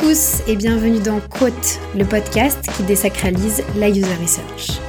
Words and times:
tous 0.00 0.40
et 0.48 0.56
bienvenue 0.56 0.98
dans 0.98 1.20
Quote, 1.20 1.78
le 1.94 2.06
podcast 2.06 2.58
qui 2.74 2.84
désacralise 2.84 3.62
la 3.76 3.90
user 3.90 4.14
research. 4.22 4.80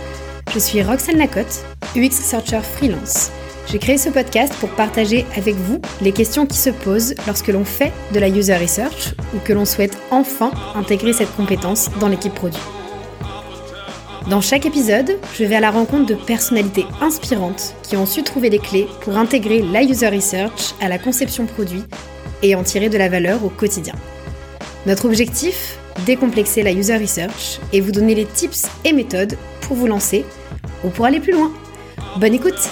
Je 0.53 0.59
suis 0.59 0.81
Roxane 0.81 1.17
Lacotte, 1.17 1.65
UX 1.97 2.17
Researcher 2.17 2.61
freelance. 2.61 3.29
J'ai 3.67 3.77
créé 3.77 3.97
ce 3.97 4.09
podcast 4.09 4.53
pour 4.61 4.69
partager 4.69 5.25
avec 5.35 5.55
vous 5.55 5.81
les 6.01 6.13
questions 6.13 6.45
qui 6.45 6.57
se 6.57 6.69
posent 6.69 7.13
lorsque 7.27 7.49
l'on 7.49 7.65
fait 7.65 7.91
de 8.13 8.19
la 8.21 8.29
user 8.29 8.55
research 8.55 9.13
ou 9.35 9.39
que 9.39 9.51
l'on 9.51 9.65
souhaite 9.65 9.97
enfin 10.11 10.51
intégrer 10.75 11.11
cette 11.11 11.35
compétence 11.35 11.89
dans 11.99 12.07
l'équipe 12.07 12.33
produit. 12.33 12.61
Dans 14.29 14.41
chaque 14.41 14.65
épisode, 14.65 15.17
je 15.37 15.43
vais 15.43 15.55
à 15.55 15.61
la 15.61 15.71
rencontre 15.71 16.05
de 16.05 16.15
personnalités 16.15 16.85
inspirantes 17.01 17.75
qui 17.83 17.97
ont 17.97 18.05
su 18.05 18.23
trouver 18.23 18.49
les 18.49 18.59
clés 18.59 18.87
pour 19.01 19.17
intégrer 19.17 19.61
la 19.61 19.83
user 19.83 20.07
research 20.07 20.73
à 20.79 20.87
la 20.87 20.99
conception 20.99 21.47
produit 21.47 21.83
et 22.43 22.55
en 22.55 22.63
tirer 22.63 22.87
de 22.87 22.97
la 22.97 23.09
valeur 23.09 23.43
au 23.43 23.49
quotidien. 23.49 23.95
Notre 24.87 25.05
objectif 25.05 25.77
Décomplexer 26.07 26.63
la 26.63 26.71
user 26.71 26.97
research 26.97 27.59
et 27.71 27.81
vous 27.81 27.91
donner 27.91 28.15
les 28.15 28.25
tips 28.25 28.65
et 28.83 28.93
méthodes 28.93 29.37
pour 29.61 29.75
vous 29.75 29.85
lancer 29.85 30.25
ou 30.83 30.89
pour 30.89 31.05
aller 31.05 31.19
plus 31.19 31.33
loin. 31.33 31.53
Bonne 32.17 32.33
écoute 32.33 32.69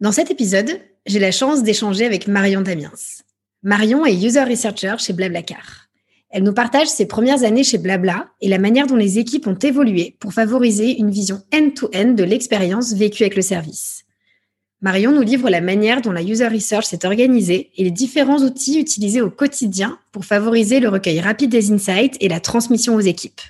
Dans 0.00 0.10
cet 0.10 0.32
épisode, 0.32 0.80
j'ai 1.06 1.20
la 1.20 1.30
chance 1.30 1.62
d'échanger 1.62 2.06
avec 2.06 2.26
Marion 2.26 2.62
Damiens. 2.62 2.90
Marion 3.62 4.04
est 4.04 4.14
user 4.14 4.42
researcher 4.42 4.96
chez 4.98 5.12
Blablacar. 5.12 5.86
Elle 6.30 6.42
nous 6.42 6.54
partage 6.54 6.88
ses 6.88 7.06
premières 7.06 7.44
années 7.44 7.62
chez 7.62 7.78
Blabla 7.78 8.30
et 8.40 8.48
la 8.48 8.58
manière 8.58 8.88
dont 8.88 8.96
les 8.96 9.20
équipes 9.20 9.46
ont 9.46 9.58
évolué 9.58 10.16
pour 10.18 10.32
favoriser 10.32 10.98
une 10.98 11.10
vision 11.10 11.40
end-to-end 11.54 12.14
de 12.14 12.24
l'expérience 12.24 12.94
vécue 12.94 13.22
avec 13.22 13.36
le 13.36 13.42
service. 13.42 14.04
Marion 14.82 15.12
nous 15.12 15.20
livre 15.20 15.50
la 15.50 15.60
manière 15.60 16.00
dont 16.00 16.12
la 16.12 16.22
user 16.22 16.48
research 16.48 16.86
s'est 16.86 17.04
organisée 17.04 17.70
et 17.76 17.84
les 17.84 17.90
différents 17.90 18.38
outils 18.38 18.80
utilisés 18.80 19.20
au 19.20 19.28
quotidien 19.28 19.98
pour 20.10 20.24
favoriser 20.24 20.80
le 20.80 20.88
recueil 20.88 21.20
rapide 21.20 21.50
des 21.50 21.70
insights 21.70 22.16
et 22.20 22.28
la 22.28 22.40
transmission 22.40 22.94
aux 22.94 23.00
équipes. 23.00 23.42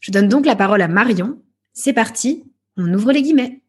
Je 0.00 0.10
donne 0.10 0.28
donc 0.28 0.44
la 0.44 0.54
parole 0.54 0.82
à 0.82 0.88
Marion. 0.88 1.38
C'est 1.72 1.94
parti, 1.94 2.44
on 2.76 2.92
ouvre 2.92 3.12
les 3.12 3.22
guillemets. 3.22 3.60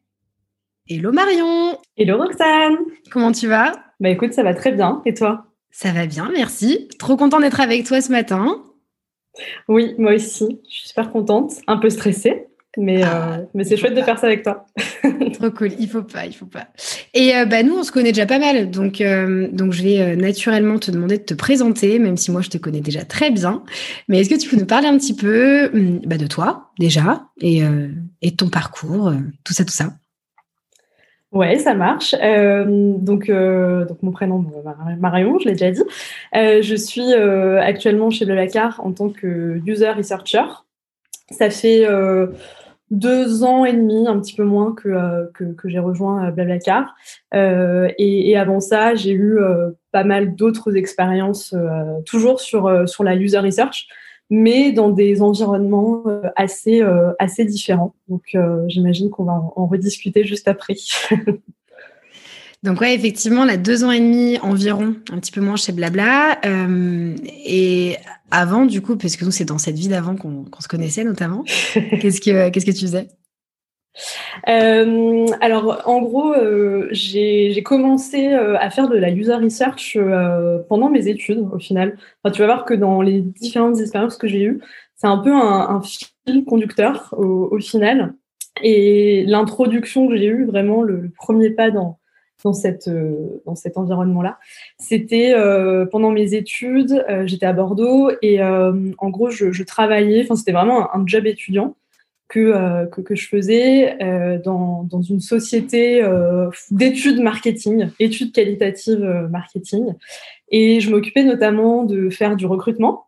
Hello 0.86 1.10
Marion 1.10 1.78
Hello 1.96 2.18
Roxane 2.18 2.76
Comment 3.10 3.32
tu 3.32 3.46
vas? 3.46 3.72
Bah 4.00 4.10
écoute, 4.10 4.34
ça 4.34 4.42
va 4.42 4.52
très 4.52 4.72
bien. 4.72 5.00
Et 5.06 5.14
toi? 5.14 5.46
Ça 5.70 5.90
va 5.92 6.04
bien, 6.04 6.30
merci. 6.34 6.88
Trop 6.98 7.16
content 7.16 7.40
d'être 7.40 7.60
avec 7.60 7.86
toi 7.86 8.02
ce 8.02 8.12
matin. 8.12 8.62
Oui, 9.68 9.94
moi 9.96 10.14
aussi. 10.14 10.60
Je 10.68 10.74
suis 10.74 10.88
super 10.88 11.10
contente, 11.10 11.52
un 11.66 11.78
peu 11.78 11.88
stressée, 11.88 12.46
mais, 12.76 13.02
ah, 13.02 13.34
euh, 13.34 13.44
mais 13.54 13.64
c'est 13.64 13.76
chouette 13.76 13.94
de 13.94 14.02
faire 14.02 14.18
ça 14.18 14.26
avec 14.26 14.42
toi. 14.42 14.66
Trop 15.34 15.50
cool, 15.50 15.70
il 15.78 15.88
faut 15.88 16.02
pas, 16.02 16.26
il 16.26 16.34
faut 16.34 16.46
pas. 16.46 16.68
Et 17.14 17.34
euh, 17.36 17.44
bah, 17.44 17.62
nous, 17.62 17.76
on 17.76 17.82
se 17.82 17.92
connaît 17.92 18.12
déjà 18.12 18.26
pas 18.26 18.38
mal, 18.38 18.70
donc, 18.70 19.00
euh, 19.00 19.48
donc 19.52 19.72
je 19.72 19.82
vais 19.82 20.16
naturellement 20.16 20.78
te 20.78 20.90
demander 20.90 21.18
de 21.18 21.22
te 21.22 21.34
présenter, 21.34 21.98
même 21.98 22.16
si 22.16 22.30
moi 22.30 22.40
je 22.40 22.50
te 22.50 22.58
connais 22.58 22.80
déjà 22.80 23.04
très 23.04 23.30
bien. 23.30 23.62
Mais 24.08 24.20
est-ce 24.20 24.30
que 24.30 24.38
tu 24.38 24.48
peux 24.48 24.56
nous 24.56 24.66
parler 24.66 24.88
un 24.88 24.98
petit 24.98 25.14
peu 25.14 25.70
hum, 25.72 26.00
bah, 26.04 26.16
de 26.16 26.26
toi 26.26 26.70
déjà 26.78 27.26
et, 27.40 27.62
et 28.22 28.36
ton 28.36 28.48
parcours, 28.48 29.12
tout 29.44 29.52
ça, 29.52 29.64
tout 29.64 29.72
ça? 29.72 29.90
Ouais, 31.34 31.58
ça 31.58 31.74
marche. 31.74 32.14
Euh, 32.22 32.64
donc, 32.96 33.28
euh, 33.28 33.84
donc 33.86 34.00
mon 34.04 34.12
prénom, 34.12 34.44
Marion, 35.00 35.40
je 35.40 35.46
l'ai 35.46 35.52
déjà 35.52 35.72
dit. 35.72 35.82
Euh, 36.36 36.62
je 36.62 36.76
suis 36.76 37.12
actuellement 37.12 38.10
chez 38.10 38.24
Blablacar 38.24 38.80
en 38.84 38.92
tant 38.92 39.08
que 39.08 39.60
user 39.66 39.90
researcher. 39.90 40.44
Ça 41.30 41.50
fait 41.50 41.86
deux 42.94 43.44
ans 43.44 43.64
et 43.64 43.72
demi, 43.72 44.06
un 44.06 44.18
petit 44.20 44.34
peu 44.34 44.44
moins 44.44 44.72
que, 44.72 45.30
que, 45.34 45.44
que 45.52 45.68
j'ai 45.68 45.78
rejoint 45.78 46.30
Blablacar. 46.30 46.94
Et, 47.32 48.30
et, 48.30 48.36
avant 48.36 48.60
ça, 48.60 48.94
j'ai 48.94 49.12
eu 49.12 49.38
pas 49.92 50.04
mal 50.04 50.34
d'autres 50.34 50.76
expériences, 50.76 51.54
toujours 52.06 52.40
sur, 52.40 52.88
sur 52.88 53.04
la 53.04 53.14
user 53.14 53.38
research 53.38 53.88
mais 54.30 54.72
dans 54.72 54.90
des 54.90 55.22
environnements 55.22 56.02
euh, 56.06 56.22
assez, 56.36 56.82
euh, 56.82 57.12
assez 57.18 57.44
différents. 57.44 57.94
Donc, 58.08 58.22
euh, 58.34 58.64
j'imagine 58.68 59.10
qu'on 59.10 59.24
va 59.24 59.32
en, 59.54 59.66
rediscuter 59.66 60.24
juste 60.24 60.48
après. 60.48 60.74
Donc 62.64 62.80
ouais, 62.80 62.94
effectivement, 62.94 63.44
là, 63.44 63.56
deux 63.56 63.84
ans 63.84 63.92
et 63.92 64.00
demi 64.00 64.38
environ, 64.38 64.96
un 65.12 65.18
petit 65.20 65.30
peu 65.30 65.40
moins 65.40 65.56
chez 65.56 65.72
Blabla. 65.72 66.40
et 66.44 67.96
avant, 68.30 68.64
du 68.64 68.82
coup, 68.82 68.96
parce 68.96 69.16
que 69.16 69.24
nous, 69.24 69.30
c'est 69.30 69.44
dans 69.44 69.58
cette 69.58 69.76
vie 69.76 69.88
d'avant 69.88 70.16
qu'on 70.16 70.46
se 70.58 70.66
connaissait 70.66 71.04
notamment, 71.04 71.44
qu'est-ce 72.00 72.20
que 72.20 72.48
qu'est-ce 72.48 72.66
que 72.66 72.72
tu 72.72 72.86
faisais? 72.86 73.08
Euh, 74.48 75.26
alors, 75.40 75.82
en 75.86 76.02
gros, 76.02 76.34
euh, 76.34 76.88
j'ai 76.90 77.62
commencé 77.62 78.32
euh, 78.32 78.56
à 78.58 78.70
faire 78.70 78.88
de 78.88 78.96
la 78.96 79.10
user 79.10 79.34
research 79.34 79.98
pendant 80.68 80.90
mes 80.90 81.08
études, 81.08 81.46
au 81.52 81.58
final. 81.58 81.96
Enfin, 82.22 82.32
tu 82.32 82.40
vas 82.40 82.46
voir 82.46 82.64
que 82.64 82.74
dans 82.74 83.02
les 83.02 83.20
différentes 83.20 83.80
expériences 83.80 84.16
que 84.16 84.28
j'ai 84.28 84.42
eues, 84.42 84.60
c'est 84.96 85.06
un 85.06 85.18
peu 85.18 85.32
un, 85.32 85.80
fil 85.82 86.44
conducteur 86.44 87.14
au, 87.16 87.58
final. 87.60 88.14
Et 88.62 89.24
l'introduction 89.26 90.08
que 90.08 90.16
j'ai 90.16 90.26
eue, 90.26 90.46
vraiment 90.46 90.82
le, 90.82 91.10
premier 91.16 91.50
pas 91.50 91.70
dans, 91.70 91.98
dans, 92.42 92.52
cette, 92.52 92.90
dans 93.46 93.54
cet 93.54 93.76
environnement-là, 93.76 94.38
c'était 94.78 95.34
pendant 95.90 96.10
mes 96.10 96.34
études. 96.34 97.04
J'étais 97.24 97.46
à 97.46 97.52
Bordeaux 97.52 98.10
et 98.22 98.42
en 98.42 99.10
gros, 99.10 99.30
je, 99.30 99.62
travaillais, 99.62 100.22
enfin, 100.24 100.36
c'était 100.36 100.52
vraiment 100.52 100.94
un 100.94 101.06
job 101.06 101.26
étudiant. 101.26 101.74
Euh, 102.36 102.86
que, 102.86 103.00
que, 103.00 103.14
je 103.14 103.28
faisais 103.28 104.02
euh, 104.02 104.38
dans, 104.38 104.84
dans, 104.84 105.02
une 105.02 105.20
société 105.20 106.02
euh, 106.02 106.50
d'études 106.70 107.20
marketing, 107.20 107.90
études 108.00 108.32
qualitatives 108.32 109.28
marketing. 109.30 109.94
Et 110.48 110.80
je 110.80 110.90
m'occupais 110.90 111.22
notamment 111.22 111.84
de 111.84 112.10
faire 112.10 112.36
du 112.36 112.46
recrutement. 112.46 113.06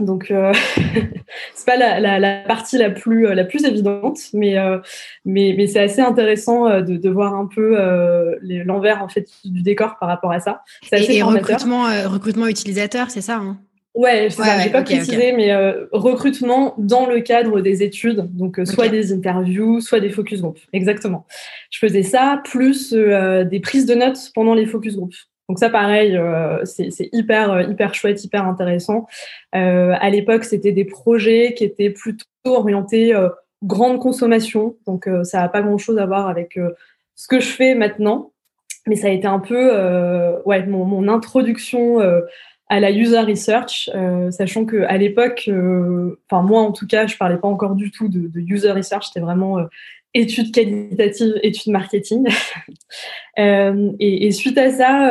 Donc, 0.00 0.30
euh, 0.30 0.52
c'est 1.54 1.66
pas 1.66 1.76
la, 1.76 2.00
la, 2.00 2.18
la, 2.18 2.40
partie 2.40 2.78
la 2.78 2.90
plus, 2.90 3.34
la 3.34 3.44
plus 3.44 3.64
évidente, 3.64 4.18
mais, 4.32 4.56
mais, 5.24 5.54
mais 5.56 5.66
c'est 5.66 5.80
assez 5.80 6.00
intéressant 6.00 6.80
de, 6.80 6.96
de, 6.96 7.10
voir 7.10 7.34
un 7.34 7.46
peu 7.46 7.76
l'envers 8.42 9.02
en 9.02 9.08
fait 9.08 9.28
du 9.44 9.62
décor 9.62 9.96
par 9.98 10.08
rapport 10.08 10.32
à 10.32 10.40
ça. 10.40 10.62
et, 10.92 11.16
et 11.16 11.22
recrutement, 11.22 11.84
recrutement 12.06 12.46
utilisateur, 12.46 13.10
c'est 13.10 13.20
ça 13.20 13.36
hein? 13.36 13.58
Ouais. 13.94 14.28
J'ai 14.30 14.70
pas 14.70 14.82
précisé, 14.82 15.32
mais 15.32 15.52
euh, 15.52 15.86
recrutement 15.92 16.74
dans 16.78 17.06
le 17.06 17.20
cadre 17.20 17.60
des 17.60 17.82
études, 17.82 18.26
donc 18.34 18.58
euh, 18.58 18.64
soit 18.64 18.88
des 18.88 19.12
interviews, 19.12 19.80
soit 19.80 20.00
des 20.00 20.08
focus 20.08 20.40
group. 20.40 20.58
Exactement. 20.72 21.26
Je 21.70 21.78
faisais 21.78 22.02
ça 22.02 22.40
plus 22.44 22.94
euh, 22.94 23.44
des 23.44 23.60
prises 23.60 23.86
de 23.86 23.94
notes 23.94 24.30
pendant 24.34 24.54
les 24.54 24.66
focus 24.66 24.96
group. 24.96 25.12
Donc 25.48 25.58
ça, 25.58 25.68
pareil, 25.68 26.18
c'est 26.64 27.08
hyper 27.12 27.68
hyper 27.68 27.94
chouette, 27.94 28.22
hyper 28.24 28.46
intéressant. 28.46 29.06
à 29.52 30.10
l'époque, 30.10 30.44
c'était 30.44 30.72
des 30.72 30.84
projets 30.84 31.54
qui 31.54 31.64
étaient 31.64 31.90
plutôt 31.90 32.24
orientés 32.44 33.12
grande 33.62 34.00
consommation, 34.00 34.76
donc 34.86 35.08
ça 35.24 35.40
n'a 35.42 35.48
pas 35.48 35.62
grand 35.62 35.78
chose 35.78 35.98
à 35.98 36.06
voir 36.06 36.28
avec 36.28 36.58
ce 37.16 37.28
que 37.28 37.40
je 37.40 37.48
fais 37.48 37.74
maintenant. 37.74 38.32
Mais 38.86 38.96
ça 38.96 39.08
a 39.08 39.10
été 39.10 39.26
un 39.26 39.40
peu 39.40 40.40
ouais 40.46 40.64
mon, 40.64 41.08
introduction 41.08 42.00
à 42.72 42.80
la 42.80 42.90
user 42.90 43.20
research, 43.20 43.90
euh, 43.94 44.30
sachant 44.30 44.64
que 44.64 44.84
à 44.84 44.96
l'époque, 44.96 45.44
euh, 45.48 46.18
enfin 46.30 46.40
moi 46.40 46.62
en 46.62 46.72
tout 46.72 46.86
cas, 46.86 47.06
je 47.06 47.18
parlais 47.18 47.36
pas 47.36 47.46
encore 47.46 47.74
du 47.74 47.90
tout 47.90 48.08
de, 48.08 48.30
user 48.40 48.72
research, 48.72 49.08
c'était 49.08 49.20
vraiment 49.20 49.58
euh, 49.58 49.64
études 50.14 50.52
qualitatives, 50.52 51.34
études 51.42 51.72
marketing. 51.72 52.28
et, 53.36 54.30
suite 54.32 54.58
à 54.58 54.70
ça, 54.70 55.10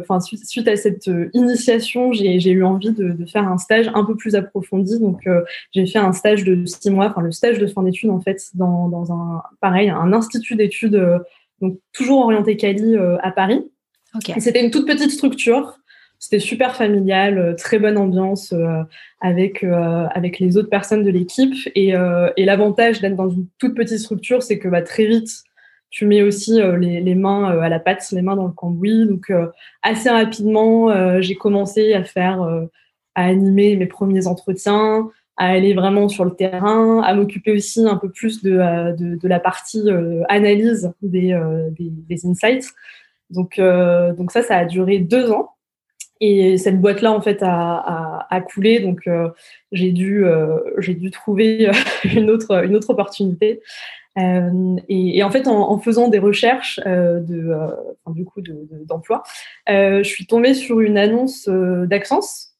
enfin 0.00 0.20
suite, 0.20 0.68
à 0.68 0.76
cette 0.76 1.10
initiation, 1.32 2.12
j'ai 2.12 2.50
eu 2.50 2.64
envie 2.64 2.92
de, 2.92 3.16
faire 3.26 3.46
un 3.46 3.58
stage 3.58 3.90
un 3.94 4.04
peu 4.04 4.16
plus 4.16 4.34
approfondi. 4.34 4.98
Donc 4.98 5.28
j'ai 5.72 5.86
fait 5.86 5.98
un 5.98 6.12
stage 6.12 6.44
de 6.44 6.64
six 6.66 6.90
mois, 6.90 7.10
enfin 7.10 7.22
le 7.22 7.32
stage 7.32 7.58
de 7.58 7.66
fin 7.66 7.82
d'études 7.82 8.10
en 8.10 8.20
fait, 8.20 8.50
dans, 8.54 8.88
dans 8.88 9.12
un 9.12 9.42
pareil 9.60 9.88
un 9.88 10.12
institut 10.12 10.56
d'études, 10.56 11.00
donc 11.60 11.78
toujours 11.92 12.20
orienté 12.20 12.56
Cali 12.56 12.96
à 13.22 13.30
Paris. 13.30 13.62
C'était 14.38 14.64
une 14.64 14.70
toute 14.70 14.86
petite 14.86 15.10
structure. 15.10 15.78
C'était 16.24 16.38
super 16.38 16.74
familial, 16.74 17.36
euh, 17.36 17.54
très 17.54 17.78
bonne 17.78 17.98
ambiance 17.98 18.54
euh, 18.54 18.82
avec, 19.20 19.62
euh, 19.62 20.06
avec 20.14 20.38
les 20.38 20.56
autres 20.56 20.70
personnes 20.70 21.04
de 21.04 21.10
l'équipe. 21.10 21.52
Et, 21.74 21.92
l'avantage 22.38 23.02
d'être 23.02 23.14
dans 23.14 23.28
une 23.28 23.46
toute 23.58 23.74
petite 23.74 23.98
structure, 23.98 24.42
c'est 24.42 24.58
que 24.58 24.68
bah, 24.68 24.80
très 24.80 25.04
vite, 25.04 25.28
tu 25.90 26.06
mets 26.06 26.22
aussi 26.22 26.62
les, 26.78 27.14
mains 27.14 27.60
à 27.60 27.68
la 27.68 27.78
pâte, 27.78 28.10
les 28.12 28.22
mains 28.22 28.36
dans 28.36 28.46
le 28.46 28.52
cambouis. 28.52 29.06
Donc, 29.06 29.30
assez 29.82 30.08
rapidement, 30.08 31.20
j'ai 31.20 31.34
commencé 31.34 31.92
à 31.92 32.04
faire, 32.04 32.42
à 33.14 33.24
animer 33.26 33.76
mes 33.76 33.86
premiers 33.86 34.26
entretiens, 34.26 35.10
à 35.36 35.48
aller 35.48 35.74
vraiment 35.74 36.08
sur 36.08 36.24
le 36.24 36.34
terrain, 36.34 37.02
à 37.02 37.14
m'occuper 37.14 37.52
aussi 37.52 37.86
un 37.86 37.96
peu 37.96 38.10
plus 38.10 38.42
de, 38.42 38.52
de, 38.96 39.16
de 39.16 39.28
la 39.28 39.40
partie 39.40 39.84
analyse 40.28 40.90
des, 41.02 41.38
des, 41.78 41.90
des, 41.90 42.26
insights. 42.26 42.72
Donc, 43.30 43.60
donc 44.16 44.32
ça, 44.32 44.42
ça 44.42 44.56
a 44.56 44.64
duré 44.64 44.98
deux 44.98 45.30
ans. 45.30 45.53
Et 46.26 46.56
cette 46.56 46.80
boîte-là, 46.80 47.12
en 47.12 47.20
fait, 47.20 47.42
a, 47.42 48.26
a, 48.30 48.40
coulé. 48.40 48.80
Donc, 48.80 49.06
euh, 49.06 49.28
j'ai 49.72 49.92
dû, 49.92 50.24
euh, 50.24 50.56
j'ai 50.78 50.94
dû 50.94 51.10
trouver 51.10 51.70
une 52.16 52.30
autre, 52.30 52.64
une 52.64 52.74
autre 52.74 52.88
opportunité. 52.88 53.60
Euh, 54.18 54.76
et, 54.88 55.22
en 55.22 55.30
fait, 55.30 55.46
en, 55.46 55.78
faisant 55.78 56.08
des 56.08 56.18
recherches 56.18 56.80
de, 56.80 57.52
enfin, 57.52 58.14
du 58.14 58.24
coup, 58.24 58.40
d'emploi, 58.40 59.22
de, 59.68 60.02
je 60.02 60.08
suis 60.08 60.26
tombée 60.26 60.54
sur 60.54 60.80
une 60.80 60.96
annonce 60.96 61.46
d'Accence 61.46 62.52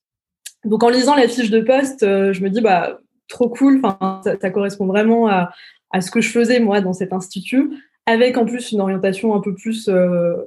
donc 0.67 0.83
en 0.83 0.89
lisant 0.89 1.15
la 1.15 1.29
fiche 1.29 1.51
de 1.51 1.61
poste, 1.61 2.01
je 2.01 2.43
me 2.43 2.49
dis 2.49 2.63
bah 2.63 2.99
trop 3.29 3.51
cool. 3.51 3.83
Enfin, 3.85 4.23
ça, 4.25 4.51
correspond 4.51 4.87
vraiment 4.87 5.29
à, 5.29 5.51
à, 5.91 6.01
ce 6.01 6.11
que 6.11 6.23
je 6.23 6.31
faisais 6.31 6.59
moi 6.59 6.81
dans 6.81 6.95
cet 6.95 7.13
institut, 7.13 7.71
avec 8.07 8.39
en 8.39 8.47
plus 8.47 8.73
une 8.73 8.81
orientation 8.81 9.35
un 9.35 9.41
peu 9.41 9.55
plus 9.55 9.91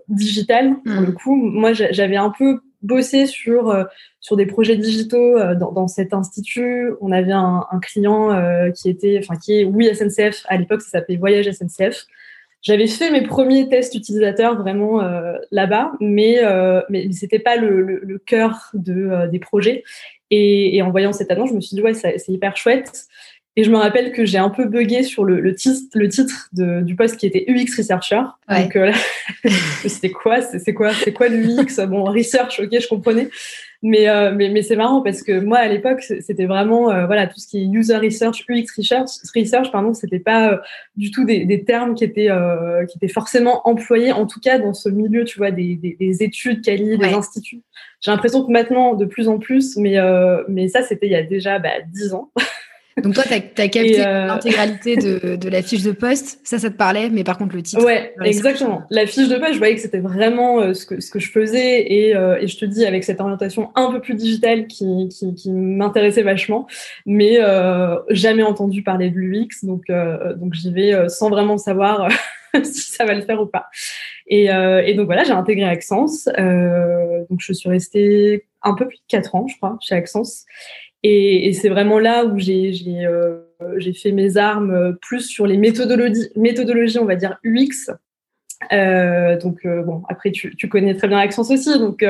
digitale 0.07 0.77
pour 0.83 1.01
le 1.01 1.11
mmh. 1.11 1.13
coup. 1.13 1.35
Moi, 1.35 1.73
j'avais 1.73 2.17
un 2.17 2.31
peu 2.31 2.61
bossé 2.81 3.25
sur 3.25 3.85
sur 4.19 4.35
des 4.35 4.45
projets 4.45 4.77
digitaux 4.77 5.37
dans, 5.55 5.71
dans, 5.71 5.87
cet 5.87 6.13
institut. 6.13 6.91
On 7.01 7.11
avait 7.11 7.31
un, 7.31 7.65
client 7.81 8.71
qui 8.71 8.89
était, 8.89 9.19
enfin 9.21 9.35
qui 9.35 9.59
est 9.59 9.63
oui 9.63 9.93
SNCF 9.93 10.45
à 10.47 10.57
l'époque, 10.57 10.81
ça 10.81 10.89
s'appelait 10.89 11.17
Voyage 11.17 11.49
SNCF. 11.51 12.05
J'avais 12.61 12.87
fait 12.87 13.11
mes 13.11 13.21
premiers 13.21 13.69
tests 13.69 13.95
utilisateurs 13.95 14.57
vraiment 14.57 15.01
euh, 15.01 15.37
là-bas, 15.51 15.93
mais, 15.99 16.43
euh, 16.43 16.81
mais 16.89 17.11
c'était 17.11 17.39
pas 17.39 17.55
le, 17.55 18.21
cœur 18.25 18.71
de, 18.73 18.93
euh, 18.93 19.27
des 19.27 19.39
projets. 19.39 19.83
Et, 20.31 20.75
et, 20.75 20.81
en 20.81 20.91
voyant 20.91 21.13
cette 21.13 21.31
annonce, 21.31 21.49
je 21.49 21.53
me 21.53 21.61
suis 21.61 21.75
dit, 21.75 21.81
ouais, 21.81 21.93
c'est 21.93 22.27
hyper 22.27 22.57
chouette. 22.57 23.05
Et 23.59 23.63
je 23.63 23.71
me 23.71 23.77
rappelle 23.77 24.11
que 24.11 24.23
j'ai 24.23 24.37
un 24.37 24.51
peu 24.51 24.65
bugué 24.65 25.01
sur 25.01 25.25
le, 25.25 25.39
le 25.39 25.55
titre, 25.55 25.89
le 25.95 26.07
titre 26.07 26.47
de, 26.53 26.81
du 26.81 26.95
poste 26.95 27.17
qui 27.17 27.25
était 27.25 27.43
UX 27.47 27.75
Researcher. 27.75 28.21
Donc, 28.47 28.75
euh, 28.75 28.91
c'était 29.87 30.11
quoi 30.11 30.41
C'est 30.41 30.75
quoi 30.75 30.93
C'est 30.93 31.11
quoi 31.11 31.27
l'UX? 31.27 31.83
Bon, 31.87 32.03
research, 32.03 32.59
ok, 32.59 32.79
je 32.79 32.87
comprenais. 32.87 33.29
Mais, 33.83 34.09
euh, 34.09 34.31
mais, 34.33 34.49
mais 34.49 34.61
c'est 34.61 34.75
marrant 34.75 35.01
parce 35.01 35.23
que 35.23 35.39
moi, 35.39 35.57
à 35.57 35.67
l'époque, 35.67 36.01
c'était 36.01 36.45
vraiment 36.45 36.91
euh, 36.91 37.05
voilà 37.05 37.27
tout 37.27 37.39
ce 37.39 37.47
qui 37.47 37.61
est 37.61 37.65
user 37.65 37.97
research, 37.97 38.43
UX 38.49 38.65
research, 38.75 39.09
research 39.35 39.71
pardon, 39.71 39.93
c'était 39.93 40.19
pas 40.19 40.53
euh, 40.53 40.57
du 40.95 41.11
tout 41.11 41.25
des, 41.25 41.45
des, 41.45 41.63
termes 41.63 41.93
qui 41.93 42.03
étaient 42.03 42.29
qui 42.89 42.97
étaient 42.97 43.13
forcément 43.13 43.67
employés, 43.67 44.11
en 44.11 44.25
tout 44.25 44.39
cas 44.39 44.57
dans 44.57 44.73
ce 44.73 44.89
milieu, 44.89 45.25
tu 45.25 45.37
vois, 45.37 45.51
des, 45.51 45.75
des, 45.75 45.95
des 45.99 46.23
études, 46.23 46.63
quali, 46.63 46.97
des 46.97 47.13
instituts. 47.13 47.61
J'ai 48.01 48.11
l'impression 48.11 48.43
que 48.45 48.51
maintenant, 48.51 48.95
de 48.95 49.05
plus 49.05 49.27
en 49.27 49.37
plus, 49.37 49.77
mais 49.77 49.97
mais 50.47 50.67
ça, 50.67 50.81
c'était 50.81 51.05
il 51.07 51.11
y 51.11 51.15
a 51.15 51.23
déjà 51.23 51.59
bah, 51.59 51.69
10 51.91 52.13
ans. 52.13 52.31
Donc 53.03 53.13
toi, 53.13 53.23
tu 53.23 53.33
as, 53.33 53.39
capté 53.39 54.05
euh, 54.05 54.25
l'intégralité 54.25 54.95
de, 54.95 55.35
de, 55.35 55.49
la 55.49 55.61
fiche 55.61 55.83
de 55.83 55.91
poste. 55.91 56.39
Ça, 56.43 56.57
ça 56.57 56.69
te 56.69 56.75
parlait, 56.75 57.09
mais 57.09 57.23
par 57.23 57.37
contre, 57.37 57.55
le 57.55 57.61
titre. 57.61 57.83
Ouais, 57.83 58.13
exactement. 58.23 58.83
La 58.89 59.05
fiche 59.05 59.27
de 59.27 59.35
poste, 59.35 59.53
je 59.53 59.57
voyais 59.59 59.75
que 59.75 59.81
c'était 59.81 59.99
vraiment 59.99 60.59
euh, 60.59 60.73
ce, 60.73 60.85
que, 60.85 60.99
ce 60.99 61.11
que 61.11 61.19
je 61.19 61.29
faisais. 61.29 61.91
Et, 61.91 62.15
euh, 62.15 62.39
et, 62.41 62.47
je 62.47 62.57
te 62.57 62.65
dis, 62.65 62.85
avec 62.85 63.03
cette 63.03 63.21
orientation 63.21 63.69
un 63.75 63.91
peu 63.91 64.01
plus 64.01 64.15
digitale 64.15 64.65
qui, 64.67 65.09
qui, 65.09 65.35
qui 65.35 65.51
m'intéressait 65.51 66.23
vachement, 66.23 66.67
mais 67.05 67.37
jamais 68.09 68.43
entendu 68.43 68.81
parler 68.81 69.09
de 69.09 69.17
l'UX. 69.17 69.63
Donc, 69.63 69.85
donc 70.37 70.53
j'y 70.53 70.71
vais 70.71 71.09
sans 71.09 71.29
vraiment 71.29 71.57
savoir 71.57 72.09
si 72.63 72.93
ça 72.93 73.05
va 73.05 73.13
le 73.13 73.21
faire 73.21 73.41
ou 73.41 73.45
pas. 73.45 73.67
Et, 74.27 74.45
et 74.45 74.93
donc 74.95 75.05
voilà, 75.05 75.23
j'ai 75.23 75.31
intégré 75.31 75.65
Accence. 75.65 76.25
donc 76.25 77.39
je 77.39 77.53
suis 77.53 77.69
restée 77.69 78.45
un 78.63 78.73
peu 78.73 78.87
plus 78.87 78.97
de 78.97 79.03
4 79.07 79.35
ans, 79.35 79.47
je 79.47 79.55
crois, 79.57 79.77
chez 79.81 79.95
Accence. 79.95 80.45
Et, 81.09 81.47
et 81.47 81.53
c'est 81.53 81.69
vraiment 81.69 81.99
là 81.99 82.25
où 82.25 82.37
j'ai 82.37 82.73
euh, 83.05 83.39
fait 83.93 84.11
mes 84.11 84.35
armes 84.35 84.71
euh, 84.71 84.91
plus 85.01 85.21
sur 85.21 85.47
les 85.47 85.55
méthodologies, 85.55 86.29
méthodologies 86.35 86.99
on 86.99 87.05
va 87.05 87.15
dire 87.15 87.39
UX. 87.45 87.91
Euh, 88.73 89.37
donc 89.37 89.65
euh, 89.65 89.83
bon, 89.83 90.03
après 90.09 90.31
tu, 90.31 90.53
tu, 90.57 90.67
connais 90.67 90.95
très 90.95 91.07
bien 91.07 91.19
Accence 91.19 91.49
aussi, 91.49 91.79
donc 91.79 92.03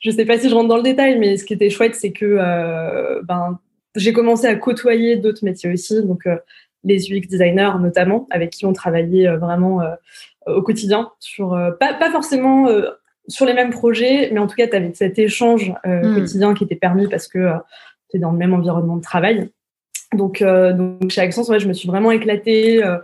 je 0.00 0.10
sais 0.10 0.24
pas 0.24 0.38
si 0.38 0.48
je 0.48 0.54
rentre 0.54 0.68
dans 0.68 0.78
le 0.78 0.82
détail, 0.82 1.18
mais 1.18 1.36
ce 1.36 1.44
qui 1.44 1.52
était 1.52 1.68
chouette, 1.68 1.94
c'est 1.94 2.12
que 2.12 3.20
ben 3.24 3.58
j'ai 3.96 4.12
commencé 4.14 4.46
à 4.46 4.54
côtoyer 4.54 5.16
d'autres 5.16 5.44
métiers 5.44 5.70
aussi, 5.70 6.02
donc 6.04 6.26
les 6.84 7.12
UX 7.12 7.26
designers 7.28 7.72
notamment, 7.80 8.26
avec 8.30 8.50
qui 8.50 8.64
on 8.64 8.72
travaillait 8.72 9.36
vraiment 9.36 9.82
au 10.46 10.62
quotidien 10.62 11.10
sur 11.18 11.50
pas, 11.80 11.94
pas 11.94 12.10
forcément 12.12 12.68
sur 13.28 13.44
les 13.44 13.54
mêmes 13.54 13.70
projets, 13.70 14.30
mais 14.32 14.40
en 14.40 14.46
tout 14.46 14.56
cas, 14.56 14.66
tu 14.66 14.74
avais 14.74 14.92
cet 14.94 15.18
échange 15.18 15.72
euh, 15.86 16.02
hmm. 16.02 16.14
quotidien 16.14 16.54
qui 16.54 16.64
était 16.64 16.76
permis 16.76 17.06
parce 17.08 17.28
que 17.28 17.50
tu 18.10 18.18
dans 18.18 18.32
le 18.32 18.38
même 18.38 18.54
environnement 18.54 18.96
de 18.96 19.02
travail. 19.02 19.50
Donc, 20.14 20.40
euh, 20.42 20.72
donc 20.72 21.10
chez 21.10 21.20
Accent, 21.20 21.48
ouais, 21.50 21.60
je 21.60 21.68
me 21.68 21.72
suis 21.72 21.88
vraiment 21.88 22.10
éclatée. 22.10 22.82
Euh, 22.82 22.98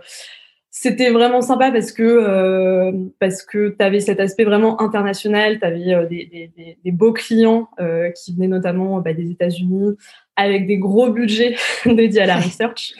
c'était 0.71 1.09
vraiment 1.09 1.41
sympa 1.41 1.71
parce 1.71 1.91
que 1.93 2.03
euh, 2.03 2.91
parce 3.19 3.43
que 3.43 3.69
tu 3.69 3.85
avais 3.85 4.01
cet 4.01 4.19
aspect 4.19 4.43
vraiment 4.43 4.81
international, 4.81 5.59
tu 5.59 5.65
avais 5.65 6.07
des, 6.07 6.77
des, 6.83 6.91
beaux 6.91 7.13
clients 7.13 7.69
qui 8.13 8.35
venaient 8.35 8.49
notamment 8.49 8.99
bah, 8.99 9.13
des 9.13 9.31
États-Unis 9.31 9.95
avec 10.35 10.67
des 10.67 10.77
gros 10.77 11.09
budgets 11.09 11.55
dédiés 11.85 12.21
à 12.21 12.25
la 12.25 12.35
research. 12.35 12.93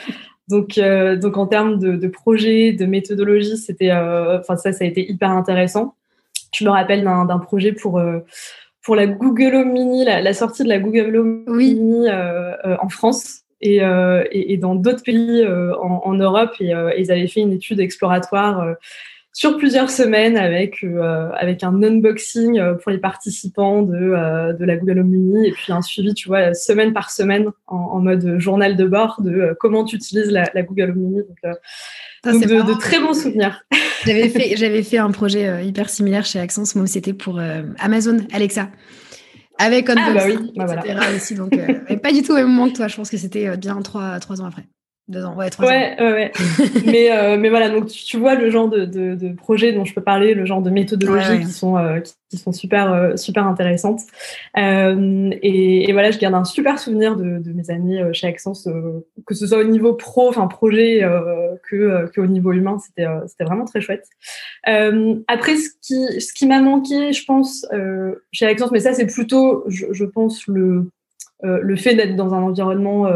Donc 0.48 0.80
donc 1.20 1.38
en 1.38 1.48
termes 1.48 1.78
de, 1.78 1.98
de 1.98 2.08
projets, 2.08 2.72
de 2.72 2.86
méthodologie, 2.86 3.58
c'était 3.58 3.92
enfin 3.92 4.56
ça 4.56 4.72
ça 4.72 4.86
a 4.86 4.88
été 4.88 5.12
hyper 5.12 5.32
intéressant. 5.32 5.96
Je 6.54 6.64
me 6.64 6.70
rappelle 6.70 7.04
d'un 7.04 7.40
projet 7.40 7.74
pour 7.74 8.02
pour 8.86 8.96
la 8.96 9.08
Google 9.08 9.56
Home 9.56 9.72
Mini, 9.72 10.06
la, 10.06 10.34
sortie 10.34 10.64
de 10.64 10.70
la 10.70 10.78
Google 10.78 11.18
Home 11.18 11.44
Mini 11.48 12.08
euh, 12.08 12.54
euh, 12.66 12.78
en 12.80 12.88
France 12.88 13.42
et, 13.60 13.84
euh, 13.84 14.24
et, 14.32 14.54
et 14.54 14.58
dans 14.58 14.76
d'autres 14.76 15.02
pays 15.02 15.44
en, 15.48 16.02
en, 16.06 16.14
Europe. 16.14 16.52
Et 16.60 16.72
ils 16.98 17.12
avaient 17.12 17.28
fait 17.28 17.42
une 17.42 17.52
étude 17.52 17.80
exploratoire 17.80 18.76
sur 19.34 19.58
plusieurs 19.58 19.90
semaines 19.90 20.38
avec 20.38 20.86
avec 21.34 21.64
un 21.64 21.82
unboxing 21.82 22.62
pour 22.82 22.92
les 22.92 23.00
participants 23.00 23.82
de 23.82 24.54
de 24.54 24.66
la 24.66 24.78
Google 24.78 25.00
Home 25.00 25.10
Mini 25.10 25.48
et 25.48 25.52
puis 25.52 25.74
un 25.74 25.82
suivi, 25.82 26.14
tu 26.14 26.28
vois, 26.28 26.54
semaine 26.54 26.94
par 26.94 27.10
semaine 27.10 27.50
en, 27.66 27.76
en 27.76 28.00
mode 28.02 28.38
journal 28.38 28.78
de 28.78 28.86
bord 28.86 29.20
de 29.22 29.58
comment 29.60 29.84
tu 29.84 29.96
utilises 29.96 30.32
la, 30.32 30.46
la 30.54 30.62
Google 30.62 30.92
Home 30.92 30.98
Mini. 30.98 31.18
Donc, 31.18 31.56
donc 32.24 32.48
de, 32.48 32.74
de, 32.74 32.80
très 32.80 33.00
bons 33.00 33.20
souvenirs. 33.20 33.66
J'avais 34.06 34.30
fait, 34.30 34.56
j'avais 34.56 34.84
fait 34.84 34.98
un 34.98 35.12
projet 35.12 35.48
euh, 35.48 35.62
hyper 35.62 35.90
similaire 35.90 36.26
chez 36.26 36.40
Accence. 36.40 36.76
Moi, 36.76 36.88
c'était 36.88 37.14
pour 37.14 37.40
euh, 37.40 37.64
Amazon 37.80 38.18
Alexa. 38.32 38.70
Avec 39.58 39.90
Unbox, 39.90 40.08
ah, 40.08 40.14
bah 40.14 40.24
oui. 40.28 40.52
bah, 40.56 40.66
voilà. 40.66 41.16
aussi. 41.16 41.36
Donc, 41.36 41.54
euh, 41.54 41.96
pas 41.98 42.12
du 42.12 42.22
tout 42.22 42.34
au 42.34 42.36
même 42.36 42.48
moment 42.48 42.70
que 42.70 42.76
toi. 42.76 42.88
Je 42.88 42.96
pense 42.96 43.10
que 43.10 43.18
c'était 43.18 43.56
bien 43.58 43.82
trois, 43.82 44.20
trois 44.20 44.42
ans 44.42 44.46
après. 44.46 44.64
Deux 45.08 45.24
ans, 45.24 45.36
ouais, 45.36 45.52
trois 45.52 45.68
ouais, 45.68 45.96
ans. 46.00 46.04
Ouais, 46.04 46.14
ouais. 46.14 46.32
mais, 46.88 47.12
euh, 47.12 47.38
mais 47.38 47.50
voilà, 47.50 47.70
donc 47.70 47.86
tu, 47.86 48.18
vois 48.18 48.34
le 48.34 48.50
genre 48.50 48.70
de, 48.70 48.86
de, 48.86 49.14
de, 49.14 49.36
projet 49.36 49.72
dont 49.72 49.86
je 49.86 49.94
peux 49.94 50.02
parler, 50.02 50.34
le 50.34 50.46
genre 50.46 50.64
de 50.64 50.72
méthodologies 50.72 51.42
qui 51.42 51.52
sont 51.52 51.78
euh, 51.78 52.00
qui, 52.00 52.38
sont 52.38 52.52
super 52.52 52.92
euh, 52.92 53.16
super 53.16 53.46
intéressantes. 53.46 54.02
Et, 54.58 55.90
et, 55.90 55.94
voilà, 55.94 56.10
je 56.10 56.18
garde 56.18 56.34
un 56.34 56.44
super 56.44 56.80
souvenir 56.80 57.16
de, 57.18 57.38
de 57.38 57.54
mes 57.54 57.70
années 57.70 58.04
chez 58.14 58.26
Accence, 58.26 58.68
que 59.28 59.36
ce 59.36 59.46
soit 59.46 59.60
au 59.60 59.64
niveau 59.64 59.94
pro, 59.94 60.28
enfin 60.28 60.48
projet, 60.48 61.02
que 61.70 62.10
que 62.10 62.22
au 62.22 62.28
niveau 62.28 62.52
humain, 62.52 62.80
c'était 62.80 63.06
c'était 63.28 63.44
vraiment 63.44 63.66
très 63.66 63.82
chouette. 63.82 64.08
après, 64.66 65.56
ce 65.56 65.70
qui 65.84 66.20
ce 66.20 66.34
qui 66.34 66.48
m'a 66.48 66.62
manqué, 66.62 67.14
je 67.14 67.24
pense, 67.26 67.68
chez 68.32 68.48
Accence, 68.48 68.72
mais 68.72 68.80
ça 68.80 68.94
c'est 68.94 69.06
plutôt, 69.06 69.66
je, 69.68 69.86
je, 69.92 70.06
pense 70.06 70.48
le 70.48 70.90
le 71.44 71.76
fait 71.76 71.94
d'être 71.94 72.16
dans 72.16 72.34
un 72.34 72.42
environnement 72.42 73.08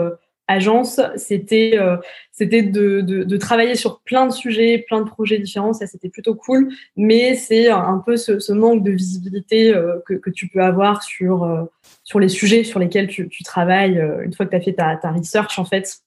agence, 0.49 0.99
c'était 1.15 1.77
euh, 1.77 1.95
c'était 2.31 2.63
de, 2.63 3.01
de, 3.01 3.23
de, 3.23 3.37
travailler 3.37 3.75
sur 3.75 3.99
plein 4.01 4.25
de 4.25 4.31
sujets, 4.31 4.83
plein 4.87 5.01
de 5.01 5.09
projets 5.09 5.37
différents. 5.37 5.73
Ça, 5.73 5.87
c'était 5.87 6.09
plutôt 6.09 6.35
cool. 6.35 6.69
Mais 6.97 7.35
c'est 7.35 7.69
un 7.69 8.01
peu 8.03 8.17
ce, 8.17 8.39
ce, 8.39 8.51
manque 8.51 8.83
de 8.83 8.91
visibilité 8.91 9.73
euh, 9.73 9.99
que, 10.05 10.15
que, 10.15 10.29
tu 10.29 10.47
peux 10.47 10.61
avoir 10.61 11.03
sur 11.03 11.43
euh, 11.43 11.63
sur 12.03 12.19
les 12.19 12.29
sujets 12.29 12.63
sur 12.63 12.79
lesquels 12.79 13.07
tu, 13.07 13.29
tu 13.29 13.43
travailles 13.43 14.03
une 14.23 14.33
fois 14.33 14.45
que 14.45 14.51
tu 14.51 14.57
as 14.57 14.61
fait 14.61 14.73
ta, 14.73 14.97
ta 14.97 15.11
research 15.11 15.59
en 15.59 15.65
fait. 15.65 15.99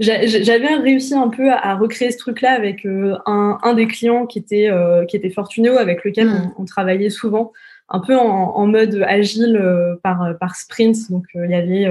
J'avais 0.00 0.74
réussi 0.74 1.14
un 1.14 1.28
peu 1.28 1.52
à, 1.52 1.76
recréer 1.76 2.10
ce 2.10 2.18
truc-là 2.18 2.52
avec 2.52 2.84
un, 2.84 3.58
un, 3.62 3.74
des 3.74 3.86
clients 3.86 4.26
qui 4.26 4.38
était 4.38 4.70
qui 5.08 5.16
était 5.16 5.30
Fortuneo 5.30 5.76
avec 5.76 6.04
lequel 6.04 6.28
mmh. 6.28 6.52
on, 6.56 6.62
on, 6.62 6.64
travaillait 6.64 7.10
souvent 7.10 7.52
un 7.88 8.00
peu 8.00 8.16
en, 8.16 8.56
en 8.56 8.66
mode 8.66 9.04
agile 9.06 9.60
par 10.02 10.36
par 10.40 10.56
sprint. 10.56 11.10
Donc 11.10 11.26
il 11.34 11.50
y 11.50 11.54
avait 11.54 11.86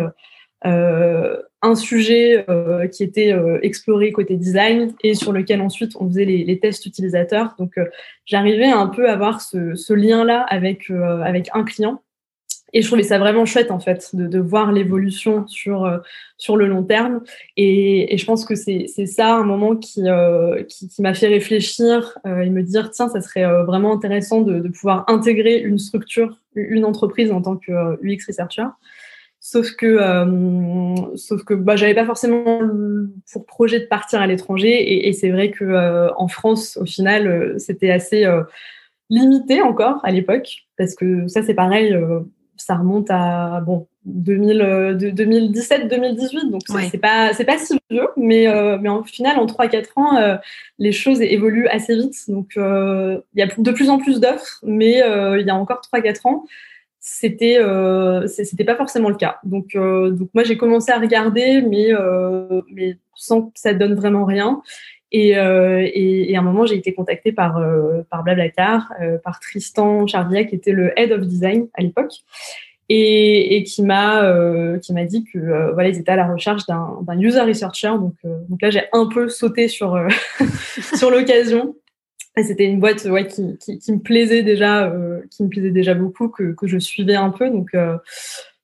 un 1.62 1.76
sujet 1.76 2.46
euh, 2.50 2.88
qui 2.88 3.04
était 3.04 3.34
euh, 3.34 3.60
exploré 3.62 4.12
côté 4.12 4.38
design 4.38 4.94
et 5.04 5.14
sur 5.14 5.34
lequel 5.34 5.62
ensuite 5.62 5.96
on 6.00 6.08
faisait 6.08 6.26
les, 6.26 6.44
les 6.44 6.60
tests 6.60 6.86
utilisateurs. 6.86 7.56
Donc 7.58 7.76
j'arrivais 8.26 8.70
un 8.70 8.88
peu 8.88 9.10
à 9.10 9.14
avoir 9.14 9.42
ce, 9.42 9.76
ce 9.76 9.94
lien-là 9.94 10.46
avec, 10.48 10.90
avec 10.90 11.50
un 11.54 11.64
client. 11.64 12.02
Et 12.72 12.84
je 12.84 12.88
trouvais 12.88 13.02
ça 13.02 13.18
vraiment 13.18 13.46
chouette 13.46 13.72
en 13.72 13.80
fait 13.80 14.16
de, 14.16 14.28
de 14.28 14.38
voir 14.38 14.72
l'évolution 14.72 15.48
sur 15.48 16.02
sur 16.38 16.56
le 16.56 16.68
long 16.68 16.84
terme. 16.84 17.24
Et, 17.58 18.14
et 18.14 18.18
je 18.20 18.26
pense 18.26 18.46
que 18.46 18.54
c'est 18.54 18.88
ça 18.88 19.34
un 19.34 19.44
moment 19.44 19.76
qui 19.76 20.04
qui, 20.68 20.88
qui 20.88 21.02
m'a 21.02 21.16
fait 21.16 21.30
réfléchir 21.30 22.20
et 22.26 22.50
me 22.50 22.62
dire 22.62 22.92
tiens 22.92 23.10
ça 23.10 23.22
serait 23.22 23.64
vraiment 23.64 23.92
intéressant 23.92 24.42
de, 24.42 24.60
de 24.60 24.70
pouvoir 24.70 25.04
intégrer 25.08 25.58
une 25.58 25.80
structure, 25.80 26.38
une 26.54 26.86
entreprise 26.86 27.32
en 27.32 27.42
tant 27.42 27.58
que 27.58 27.72
UX 28.04 28.20
researcher. 28.28 28.68
Sauf 29.42 29.72
que, 29.72 29.86
euh, 29.86 31.16
sauf 31.16 31.46
que 31.46 31.54
bah, 31.54 31.78
j'avais 31.78 31.96
pas 31.96 32.06
forcément 32.06 32.60
pour 33.32 33.46
projet 33.46 33.80
de 33.80 33.86
partir 33.86 34.20
à 34.22 34.28
l'étranger. 34.28 34.70
Et, 34.70 35.08
et 35.08 35.14
c'est 35.14 35.30
vrai 35.30 35.52
que 35.52 35.64
euh, 35.64 36.10
en 36.18 36.28
France, 36.28 36.76
au 36.78 36.86
final, 36.86 37.28
euh, 37.28 37.58
c'était 37.58 37.92
assez 37.92 38.26
euh, 38.26 38.44
limité 39.10 39.62
encore 39.62 40.02
à 40.04 40.12
l'époque, 40.12 40.66
parce 40.78 40.94
que 40.94 41.30
ça, 41.30 41.42
c'est 41.42 41.54
pareil, 41.54 41.98
ça 42.58 42.76
remonte 42.76 43.08
à 43.10 43.62
bon 43.66 43.88
2017-2018, 44.08 46.52
donc 46.52 46.62
c'est 46.92 47.00
pas 47.00 47.34
c'est 47.34 47.46
pas 47.46 47.58
si 47.58 47.80
vieux, 47.90 48.08
mais 48.18 48.46
mais 48.80 48.90
au 48.90 49.04
final, 49.04 49.40
en 49.40 49.48
3-4 49.48 49.86
ans, 49.96 50.38
les 50.78 50.92
choses 50.92 51.22
évoluent 51.22 51.68
assez 51.68 51.96
vite. 51.96 52.14
Donc 52.28 52.52
il 52.56 53.22
y 53.36 53.42
a 53.42 53.48
de 53.48 53.72
plus 53.72 53.90
en 53.90 53.98
plus 53.98 54.20
d'offres, 54.20 54.60
mais 54.64 55.02
il 55.40 55.46
y 55.46 55.50
a 55.50 55.56
encore 55.56 55.82
3-4 55.92 56.28
ans 56.28 56.46
c'était 57.00 57.60
c'était 58.28 58.66
pas 58.66 58.76
forcément 58.76 59.10
le 59.10 59.16
cas. 59.16 59.40
Donc 59.44 59.76
donc 59.76 60.30
moi 60.34 60.44
j'ai 60.44 60.58
commencé 60.58 60.92
à 60.92 61.00
regarder, 61.00 61.62
mais 61.62 61.90
mais 62.72 62.98
sans 63.16 63.44
que 63.44 63.60
ça 63.60 63.74
donne 63.74 63.96
vraiment 63.96 64.26
rien. 64.26 64.62
Et, 65.12 65.30
et, 65.30 66.32
et, 66.32 66.36
à 66.36 66.40
un 66.40 66.44
moment, 66.44 66.68
j'ai 66.68 66.76
été 66.76 66.94
contactée 66.94 67.32
par, 67.32 67.60
par 68.12 68.24
Blablacar, 68.24 68.94
par 69.24 69.40
Tristan 69.40 70.06
Charvier, 70.06 70.46
qui 70.46 70.54
était 70.54 70.72
le 70.72 70.92
head 71.00 71.12
of 71.12 71.22
design 71.22 71.68
à 71.74 71.82
l'époque 71.82 72.14
et, 72.90 73.56
et 73.56 73.64
qui 73.64 73.84
m'a 73.84 74.24
euh, 74.24 74.80
qui 74.80 74.94
m'a 74.94 75.06
dit 75.06 75.24
que 75.24 75.38
euh, 75.38 75.72
voilà 75.74 75.90
ils 75.90 75.98
étaient 75.98 76.12
à 76.12 76.16
la 76.16 76.28
recherche 76.28 76.66
d'un 76.66 77.20
user 77.20 77.42
researcher 77.42 77.90
donc 77.90 78.16
euh, 78.26 78.40
donc 78.50 78.62
là 78.62 78.72
j'ai 78.72 78.84
un 78.92 79.06
peu 79.06 79.30
sauté 79.30 79.68
sur 79.68 79.98
sur 80.96 81.12
l'occasion 81.12 81.76
et 82.38 82.44
c'était 82.44 82.66
une 82.66 82.80
boîte 82.80 83.06
ouais 83.06 83.28
qui, 83.28 83.58
qui, 83.58 83.80
qui 83.80 83.92
me 83.92 84.00
plaisait 84.00 84.44
déjà 84.44 84.94
qui 85.30 85.44
me 85.44 85.50
plaisait 85.50 85.72
déjà 85.72 85.94
beaucoup 85.94 86.30
que, 86.30 86.54
que 86.54 86.68
je 86.68 86.78
suivais 86.78 87.16
un 87.16 87.32
peu 87.32 87.50
donc 87.50 87.72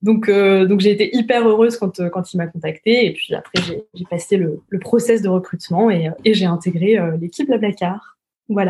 donc, 0.01 0.29
donc 0.29 0.81
j'ai 0.81 0.91
été 0.91 1.15
hyper 1.15 1.47
heureuse 1.47 1.77
quand, 1.77 1.99
quand 2.09 2.31
il 2.31 2.37
m'a 2.37 2.45
contacté. 2.45 3.07
Et 3.07 3.13
puis 3.13 3.33
après, 3.33 3.59
j'ai 3.63 4.05
passé 4.05 4.37
le, 4.37 4.59
le, 4.69 4.77
process 4.77 5.23
de 5.23 5.29
recrutement 5.29 5.89
et, 5.89 6.11
et 6.23 6.35
j'ai 6.35 6.45
intégré 6.45 6.99
l'équipe 7.19 7.47
Blablacar. 7.47 8.19
Voilà. 8.47 8.69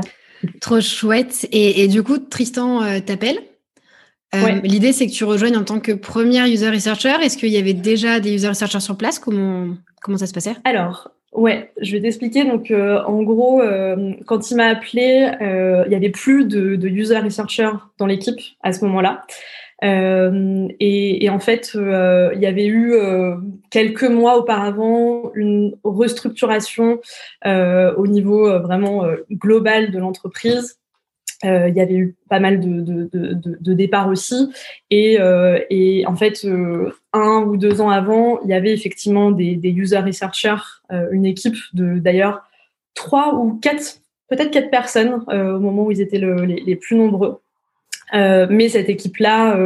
Trop 0.62 0.80
chouette. 0.80 1.46
Et, 1.52 1.84
et 1.84 1.90
du 1.90 2.04
coup, 2.04 2.20
Tristan 2.20 3.02
t'appelle 3.02 3.40
euh, 4.36 4.60
l'idée, 4.64 4.92
c'est 4.92 5.08
que 5.08 5.12
tu 5.12 5.24
rejoignes 5.24 5.58
en 5.58 5.64
tant 5.64 5.80
que 5.80 5.92
première 5.92 6.46
user 6.48 6.70
researcher. 6.70 7.14
Est-ce 7.22 7.38
qu'il 7.38 7.50
y 7.50 7.58
avait 7.58 7.74
déjà 7.74 8.20
des 8.20 8.34
user 8.34 8.50
researchers 8.50 8.80
sur 8.80 8.98
place? 8.98 9.20
Comment, 9.20 9.76
comment 10.02 10.18
ça 10.18 10.28
se 10.28 10.34
passait? 10.34 10.56
Alors, 10.64 11.12
ouais, 11.36 11.72
je 11.80 11.92
vais 11.92 12.02
t'expliquer. 12.02 12.46
Donc, 12.46 12.72
euh, 12.72 13.02
en 13.04 13.22
gros, 13.24 13.62
euh, 13.62 14.14
quand 14.26 14.50
il 14.50 14.58
m'a 14.58 14.68
appelé, 14.68 15.32
il 15.42 15.90
n'y 15.90 15.96
avait 15.96 16.10
plus 16.10 16.46
de, 16.46 16.88
user 16.88 17.20
researcher 17.20 17.70
dans 17.98 18.06
l'équipe 18.06 18.40
à 18.62 18.74
ce 18.74 18.84
moment-là. 18.86 19.26
Et, 19.84 21.26
et, 21.26 21.30
en 21.30 21.40
fait, 21.40 21.72
il 21.76 22.40
y 22.40 22.46
avait 22.48 22.66
eu 22.66 22.96
quelques 23.70 24.10
mois 24.10 24.38
auparavant 24.38 25.32
une 25.36 25.76
restructuration 25.84 27.00
au 27.46 28.08
niveau 28.08 28.60
vraiment 28.62 29.06
global 29.30 29.92
de 29.92 30.00
l'entreprise 30.00 30.80
euh, 31.44 31.68
il 31.68 31.76
y 31.76 31.82
avait 31.82 31.96
eu 31.96 32.16
pas 32.30 32.40
mal 32.40 32.60
de, 32.60 32.82
de, 32.82 33.34
de, 33.60 33.74
départs 33.74 34.08
aussi. 34.08 34.52
Et, 34.90 35.20
euh, 35.20 35.60
et 35.70 36.06
en 36.08 36.16
fait, 36.16 36.46
euh, 36.46 36.92
un 37.14 37.44
ou 37.44 37.58
deux 37.58 37.82
ans 37.82 37.90
avant, 37.90 38.40
il 38.44 38.50
y 38.50 38.54
avait 38.54 38.72
effectivement 38.72 39.32
des, 39.32 39.56
des 39.56 39.70
user 39.70 40.00
researchers, 40.00 40.82
une 41.12 41.26
équipe 41.26 41.58
de 41.74 42.00
d'ailleurs 42.00 42.44
trois 42.94 43.36
ou 43.36 43.60
quatre, 43.62 44.00
peut-être 44.30 44.52
quatre 44.52 44.70
personnes 44.70 45.24
au 45.28 45.60
moment 45.60 45.86
où 45.86 45.92
ils 45.92 46.02
étaient 46.02 46.20
le, 46.20 46.46
les, 46.46 46.62
les, 46.62 46.76
plus 46.76 46.96
nombreux. 46.96 47.40
mais 48.14 48.70
cette 48.70 48.90
équipe-là 48.90 49.58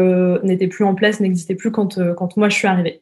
n'était 0.44 0.68
plus 0.68 0.86
en 0.86 0.96
place, 0.96 1.20
n'existait 1.20 1.56
plus 1.56 1.72
quand, 1.72 2.00
quand 2.16 2.38
moi 2.38 2.50
je 2.50 2.56
suis 2.56 2.68
arrivée. 2.68 3.02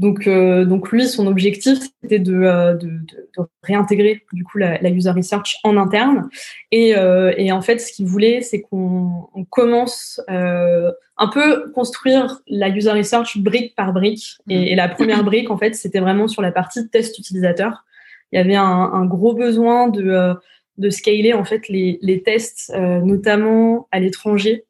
Donc, 0.00 0.26
euh, 0.26 0.64
donc 0.64 0.90
lui, 0.90 1.06
son 1.06 1.26
objectif, 1.26 1.78
c'était 2.02 2.18
de, 2.18 2.34
euh, 2.34 2.74
de, 2.74 2.88
de, 2.88 3.44
réintégrer 3.62 4.24
du 4.32 4.42
coup 4.42 4.58
la, 4.58 4.80
la, 4.80 4.90
user 4.90 5.10
research 5.10 5.58
en 5.62 5.76
interne. 5.76 6.28
Et, 6.72 6.96
euh, 6.96 7.32
et 7.36 7.52
en 7.52 7.62
fait, 7.62 7.78
ce 7.78 7.92
qu'il 7.92 8.06
voulait, 8.06 8.42
c'est 8.42 8.60
qu'on 8.60 9.28
commence 9.50 10.20
un 10.28 11.28
peu 11.32 11.70
construire 11.72 12.40
la 12.48 12.68
user 12.70 12.90
research 12.90 13.38
brique 13.38 13.76
par 13.76 13.92
brique. 13.92 14.38
Et, 14.48 14.72
et 14.72 14.74
la 14.74 14.88
première 14.88 15.22
brique, 15.22 15.50
en 15.50 15.58
fait, 15.58 15.74
c'était 15.74 16.00
vraiment 16.00 16.26
sur 16.26 16.42
la 16.42 16.50
partie 16.50 16.88
test 16.88 17.16
utilisateur. 17.18 17.84
Il 18.32 18.36
y 18.36 18.40
avait 18.40 18.56
un, 18.56 18.64
un 18.64 19.04
gros 19.04 19.32
besoin 19.32 19.88
de, 19.88 20.34
de 20.78 20.90
scaler 20.90 21.34
en 21.34 21.44
fait 21.44 21.68
les, 21.68 22.00
les 22.02 22.20
tests, 22.22 22.72
notamment 22.76 23.86
à 23.92 24.00
l'étranger 24.00 24.64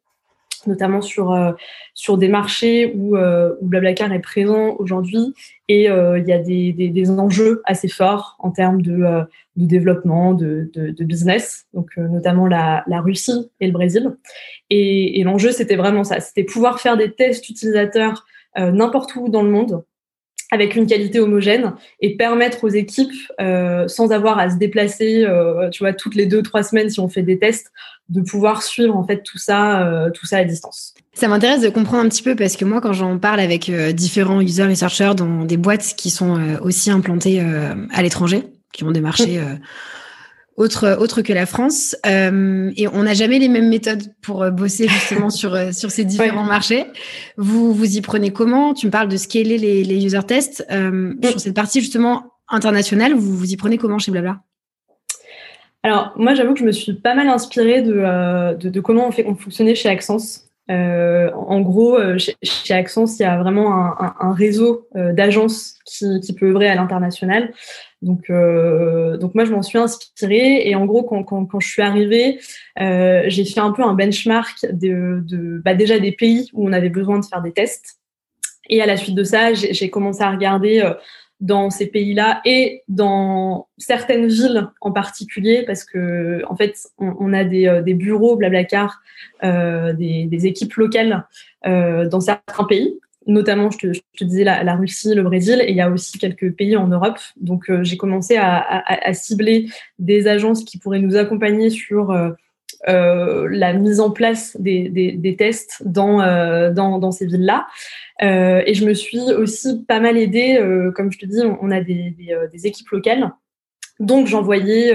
notamment 0.67 1.01
sur 1.01 1.31
euh, 1.31 1.51
sur 1.93 2.17
des 2.17 2.27
marchés 2.27 2.93
où, 2.95 3.15
euh, 3.15 3.53
où 3.61 3.67
Blablacar 3.67 4.11
est 4.11 4.19
présent 4.19 4.75
aujourd'hui. 4.79 5.33
Et 5.67 5.89
euh, 5.89 6.19
il 6.19 6.27
y 6.27 6.33
a 6.33 6.39
des, 6.39 6.73
des, 6.73 7.09
enjeux 7.09 7.61
assez 7.65 7.87
forts 7.87 8.35
en 8.39 8.51
termes 8.51 8.81
de, 8.81 8.99
de 9.55 9.65
développement, 9.65 10.33
de, 10.33 10.69
de, 10.73 11.03
business, 11.03 11.65
donc 11.73 11.95
notamment 11.97 12.47
la, 12.47 12.83
la, 12.87 13.01
Russie 13.01 13.49
et 13.61 13.67
le 13.67 13.71
Brésil. 13.71 14.15
Et, 14.69 15.23
l'enjeu, 15.23 15.51
c'était 15.51 15.75
vraiment 15.75 16.03
ça, 16.03 16.19
c'était 16.19 16.43
pouvoir 16.43 16.79
faire 16.79 16.97
des 16.97 17.11
tests 17.11 17.49
utilisateurs 17.49 18.25
n'importe 18.57 19.15
où 19.15 19.29
dans 19.29 19.41
le 19.41 19.49
monde 19.49 19.83
avec 20.51 20.75
une 20.75 20.85
qualité 20.85 21.19
homogène 21.19 21.73
et 21.99 22.15
permettre 22.15 22.63
aux 22.63 22.69
équipes, 22.69 23.15
sans 23.39 24.11
avoir 24.11 24.37
à 24.37 24.51
se 24.51 24.57
déplacer, 24.57 25.25
tu 25.71 25.83
vois, 25.83 25.93
toutes 25.93 26.15
les 26.15 26.27
deux 26.27 26.43
trois 26.43 26.61
semaines 26.61 26.89
si 26.91 26.99
on 26.99 27.09
fait 27.09 27.23
des 27.23 27.39
tests, 27.39 27.71
de 28.09 28.21
pouvoir 28.21 28.61
suivre 28.63 28.95
en 28.95 29.03
fait 29.03 29.23
tout 29.23 29.37
ça, 29.37 29.87
euh, 29.87 30.09
tout 30.11 30.25
ça 30.25 30.37
à 30.37 30.43
distance. 30.43 30.93
Ça 31.13 31.27
m'intéresse 31.27 31.61
de 31.61 31.69
comprendre 31.69 32.05
un 32.05 32.09
petit 32.09 32.23
peu 32.23 32.35
parce 32.35 32.55
que 32.55 32.65
moi, 32.65 32.81
quand 32.81 32.93
j'en 32.93 33.17
parle 33.17 33.39
avec 33.39 33.71
différents 33.93 34.41
user 34.41 34.65
researchers 34.65 35.13
dans 35.15 35.45
des 35.45 35.57
boîtes 35.57 35.93
qui 35.95 36.09
sont 36.09 36.37
aussi 36.61 36.91
implantées 36.91 37.39
à 37.91 38.01
l'étranger, 38.01 38.43
qui 38.73 38.83
ont 38.83 38.91
des 38.91 38.99
marchés 38.99 39.39
mmh 39.39 39.59
autre, 40.57 40.97
autre 40.99 41.21
que 41.21 41.33
la 41.33 41.45
France. 41.45 41.95
Euh, 42.05 42.71
et 42.75 42.87
on 42.87 43.03
n'a 43.03 43.13
jamais 43.13 43.39
les 43.39 43.49
mêmes 43.49 43.69
méthodes 43.69 44.13
pour 44.21 44.43
euh, 44.43 44.51
bosser 44.51 44.87
justement 44.87 45.29
sur, 45.29 45.53
euh, 45.53 45.71
sur 45.71 45.91
ces 45.91 46.05
différents 46.05 46.43
marchés. 46.43 46.85
Vous, 47.37 47.73
vous 47.73 47.97
y 47.97 48.01
prenez 48.01 48.31
comment? 48.31 48.73
Tu 48.73 48.85
me 48.87 48.91
parles 48.91 49.09
de 49.09 49.17
scaler 49.17 49.57
les, 49.57 49.83
les 49.83 50.05
user 50.05 50.23
tests. 50.25 50.65
Euh, 50.71 51.13
Sur 51.23 51.39
cette 51.39 51.55
partie 51.55 51.81
justement 51.81 52.31
internationale, 52.47 53.13
vous, 53.13 53.35
vous 53.35 53.51
y 53.51 53.57
prenez 53.57 53.77
comment 53.77 53.99
chez 53.99 54.11
Blabla? 54.11 54.41
Alors, 55.85 56.13
moi, 56.15 56.33
j'avoue 56.33 56.53
que 56.53 56.59
je 56.59 56.65
me 56.65 56.71
suis 56.71 56.93
pas 56.93 57.13
mal 57.13 57.27
inspirée 57.27 57.83
de, 57.83 57.93
euh, 57.95 58.81
comment 58.81 59.07
on, 59.07 59.11
fait, 59.11 59.25
on 59.27 59.35
fonctionnait 59.35 59.75
chez 59.75 59.87
Accence. 59.89 60.49
Euh, 60.71 61.29
en 61.33 61.61
gros, 61.61 61.99
chez, 62.17 62.35
chez, 62.41 62.73
Accence, 62.73 63.19
il 63.19 63.21
y 63.21 63.25
a 63.25 63.37
vraiment 63.37 63.93
un, 64.01 64.33
réseau 64.33 64.87
d'agences 64.95 65.75
qui, 65.85 66.19
qui, 66.21 66.33
peut 66.33 66.49
œuvrer 66.49 66.69
à 66.69 66.75
l'international. 66.75 67.53
Donc, 68.01 68.29
euh, 68.29 69.17
moi, 69.33 69.45
je 69.45 69.51
m'en 69.51 69.63
suis 69.63 69.77
inspirée. 69.77 70.67
Et 70.67 70.75
en 70.75 70.85
gros, 70.85 71.03
quand, 71.03 71.23
quand, 71.23 71.59
je 71.59 71.67
suis 71.67 71.81
arrivée, 71.81 72.39
euh, 72.79 73.23
j'ai 73.27 73.45
fait 73.45 73.59
un 73.59 73.71
peu 73.71 73.83
un 73.83 73.93
benchmark 73.93 74.65
de, 74.71 75.23
de 75.27 75.61
bah 75.63 75.73
déjà 75.73 75.99
des 75.99 76.11
pays 76.11 76.49
où 76.53 76.67
on 76.67 76.73
avait 76.73 76.89
besoin 76.89 77.19
de 77.19 77.25
faire 77.25 77.41
des 77.41 77.51
tests. 77.51 77.99
Et 78.69 78.81
à 78.81 78.85
la 78.85 78.97
suite 78.97 79.15
de 79.15 79.23
ça, 79.23 79.53
j'ai 79.53 79.89
commencé 79.89 80.21
à 80.21 80.31
regarder 80.31 80.81
euh, 80.81 80.93
dans 81.41 81.69
ces 81.69 81.87
pays-là 81.87 82.41
et 82.45 82.83
dans 82.87 83.67
certaines 83.77 84.27
villes 84.27 84.67
en 84.81 84.91
particulier, 84.91 85.63
parce 85.65 85.83
que 85.83 86.43
en 86.47 86.55
fait, 86.55 86.75
on, 86.97 87.13
on 87.19 87.33
a 87.33 87.43
des, 87.43 87.67
euh, 87.67 87.81
des 87.81 87.93
bureaux 87.93 88.35
Blablacar, 88.37 89.01
euh, 89.43 89.93
des, 89.93 90.25
des, 90.25 90.45
équipes 90.45 90.73
locales 90.75 91.27
euh, 91.67 92.07
dans 92.07 92.21
certains 92.21 92.63
pays 92.63 92.99
notamment, 93.27 93.71
je 93.71 93.77
te, 93.77 93.93
je 93.93 94.01
te 94.17 94.23
disais, 94.23 94.43
la, 94.43 94.63
la, 94.63 94.75
Russie, 94.75 95.15
le 95.15 95.23
Brésil, 95.23 95.59
et 95.65 95.71
il 95.71 95.75
y 95.75 95.81
a 95.81 95.89
aussi 95.89 96.19
quelques 96.19 96.53
pays 96.53 96.77
en 96.77 96.87
Europe. 96.87 97.17
Donc, 97.37 97.69
euh, 97.69 97.83
j'ai 97.83 97.97
commencé 97.97 98.35
à, 98.35 98.57
à, 98.57 99.09
à, 99.09 99.13
cibler 99.13 99.67
des 99.97 100.27
agences 100.27 100.63
qui 100.63 100.77
pourraient 100.77 100.99
nous 100.99 101.15
accompagner 101.15 101.69
sur 101.69 102.11
euh, 102.87 103.47
la 103.49 103.73
mise 103.73 103.99
en 103.99 104.11
place 104.11 104.55
des, 104.59 105.35
tests 105.37 105.81
dans, 105.85 106.21
euh, 106.21 106.71
dans, 106.71 107.11
ces 107.11 107.25
villes-là. 107.25 107.65
Euh, 108.21 108.61
et 108.65 108.73
je 108.75 108.85
me 108.85 108.93
suis 108.93 109.21
aussi 109.33 109.83
pas 109.87 109.99
mal 109.99 110.17
aidée, 110.17 110.59
comme 110.95 111.11
je 111.11 111.17
te 111.17 111.25
dis, 111.25 111.39
on, 111.61 111.71
a 111.71 111.81
des, 111.81 112.15
équipes 112.63 112.89
locales 112.89 113.31
donc 114.01 114.27
j'envoyais 114.27 114.93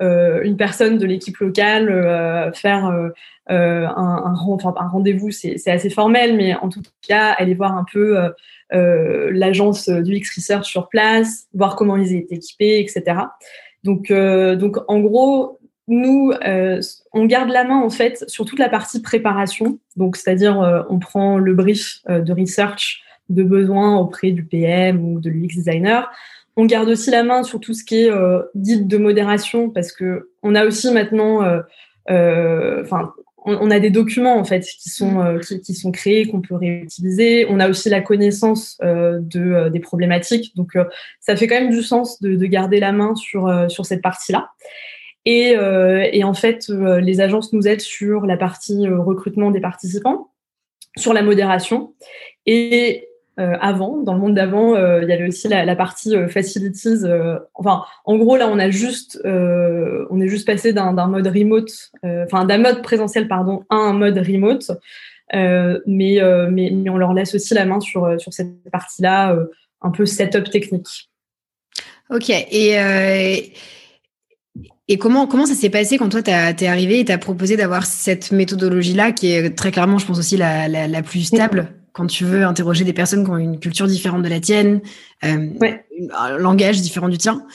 une 0.00 0.56
personne 0.56 0.98
de 0.98 1.06
l'équipe 1.06 1.36
locale 1.38 2.52
faire 2.54 2.92
un, 3.46 4.34
rendez-vous, 4.34 5.30
c'est 5.30 5.70
assez 5.70 5.88
formel, 5.90 6.36
mais 6.36 6.54
en 6.56 6.68
tout 6.68 6.82
cas 7.06 7.30
aller 7.30 7.54
voir 7.54 7.76
un 7.76 7.86
peu 7.90 8.32
l'agence 8.72 9.88
du 9.88 10.16
X 10.16 10.34
Research 10.36 10.66
sur 10.66 10.88
place, 10.88 11.46
voir 11.54 11.76
comment 11.76 11.96
ils 11.96 12.14
étaient 12.14 12.34
équipés, 12.34 12.80
etc. 12.80 13.18
Donc 13.84 14.12
en 14.12 15.00
gros, 15.00 15.60
nous, 15.86 16.32
on 17.12 17.26
garde 17.26 17.50
la 17.50 17.64
main 17.64 17.80
en 17.80 17.90
fait 17.90 18.24
sur 18.28 18.44
toute 18.44 18.58
la 18.58 18.68
partie 18.68 19.02
préparation. 19.02 19.78
Donc 19.96 20.16
c'est-à-dire 20.16 20.86
on 20.88 20.98
prend 20.98 21.38
le 21.38 21.54
brief 21.54 22.00
de 22.08 22.32
research 22.32 23.02
de 23.28 23.42
besoin 23.42 23.98
auprès 23.98 24.30
du 24.30 24.44
PM 24.44 25.04
ou 25.04 25.20
de 25.20 25.30
l'UX 25.30 25.54
designer. 25.54 26.10
On 26.56 26.66
garde 26.66 26.88
aussi 26.88 27.10
la 27.10 27.24
main 27.24 27.42
sur 27.42 27.58
tout 27.58 27.74
ce 27.74 27.84
qui 27.84 28.02
est 28.02 28.10
euh, 28.10 28.42
guide 28.54 28.86
de 28.86 28.96
modération 28.96 29.70
parce 29.70 29.90
que 29.90 30.30
on 30.42 30.54
a 30.54 30.64
aussi 30.64 30.92
maintenant, 30.92 31.42
euh, 31.42 31.60
euh, 32.10 32.82
enfin, 32.82 33.12
on, 33.44 33.70
a 33.70 33.80
des 33.80 33.90
documents 33.90 34.36
en 34.36 34.44
fait 34.44 34.60
qui 34.60 34.88
sont 34.88 35.20
euh, 35.20 35.38
qui, 35.38 35.74
sont 35.74 35.90
créés 35.90 36.28
qu'on 36.28 36.40
peut 36.40 36.54
réutiliser. 36.54 37.46
On 37.48 37.58
a 37.60 37.68
aussi 37.68 37.88
la 37.88 38.00
connaissance 38.00 38.78
euh, 38.82 39.18
de 39.20 39.68
des 39.68 39.80
problématiques, 39.80 40.54
donc 40.56 40.78
ça 41.20 41.36
fait 41.36 41.46
quand 41.46 41.60
même 41.60 41.70
du 41.70 41.82
sens 41.82 42.22
de, 42.22 42.36
de 42.36 42.46
garder 42.46 42.78
la 42.78 42.92
main 42.92 43.14
sur 43.16 43.52
sur 43.68 43.84
cette 43.84 44.00
partie-là. 44.00 44.50
Et, 45.26 45.56
et, 46.12 46.24
en 46.24 46.34
fait, 46.34 46.68
les 46.68 47.20
agences 47.20 47.52
nous 47.52 47.66
aident 47.66 47.80
sur 47.80 48.26
la 48.26 48.36
partie 48.36 48.86
recrutement 48.88 49.50
des 49.50 49.60
participants, 49.60 50.32
sur 50.96 51.14
la 51.14 51.22
modération 51.22 51.94
et 52.46 53.08
euh, 53.40 53.56
avant, 53.60 54.00
dans 54.02 54.14
le 54.14 54.20
monde 54.20 54.34
d'avant, 54.34 54.76
euh, 54.76 55.02
il 55.02 55.08
y 55.08 55.12
avait 55.12 55.26
aussi 55.26 55.48
la, 55.48 55.74
partie 55.74 56.14
euh, 56.14 56.28
facilities. 56.28 57.04
Euh, 57.04 57.38
enfin, 57.54 57.82
en 58.04 58.16
gros, 58.16 58.36
là, 58.36 58.48
on 58.48 58.60
a 58.60 58.70
juste, 58.70 59.20
on 59.24 60.20
est 60.20 60.28
juste 60.28 60.46
passé 60.46 60.72
d'un 60.72 60.92
mode 61.06 61.26
remote, 61.26 61.70
enfin 62.04 62.44
d'un 62.44 62.58
mode 62.58 62.82
présentiel, 62.82 63.26
pardon, 63.26 63.64
à 63.70 63.76
un 63.76 63.92
mode 63.92 64.18
remote. 64.18 64.70
mais, 65.32 66.20
mais, 66.48 66.70
mais, 66.72 66.90
on 66.90 66.96
leur 66.96 67.12
laisse 67.12 67.34
aussi 67.34 67.54
la 67.54 67.64
main 67.64 67.80
sur, 67.80 68.20
sur 68.20 68.32
cette 68.32 68.70
partie-là, 68.70 69.36
un 69.82 69.90
peu 69.90 70.06
setup 70.06 70.50
technique. 70.50 71.10
Ok. 72.10 72.30
Et, 72.30 73.52
et 74.88 74.98
comment, 74.98 75.26
comment 75.26 75.46
ça 75.46 75.54
s'est 75.54 75.70
passé 75.70 75.96
quand 75.96 76.10
toi, 76.10 76.22
tu 76.22 76.30
es 76.30 76.66
arrivé 76.66 77.00
et 77.00 77.04
tu 77.04 77.12
as 77.12 77.18
proposé 77.18 77.56
d'avoir 77.56 77.86
cette 77.86 78.32
méthodologie-là, 78.32 79.12
qui 79.12 79.32
est 79.32 79.50
très 79.50 79.70
clairement, 79.70 79.98
je 79.98 80.06
pense 80.06 80.18
aussi, 80.18 80.36
la, 80.36 80.68
la, 80.68 81.02
plus 81.02 81.22
stable 81.22 81.74
quand 81.92 82.06
tu 82.06 82.24
veux 82.24 82.44
interroger 82.44 82.84
des 82.84 82.92
personnes 82.92 83.24
qui 83.24 83.30
ont 83.30 83.38
une 83.38 83.60
culture 83.60 83.86
différente 83.86 84.22
de 84.22 84.28
la 84.28 84.40
tienne, 84.40 84.82
euh, 85.24 85.48
un 86.12 86.36
langage 86.36 86.82
différent 86.82 87.08
du 87.08 87.18
tien. 87.18 87.46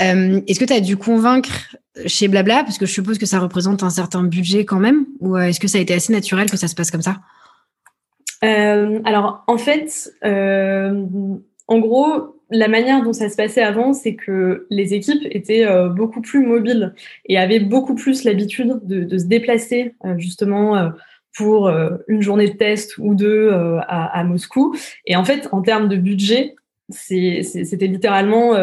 Euh, 0.00 0.40
est-ce 0.48 0.58
que 0.58 0.64
tu 0.64 0.72
as 0.72 0.80
dû 0.80 0.96
convaincre 0.96 1.76
chez 2.06 2.26
Blabla, 2.26 2.64
parce 2.64 2.78
que 2.78 2.86
je 2.86 2.92
suppose 2.92 3.18
que 3.18 3.26
ça 3.26 3.38
représente 3.38 3.82
un 3.82 3.90
certain 3.90 4.24
budget 4.24 4.64
quand 4.64 4.78
même, 4.78 5.04
ou 5.20 5.36
euh, 5.36 5.42
est-ce 5.42 5.60
que 5.60 5.68
ça 5.68 5.76
a 5.76 5.80
été 5.82 5.92
assez 5.92 6.12
naturel 6.12 6.50
que 6.50 6.56
ça 6.56 6.68
se 6.68 6.74
passe 6.74 6.90
comme 6.90 7.02
ça? 7.02 7.20
Alors, 8.40 9.44
en 9.46 9.56
fait, 9.56 10.10
en 10.24 11.78
gros, 11.78 12.41
la 12.52 12.68
manière 12.68 13.02
dont 13.02 13.12
ça 13.12 13.28
se 13.28 13.36
passait 13.36 13.62
avant, 13.62 13.92
c'est 13.92 14.14
que 14.14 14.66
les 14.70 14.94
équipes 14.94 15.26
étaient 15.30 15.66
euh, 15.66 15.88
beaucoup 15.88 16.20
plus 16.20 16.44
mobiles 16.44 16.94
et 17.26 17.38
avaient 17.38 17.60
beaucoup 17.60 17.94
plus 17.94 18.24
l'habitude 18.24 18.80
de, 18.84 19.18
se 19.18 19.24
déplacer 19.24 19.94
euh, 20.04 20.18
justement 20.18 20.76
euh, 20.76 20.90
pour 21.34 21.72
une 22.08 22.20
journée 22.20 22.50
de 22.50 22.56
test 22.58 22.98
ou 22.98 23.14
deux 23.14 23.50
à, 23.88 24.22
Moscou. 24.22 24.76
Et 25.06 25.16
en 25.16 25.24
fait, 25.24 25.48
en 25.50 25.62
termes 25.62 25.88
de 25.88 25.96
budget, 25.96 26.56
c'était 26.90 27.86
littéralement 27.86 28.54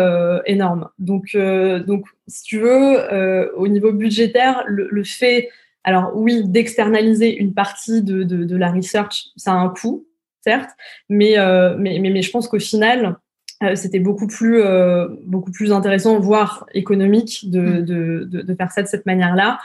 énorme. 0.46 0.88
Donc, 1.00 1.36
donc, 1.36 2.05
si 2.27 2.43
tu 2.43 2.60
veux, 2.60 3.55
au 3.55 3.67
niveau 3.67 3.91
budgétaire, 3.91 4.63
le, 4.67 5.03
fait, 5.03 5.50
alors 5.84 6.12
oui, 6.13 6.43
d'externaliser 6.46 7.38
une 7.38 7.55
partie 7.55 8.03
de, 8.03 8.55
la 8.55 8.72
research, 8.72 9.29
ça 9.36 9.53
a 9.53 9.55
un 9.55 9.69
coût, 9.69 10.05
certes, 10.41 10.69
mais, 11.10 11.38
mais, 11.79 11.98
mais 11.98 12.22
je 12.22 12.29
pense 12.29 12.48
qu'au 12.48 12.60
final, 12.60 13.17
euh, 13.61 13.75
c'était 13.75 13.99
beaucoup 13.99 14.27
plus 14.27 14.61
euh, 14.61 15.09
beaucoup 15.25 15.51
plus 15.51 15.73
intéressant 15.73 16.17
voire 16.17 16.65
économique 16.73 17.49
de, 17.49 17.59
mm. 17.59 17.81
de, 17.81 18.23
de, 18.23 18.41
de 18.41 18.55
faire 18.55 18.71
ça 18.71 18.81
de 18.81 18.87
cette 18.87 19.05
manière-là 19.05 19.59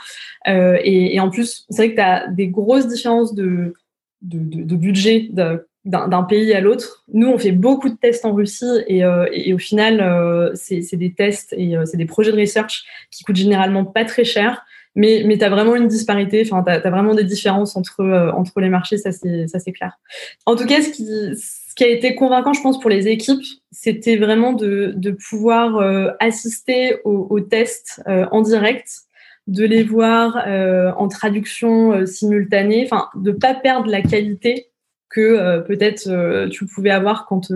euh, 0.49 0.77
et, 0.83 1.15
et, 1.15 1.19
en 1.21 1.29
plus 1.29 1.65
c'est 1.69 1.77
vrai 1.77 1.89
que 1.91 1.95
tu 1.95 2.01
as 2.01 2.27
des 2.27 2.49
grosses 2.49 2.87
différences 2.87 3.33
de 3.33 3.73
de, 4.21 4.63
de 4.63 4.75
budget 4.75 5.29
d'un 5.85 6.23
pays 6.23 6.53
à 6.53 6.59
l'autre 6.59 7.05
nous 7.13 7.27
on 7.27 7.37
fait 7.37 7.53
beaucoup 7.53 7.87
de 7.87 7.95
tests 7.95 8.25
en 8.25 8.33
Russie 8.33 8.65
et, 8.87 9.03
et, 9.31 9.53
au 9.53 9.59
final 9.59 10.51
c'est 10.55 10.97
des 10.97 11.13
tests 11.13 11.53
et 11.57 11.77
c'est 11.85 11.97
des 11.97 12.05
projets 12.05 12.33
de 12.33 12.39
research 12.39 12.83
qui 13.11 13.23
coûtent 13.23 13.35
généralement 13.37 13.85
pas 13.85 14.03
très 14.03 14.25
cher 14.25 14.65
mais, 14.95 15.23
mais 15.25 15.37
tu 15.37 15.43
as 15.43 15.49
vraiment 15.49 15.75
une 15.75 15.89
disparité, 15.89 16.47
enfin, 16.49 16.63
tu 16.63 16.71
as, 16.71 16.89
vraiment 16.89 17.13
des 17.13 17.25
différences 17.25 17.75
entre, 17.75 18.31
entre 18.33 18.61
les 18.61 18.69
marchés, 18.69 18.97
ça 18.97 19.11
c'est 19.11 19.71
clair. 19.73 19.99
En 20.45 20.55
tout 20.55 20.65
cas, 20.65 20.81
ce 20.81 20.89
qui, 20.89 21.05
ce 21.77 21.83
qui 21.83 21.91
a 21.91 21.93
été 21.93 22.15
convaincant, 22.15 22.53
je 22.53 22.61
pense, 22.61 22.79
pour 22.79 22.89
les 22.89 23.09
équipes, 23.09 23.43
c'était 23.69 24.15
vraiment 24.15 24.53
de, 24.53 25.17
pouvoir 25.27 25.75
euh, 25.75 26.09
assister 26.21 26.99
aux, 27.03 27.41
tests 27.41 28.01
euh, 28.07 28.25
en 28.31 28.41
direct, 28.41 28.87
de 29.47 29.65
les 29.65 29.83
voir 29.83 30.41
euh, 30.47 30.93
en 30.93 31.09
traduction 31.09 32.05
simultanée, 32.05 32.87
enfin, 32.89 33.09
de 33.15 33.31
pas 33.31 33.53
perdre 33.53 33.89
la 33.89 34.01
qualité 34.01 34.67
que 35.09 35.61
peut-être 35.61 36.47
tu 36.49 36.65
pouvais 36.65 36.91
avoir 36.91 37.25
quand, 37.25 37.41
tu 37.41 37.53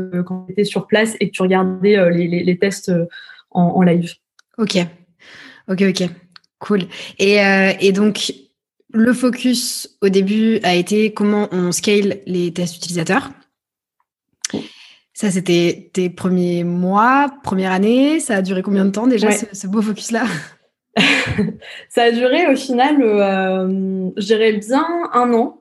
étais 0.49 0.65
sur 0.65 0.85
place 0.85 1.15
et 1.21 1.29
que 1.29 1.33
tu 1.33 1.41
regardais 1.41 2.09
les, 2.11 2.57
tests 2.57 2.91
en, 3.51 3.81
live. 3.81 4.15
Ok, 4.57 4.77
ok, 5.69 5.81
ok, 5.89 6.09
cool. 6.59 6.81
Et 7.19 7.91
donc, 7.93 8.33
le 8.91 9.13
focus 9.13 9.97
au 10.01 10.09
début 10.09 10.59
a 10.63 10.75
été 10.75 11.13
comment 11.13 11.47
on 11.51 11.71
scale 11.71 12.19
les 12.25 12.51
tests 12.51 12.75
utilisateurs? 12.75 13.29
Ça, 15.19 15.29
c'était 15.31 15.89
tes 15.91 16.09
premiers 16.09 16.63
mois, 16.63 17.29
première 17.43 17.73
année. 17.73 18.21
Ça 18.21 18.35
a 18.35 18.41
duré 18.41 18.61
combien 18.61 18.85
de 18.85 18.91
temps 18.91 19.05
déjà, 19.05 19.29
ce, 19.31 19.67
beau 19.67 19.81
focus-là? 19.81 20.23
Ça 21.89 22.03
a 22.03 22.11
duré 22.11 22.47
au 22.47 22.55
final, 22.55 23.01
euh, 23.01 24.09
je 24.15 24.25
dirais 24.25 24.53
bien 24.53 24.87
un 25.11 25.33
an. 25.33 25.59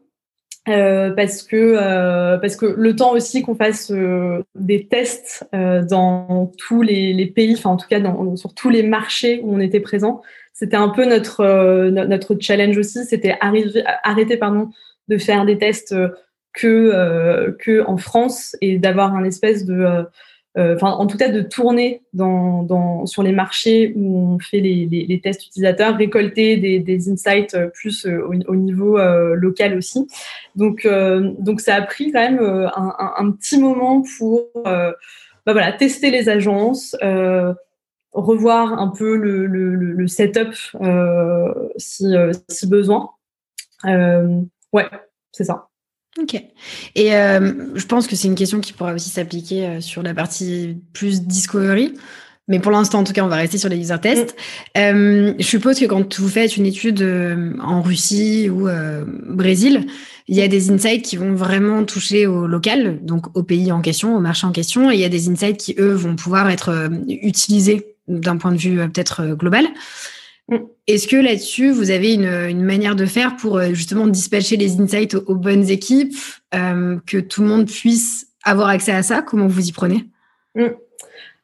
Euh, 0.68 1.10
parce 1.10 1.42
que 1.42 1.56
euh, 1.56 2.38
parce 2.38 2.54
que 2.54 2.66
le 2.66 2.94
temps 2.94 3.12
aussi 3.14 3.42
qu'on 3.42 3.56
fasse 3.56 3.90
euh, 3.90 4.44
des 4.54 4.86
tests 4.86 5.48
dans 5.52 6.52
tous 6.58 6.82
les, 6.82 7.12
les 7.12 7.26
pays, 7.26 7.54
enfin 7.54 7.70
en 7.70 7.76
tout 7.76 7.88
cas 7.88 7.98
dans, 7.98 8.36
sur 8.36 8.54
tous 8.54 8.68
les 8.68 8.84
marchés 8.84 9.40
où 9.42 9.56
on 9.56 9.60
était 9.60 9.80
présent, 9.80 10.20
c'était 10.52 10.76
un 10.76 10.90
peu 10.90 11.04
notre 11.04 11.88
notre 11.88 12.36
challenge 12.38 12.76
aussi, 12.78 13.04
c'était 13.06 13.36
arriver 13.40 13.82
arrêter 14.04 14.36
pardon 14.36 14.68
de 15.08 15.18
faire 15.18 15.46
des 15.46 15.58
tests 15.58 15.96
euh, 16.66 17.52
que 17.58 17.84
en 17.86 17.96
France 17.96 18.56
et 18.60 18.78
d'avoir 18.78 19.14
un 19.14 19.24
espèce 19.24 19.64
de 19.64 19.74
euh, 19.74 20.02
euh, 20.56 20.76
en 20.80 21.06
tout 21.06 21.16
cas 21.16 21.28
de 21.28 21.40
tourner 21.40 22.02
dans, 22.12 23.06
sur 23.06 23.22
les 23.22 23.30
marchés 23.30 23.92
où 23.94 24.34
on 24.34 24.38
fait 24.40 24.58
les, 24.60 25.20
tests 25.22 25.46
utilisateurs, 25.46 25.96
récolter 25.96 26.56
des, 26.56 27.10
insights 27.10 27.56
plus 27.74 28.06
au, 28.06 28.56
niveau 28.56 28.98
local 29.34 29.76
aussi. 29.76 30.08
Donc, 30.56 30.88
donc 31.38 31.60
ça 31.60 31.76
a 31.76 31.82
pris 31.82 32.10
quand 32.10 32.20
même 32.20 32.40
un, 32.40 33.30
petit 33.30 33.60
moment 33.60 34.02
pour 34.18 34.48
bah 34.64 34.94
voilà, 35.46 35.70
tester 35.72 36.10
les 36.10 36.28
agences, 36.28 36.96
revoir 38.12 38.80
un 38.80 38.88
peu 38.88 39.16
le, 39.16 39.46
le, 39.46 39.76
le 39.76 40.06
setup 40.08 40.54
si, 41.76 42.14
si 42.48 42.66
besoin. 42.66 43.10
ouais, 43.84 44.86
c'est 45.30 45.44
ça. 45.44 45.67
Ok. 46.20 46.42
Et 46.94 47.14
euh, 47.14 47.76
je 47.76 47.87
pense 47.87 48.07
que 48.07 48.16
c'est 48.16 48.28
une 48.28 48.35
question 48.35 48.61
qui 48.61 48.72
pourra 48.72 48.92
aussi 48.92 49.11
s'appliquer 49.11 49.66
euh, 49.66 49.81
sur 49.81 50.02
la 50.02 50.14
partie 50.14 50.76
plus 50.92 51.22
discovery. 51.22 51.94
Mais 52.48 52.59
pour 52.59 52.72
l'instant, 52.72 53.00
en 53.00 53.04
tout 53.04 53.12
cas, 53.12 53.22
on 53.22 53.28
va 53.28 53.37
rester 53.37 53.59
sur 53.59 53.68
les 53.68 53.76
user 53.76 53.98
tests. 54.00 54.35
Euh, 54.76 55.35
je 55.38 55.44
suppose 55.44 55.78
que 55.78 55.85
quand 55.85 56.18
vous 56.18 56.28
faites 56.28 56.57
une 56.57 56.64
étude 56.64 57.02
en 57.61 57.83
Russie 57.83 58.48
ou 58.48 58.70
Brésil, 59.28 59.87
il 60.28 60.35
y 60.35 60.40
a 60.40 60.48
des 60.48 60.70
insights 60.70 61.04
qui 61.04 61.18
vont 61.18 61.35
vraiment 61.35 61.85
toucher 61.85 62.26
au 62.26 62.46
local, 62.46 63.00
donc 63.02 63.37
au 63.37 63.42
pays 63.42 63.70
en 63.70 63.83
question, 63.83 64.16
au 64.16 64.20
marché 64.20 64.46
en 64.46 64.52
question, 64.52 64.90
et 64.90 64.94
il 64.94 65.00
y 65.00 65.04
a 65.04 65.11
des 65.11 65.28
insights 65.28 65.59
qui, 65.59 65.74
eux, 65.78 65.92
vont 65.92 66.16
pouvoir 66.16 66.48
être 66.48 66.88
utilisés 67.07 67.94
d'un 68.09 68.38
point 68.38 68.52
de 68.52 68.57
vue 68.57 68.76
peut-être 68.88 69.35
global. 69.35 69.66
Est-ce 70.87 71.06
que 71.06 71.16
là-dessus, 71.16 71.70
vous 71.70 71.90
avez 71.90 72.14
une, 72.14 72.62
manière 72.62 72.96
de 72.96 73.04
faire 73.04 73.37
pour 73.37 73.58
euh, 73.58 73.74
justement 73.74 74.06
dispatcher 74.06 74.56
les 74.56 74.80
insights 74.80 75.14
aux, 75.14 75.34
bonnes 75.34 75.68
équipes, 75.68 76.16
euh, 76.54 76.98
que 77.06 77.18
tout 77.18 77.42
le 77.42 77.48
monde 77.48 77.66
puisse 77.66 78.28
avoir 78.42 78.68
accès 78.68 78.92
à 78.92 79.02
ça? 79.02 79.20
Comment 79.20 79.46
vous 79.46 79.68
y 79.68 79.72
prenez? 79.72 80.06
Mm. 80.54 80.68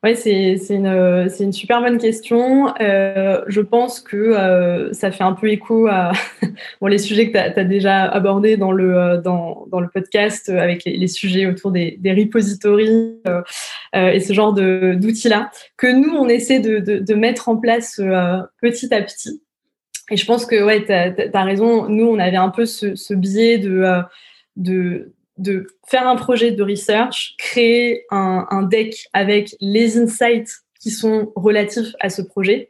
Oui, 0.04 0.14
c'est 0.16 0.58
une, 0.68 0.86
une, 0.86 1.52
super 1.54 1.80
bonne 1.80 1.96
question. 1.96 2.74
Euh, 2.78 3.42
je 3.46 3.62
pense 3.62 4.00
que 4.00 4.18
euh, 4.18 4.92
ça 4.92 5.10
fait 5.10 5.24
un 5.24 5.32
peu 5.32 5.48
écho 5.48 5.86
à 5.86 6.12
bon, 6.82 6.88
les 6.88 6.98
sujets 6.98 7.28
que 7.28 7.32
tu 7.32 7.38
as, 7.38 7.64
déjà 7.64 8.02
abordés 8.02 8.58
dans 8.58 8.70
le, 8.70 8.98
euh, 8.98 9.16
dans, 9.18 9.64
dans 9.70 9.80
le 9.80 9.88
podcast 9.88 10.50
avec 10.50 10.84
les, 10.84 11.08
sujets 11.08 11.46
autour 11.46 11.72
des, 11.72 11.96
des 12.00 12.12
repositories 12.12 13.18
euh, 13.26 13.40
euh, 13.96 14.10
et 14.10 14.20
ce 14.20 14.34
genre 14.34 14.52
d'outils-là, 14.52 15.50
que 15.78 15.86
nous, 15.86 16.14
on 16.14 16.28
essaie 16.28 16.60
de, 16.60 16.80
de, 16.80 16.98
de 16.98 17.14
mettre 17.14 17.48
en 17.48 17.56
place 17.56 17.98
petit 18.60 18.92
à 18.92 19.00
petit. 19.00 19.40
Et 20.10 20.18
je 20.18 20.26
pense 20.26 20.44
que 20.44 20.62
ouais, 20.62 20.84
tu 20.84 20.92
as, 20.92 21.14
as, 21.32 21.44
raison. 21.44 21.88
Nous, 21.88 22.04
on 22.04 22.18
avait 22.18 22.36
un 22.36 22.50
peu 22.50 22.66
ce, 22.66 22.94
ce 22.94 23.14
biais 23.14 23.56
de, 23.56 23.86
de, 24.56 25.14
de 25.38 25.66
faire 25.86 26.06
un 26.06 26.16
projet 26.16 26.52
de 26.52 26.62
research, 26.62 27.34
créer 27.38 28.04
un, 28.10 28.46
un, 28.50 28.62
deck 28.62 29.08
avec 29.12 29.54
les 29.60 29.98
insights 29.98 30.50
qui 30.80 30.90
sont 30.90 31.32
relatifs 31.34 31.94
à 32.00 32.08
ce 32.08 32.22
projet 32.22 32.68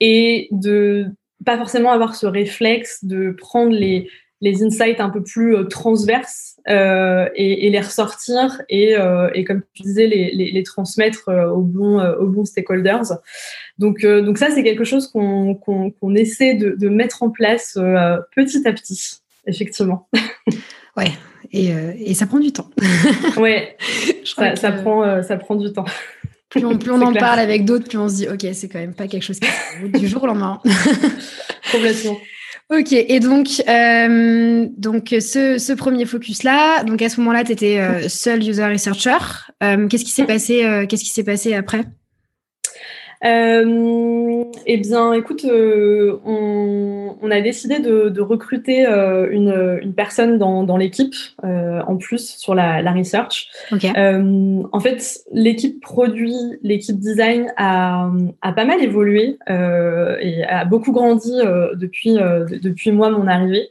et 0.00 0.48
de 0.50 1.06
pas 1.44 1.56
forcément 1.56 1.92
avoir 1.92 2.14
ce 2.14 2.26
réflexe 2.26 3.04
de 3.04 3.30
prendre 3.30 3.72
les, 3.72 4.08
les 4.40 4.62
insights 4.62 5.00
un 5.00 5.10
peu 5.10 5.22
plus 5.22 5.56
euh, 5.56 5.64
transverses 5.64 6.56
euh, 6.68 7.28
et, 7.34 7.66
et, 7.66 7.70
les 7.70 7.80
ressortir 7.80 8.60
et, 8.68 8.96
euh, 8.96 9.30
et, 9.34 9.44
comme 9.44 9.62
tu 9.74 9.82
disais, 9.82 10.06
les, 10.06 10.30
les, 10.32 10.50
les 10.50 10.62
transmettre 10.62 11.28
euh, 11.28 11.48
aux 11.48 11.62
bons, 11.62 12.00
aux 12.00 12.26
bons 12.26 12.44
stakeholders. 12.44 13.18
Donc, 13.78 14.04
donc 14.04 14.38
ça, 14.38 14.50
c'est 14.50 14.62
quelque 14.62 14.84
chose 14.84 15.08
qu'on 15.08 15.54
qu'on 15.54 16.14
essaie 16.14 16.54
de, 16.54 16.70
de, 16.70 16.88
mettre 16.88 17.22
en 17.22 17.30
place 17.30 17.78
petit 18.34 18.66
à 18.66 18.72
petit, 18.72 19.18
effectivement. 19.46 20.08
Ouais, 20.96 21.12
et, 21.52 21.72
euh, 21.72 21.92
et 21.98 22.14
ça 22.14 22.26
prend 22.26 22.38
du 22.38 22.52
temps. 22.52 22.70
ouais, 23.36 23.76
ça, 24.24 24.56
ça, 24.56 24.72
prend, 24.72 25.02
euh, 25.02 25.22
ça 25.22 25.36
prend 25.36 25.56
du 25.56 25.72
temps. 25.72 25.84
Plus 26.50 26.64
on, 26.64 26.78
plus 26.78 26.90
on 26.90 27.00
en 27.02 27.12
parle 27.12 27.40
avec 27.40 27.64
d'autres, 27.64 27.88
plus 27.88 27.98
on 27.98 28.08
se 28.08 28.14
dit, 28.16 28.28
OK, 28.28 28.46
c'est 28.52 28.68
quand 28.68 28.78
même 28.78 28.94
pas 28.94 29.06
quelque 29.06 29.22
chose 29.22 29.40
qui 29.40 29.98
du 29.98 30.08
jour 30.08 30.22
au 30.22 30.26
lendemain. 30.26 30.60
Complètement. 31.72 32.16
Ok, 32.70 32.92
et 32.92 33.18
donc, 33.18 33.48
euh, 33.66 34.66
donc 34.76 35.08
ce, 35.08 35.56
ce 35.56 35.72
premier 35.72 36.04
focus-là, 36.04 36.84
donc 36.84 37.00
à 37.00 37.08
ce 37.08 37.18
moment-là, 37.20 37.42
tu 37.42 37.52
étais 37.52 37.78
euh, 37.78 38.10
seul 38.10 38.46
user 38.46 38.66
researcher. 38.66 39.16
Euh, 39.62 39.88
qu'est-ce 39.88 40.04
qui 40.04 40.10
s'est 40.10 40.26
passé, 40.26 40.84
qu'est-ce 40.86 41.02
qui 41.02 41.10
s'est 41.10 41.24
passé 41.24 41.54
après? 41.54 41.84
Euh, 43.24 44.44
Eh 44.66 44.76
bien, 44.78 45.12
écoute, 45.12 45.44
euh, 45.44 46.18
on, 46.24 47.30
a 47.30 47.40
décidé 47.40 47.78
de, 47.78 48.20
recruter 48.20 48.86
euh, 48.86 49.28
une, 49.30 49.92
personne 49.94 50.38
dans, 50.38 50.76
l'équipe, 50.76 51.14
en 51.42 51.96
plus, 51.96 52.36
sur 52.36 52.54
la, 52.54 52.92
research. 52.92 53.48
en 53.72 54.80
fait, 54.80 55.20
l'équipe 55.32 55.80
produit, 55.80 56.36
l'équipe 56.62 56.98
design 56.98 57.52
a, 57.56 58.10
pas 58.42 58.64
mal 58.64 58.82
évolué 58.82 59.38
et 59.48 60.44
a 60.44 60.64
beaucoup 60.64 60.92
grandi 60.92 61.32
depuis, 61.74 62.14
depuis 62.62 62.92
moi, 62.92 63.10
mon 63.10 63.26
arrivée. 63.26 63.70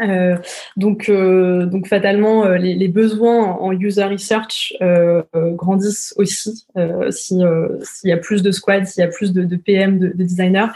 Euh, 0.00 0.36
donc, 0.76 1.08
euh, 1.08 1.66
donc 1.66 1.86
fatalement, 1.88 2.44
euh, 2.44 2.56
les, 2.56 2.74
les, 2.74 2.88
besoins 2.88 3.52
en 3.52 3.72
user 3.72 4.04
research 4.04 4.74
euh, 4.80 5.22
euh 5.34 5.52
grandissent 5.52 6.14
aussi. 6.16 6.66
S'il 7.10 7.40
y 8.04 8.12
a 8.12 8.16
plus 8.16 8.42
de 8.42 8.50
squads, 8.50 8.86
s'il 8.86 9.00
y 9.02 9.04
a 9.04 9.08
plus 9.08 9.32
de, 9.32 9.42
de 9.42 9.56
PM, 9.56 9.98
de, 9.98 10.08
de, 10.08 10.22
designers, 10.22 10.68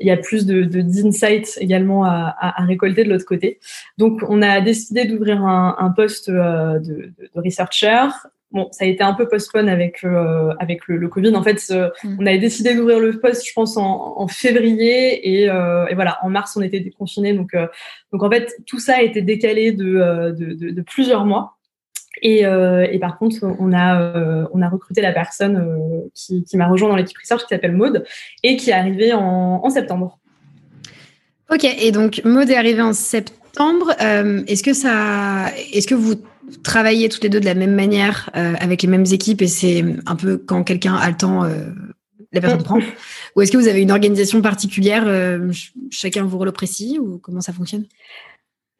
il 0.00 0.06
y 0.06 0.10
a 0.10 0.16
plus 0.16 0.46
de 0.46 0.64
d'insights 0.64 1.56
également 1.60 2.04
à, 2.04 2.34
à, 2.38 2.62
à, 2.62 2.66
récolter 2.66 3.04
de 3.04 3.10
l'autre 3.10 3.26
côté. 3.26 3.58
Donc, 3.98 4.20
on 4.28 4.42
a 4.42 4.60
décidé 4.60 5.04
d'ouvrir 5.04 5.42
un, 5.42 5.76
un 5.78 5.90
poste 5.90 6.30
de, 6.30 6.78
de, 6.80 7.12
researcher 7.34 8.08
Bon, 8.54 8.68
ça 8.70 8.84
a 8.84 8.86
été 8.86 9.02
un 9.02 9.14
peu 9.14 9.26
postpone 9.28 9.68
avec 9.68 10.04
euh, 10.04 10.52
avec 10.60 10.86
le, 10.86 10.96
le, 10.96 11.08
Covid. 11.08 11.34
En 11.34 11.42
fait, 11.42 11.60
mm. 12.04 12.18
on 12.20 12.24
avait 12.24 12.38
décidé 12.38 12.72
d'ouvrir 12.76 13.00
le 13.00 13.18
poste, 13.18 13.44
je 13.44 13.52
pense, 13.52 13.76
en, 13.76 14.14
en 14.16 14.28
février 14.28 15.40
et, 15.40 15.50
euh, 15.50 15.86
et, 15.88 15.96
voilà, 15.96 16.18
en 16.22 16.30
mars, 16.30 16.56
on 16.56 16.62
était 16.62 16.78
déconfiné. 16.78 17.32
Donc, 17.32 17.52
euh, 17.54 17.66
donc 18.12 18.22
en 18.22 18.30
fait, 18.30 18.54
tout 18.64 18.78
ça 18.78 18.98
a 18.98 19.02
été 19.02 19.22
décalé 19.22 19.72
de, 19.72 20.32
de, 20.38 20.54
de, 20.54 20.70
de 20.70 20.82
plusieurs 20.82 21.26
mois. 21.26 21.56
Et, 22.22 22.42
et, 22.42 22.98
par 23.00 23.18
contre, 23.18 23.38
on 23.58 23.72
a 23.72 24.46
on 24.52 24.62
a 24.62 24.68
recruté 24.68 25.00
la 25.02 25.12
personne 25.12 26.08
qui, 26.14 26.44
qui 26.44 26.56
m'a 26.56 26.68
rejoint 26.68 26.88
dans 26.88 26.96
l'équipe 26.96 27.18
research 27.18 27.42
qui 27.42 27.48
s'appelle 27.48 27.72
Maude 27.72 28.04
et 28.44 28.56
qui 28.56 28.70
est 28.70 28.72
arrivée 28.72 29.12
en, 29.12 29.60
en 29.64 29.68
septembre. 29.68 30.20
Ok, 31.50 31.64
et 31.64 31.90
donc 31.90 32.22
Maude 32.24 32.48
est 32.50 32.56
arrivée 32.56 32.82
en 32.82 32.92
septembre. 32.92 33.90
est-ce 33.98 34.62
que 34.62 34.72
ça, 34.72 35.50
est-ce 35.72 35.88
que 35.88 35.96
vous 35.96 36.14
travailler 36.62 37.08
toutes 37.08 37.22
les 37.22 37.28
deux 37.28 37.40
de 37.40 37.44
la 37.44 37.54
même 37.54 37.74
manière, 37.74 38.30
euh, 38.36 38.54
avec 38.60 38.82
les 38.82 38.88
mêmes 38.88 39.06
équipes, 39.10 39.42
et 39.42 39.48
c'est 39.48 39.84
un 40.06 40.16
peu 40.16 40.36
quand 40.36 40.64
quelqu'un 40.64 40.94
a 40.94 41.08
le 41.10 41.16
temps, 41.16 41.44
euh, 41.44 41.70
la 42.32 42.40
personne 42.40 42.62
prend. 42.62 42.78
Ou 43.36 43.42
est-ce 43.42 43.52
que 43.52 43.56
vous 43.56 43.68
avez 43.68 43.82
une 43.82 43.90
organisation 43.90 44.42
particulière, 44.42 45.04
euh, 45.06 45.50
chacun 45.90 46.24
vos 46.24 46.38
rôles 46.38 46.52
précis, 46.52 46.98
ou 47.00 47.18
comment 47.18 47.40
ça 47.40 47.52
fonctionne? 47.52 47.86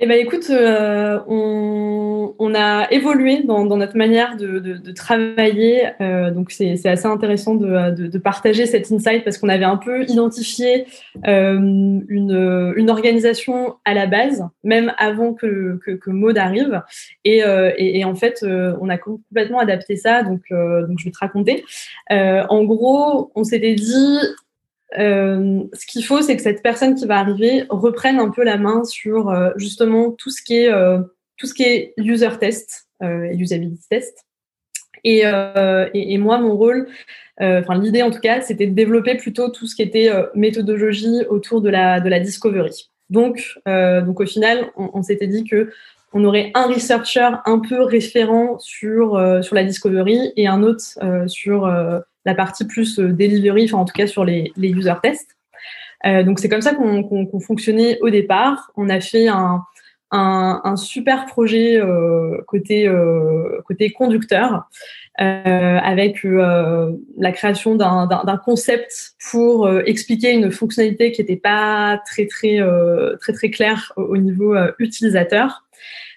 Eh 0.00 0.09
ben, 0.09 0.18
écoute, 0.18 0.50
euh, 0.50 1.20
on, 1.28 2.35
on, 2.40 2.54
a 2.57 2.90
évolué 2.90 3.44
dans, 3.44 3.64
dans 3.64 3.76
notre 3.76 3.96
manière 3.96 4.37
de, 4.37 4.59
de, 4.59 4.76
de 4.76 4.92
travailler. 4.92 5.85
Euh, 6.00 6.33
donc, 6.33 6.50
c'est 6.50 6.85
assez 6.85 7.07
intéressant 7.07 7.54
de, 7.54 8.09
de, 8.09 8.18
partager 8.18 8.66
cet 8.66 8.90
insight 8.90 9.22
parce 9.22 9.38
qu'on 9.38 9.48
avait 9.48 9.64
un 9.64 9.76
peu 9.76 10.02
identifié 10.02 10.87
euh, 11.28 11.54
une, 12.09 12.74
une, 12.76 12.90
organisation 12.90 13.76
à 13.85 13.94
la 13.94 14.09
base, 14.09 14.44
même 14.64 14.92
avant 14.98 15.33
que, 15.33 15.78
que, 15.85 15.92
que 15.92 16.11
Maud 16.11 16.38
arrive. 16.38 16.83
Et, 17.24 17.44
euh, 17.44 17.70
et, 17.76 18.00
et 18.00 18.04
en 18.04 18.16
fait, 18.16 18.40
euh, 18.42 18.76
on 18.80 18.88
a 18.88 18.98
complètement 18.98 19.61
adapté 19.61 19.94
ça. 19.94 20.24
Donc, 20.24 20.40
euh, 20.50 20.88
donc 20.88 20.98
je 20.98 21.04
vais 21.04 21.12
te 21.12 21.18
raconter. 21.18 21.64
en 22.11 22.64
gros, 22.64 23.30
on 23.37 23.44
s'était 23.44 23.74
dit, 23.74 24.18
euh, 24.99 25.64
ce 25.73 25.87
qu'il 25.87 26.05
faut, 26.05 26.23
c'est 26.23 26.37
que 26.37 26.42
cette 26.42 26.62
personne 26.62 26.94
qui 26.94 27.07
va 27.07 27.18
arriver 27.18 27.64
reprenne 27.68 28.18
un 28.18 28.31
peu 28.31 28.44
la 28.44 28.59
main 28.59 28.85
sur 28.85 29.31
euh, 29.31 29.51
justement 29.57 30.12
tout 30.12 30.31
ce 30.31 30.42
qui 30.42 30.59
est 30.59 30.73
euh, 30.73 30.99
tout 31.37 31.47
ce 31.47 31.55
qui 31.55 31.64
est 31.64 31.94
user 31.97 32.31
test 32.38 32.88
et 33.03 33.37
usability 33.37 33.87
test. 33.90 34.25
Et, 35.03 35.25
et, 35.25 36.14
et, 36.14 36.16
moi, 36.16 36.38
mon 36.38 36.57
rôle, 36.57 36.88
enfin 37.38 37.79
l'idée 37.79 38.03
en 38.03 38.11
tout 38.11 38.20
cas, 38.20 38.40
c'était 38.40 38.66
de 38.66 38.73
développer 38.73 39.16
plutôt 39.16 39.51
tout 39.51 39.66
ce 39.66 39.75
qui 39.75 39.83
était 39.83 40.11
méthodologie 40.35 41.27
autour 41.29 41.61
de 41.61 41.68
la 41.68 42.01
de 42.01 42.09
la 42.09 42.20
discovery. 42.20 42.88
Donc, 43.11 43.59
donc 43.66 44.20
au 44.20 44.27
final, 44.27 44.70
on, 44.77 44.90
on 44.94 45.03
s'était 45.03 45.27
dit 45.27 45.44
que 45.44 45.70
on 46.14 46.25
aurait 46.25 46.53
un 46.55 46.66
researcher 46.66 47.29
un 47.44 47.59
peu 47.59 47.83
référent 47.83 48.59
sur 48.61 49.20
sur 49.42 49.55
la 49.55 49.64
discovery 49.64 50.33
et 50.37 50.47
un 50.47 50.62
autre 50.62 50.85
sur 51.27 51.66
la 52.25 52.35
partie 52.35 52.67
plus 52.67 52.99
euh, 52.99 53.13
delivery, 53.13 53.65
enfin 53.65 53.79
en 53.79 53.85
tout 53.85 53.95
cas 53.95 54.07
sur 54.07 54.25
les, 54.25 54.53
les 54.57 54.71
user 54.71 54.95
tests. 55.03 55.37
Euh, 56.07 56.23
donc 56.23 56.39
c'est 56.39 56.49
comme 56.49 56.63
ça 56.63 56.75
qu'on 56.75 57.41
fonctionnait 57.41 57.99
au 58.01 58.11
départ. 58.11 58.71
On 58.77 58.89
a 58.91 59.01
fait 59.01 59.29
un, 59.29 59.63
un, 60.15 60.61
un 60.65 60.77
super 60.77 61.27
projet 61.27 61.77
euh, 61.77 62.41
côté 62.47 62.91
côté 63.67 63.91
conducteur 63.91 64.69
euh, 65.21 65.79
avec 65.83 66.25
euh, 66.25 66.93
la 67.19 67.33
création 67.33 67.75
d'un 67.75 68.41
concept 68.45 69.15
pour 69.31 69.69
expliquer 69.87 70.33
une 70.33 70.51
fonctionnalité 70.51 71.13
qui 71.13 71.21
n'était 71.21 71.37
pas 71.37 72.01
très 72.07 72.27
très 72.27 72.61
très 73.21 73.33
très 73.33 73.51
claire 73.51 73.93
au, 73.97 74.03
au 74.03 74.17
niveau 74.17 74.55
utilisateur. 74.79 75.65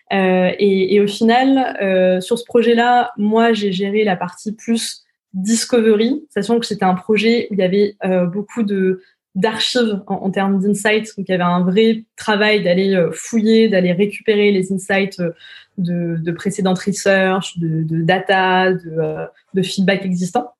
Et, 0.10 0.96
et, 0.96 1.02
au 1.02 1.08
final, 1.08 2.22
sur 2.22 2.40
ce 2.40 2.46
projet-là, 2.46 3.12
moi 3.18 3.52
j'ai 3.52 3.74
géré 3.74 4.06
la 4.06 4.16
partie 4.16 4.54
plus 4.54 5.07
Discovery, 5.38 6.26
sachant 6.30 6.60
que 6.60 6.66
c'était 6.66 6.86
un 6.86 6.96
projet 6.96 7.48
où 7.50 7.54
il 7.54 7.60
y 7.60 7.64
avait 7.64 7.96
euh, 8.04 8.26
beaucoup 8.26 8.64
de 8.64 9.02
d'archives 9.36 10.02
en, 10.08 10.32
termes 10.32 10.60
d'insights. 10.60 11.16
Donc, 11.16 11.30
il 11.30 11.32
y 11.32 11.36
avait 11.36 11.44
un 11.44 11.64
vrai 11.64 12.06
travail 12.16 12.64
d'aller 12.64 12.96
euh, 12.96 13.12
fouiller, 13.14 13.70
d'aller 13.70 13.92
récupérer 13.92 14.52
les 14.52 14.74
insights 14.74 15.20
euh, 15.20 15.30
de, 15.78 16.18
de 16.18 16.32
précédentes 16.32 16.80
research, 16.80 17.60
de, 17.60 18.02
data, 18.02 18.72
de, 18.74 19.62
feedback 19.62 20.04
existant. 20.06 20.54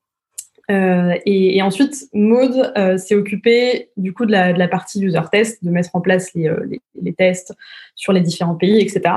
Et, 0.70 1.60
ensuite, 1.64 2.06
Maude 2.14 2.72
s'est 3.00 3.16
occupé 3.16 3.90
du 3.98 4.14
coup 4.14 4.28
de 4.28 4.32
la, 4.32 4.68
partie 4.68 5.02
user 5.02 5.22
test, 5.32 5.64
de 5.64 5.72
mettre 5.72 5.96
en 5.96 6.02
place 6.02 6.32
les 6.36 7.14
tests 7.18 7.56
sur 7.96 8.14
les 8.14 8.22
différents 8.22 8.54
pays, 8.54 8.80
etc. 8.80 9.16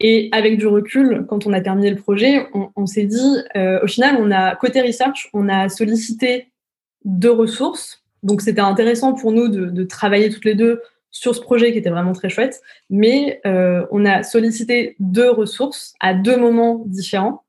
Et 0.00 0.30
avec 0.32 0.56
du 0.56 0.66
recul, 0.66 1.26
quand 1.28 1.46
on 1.46 1.52
a 1.52 1.60
terminé 1.60 1.90
le 1.90 1.96
projet, 1.96 2.46
on, 2.74 2.86
s'est 2.86 3.04
dit, 3.04 3.36
euh, 3.54 3.80
au 3.82 3.86
final, 3.86 4.16
on 4.18 4.30
a 4.30 4.56
côté 4.56 4.80
research, 4.80 5.28
on 5.34 5.48
a 5.48 5.68
sollicité 5.68 6.48
deux 7.04 7.30
ressources. 7.30 8.02
Donc 8.22 8.40
c'était 8.40 8.62
intéressant 8.62 9.12
pour 9.12 9.32
nous 9.32 9.48
de, 9.48 9.66
de, 9.66 9.84
travailler 9.84 10.30
toutes 10.30 10.44
les 10.44 10.54
deux 10.54 10.80
sur 11.10 11.34
ce 11.34 11.40
projet 11.40 11.72
qui 11.72 11.78
était 11.78 11.90
vraiment 11.90 12.12
très 12.12 12.30
chouette. 12.30 12.62
Mais 12.88 13.40
euh, 13.46 13.86
on 13.90 14.06
a 14.06 14.22
sollicité 14.22 14.96
deux 15.00 15.30
ressources 15.30 15.94
à 16.00 16.14
deux 16.14 16.36
moments 16.36 16.82
différents, 16.86 17.44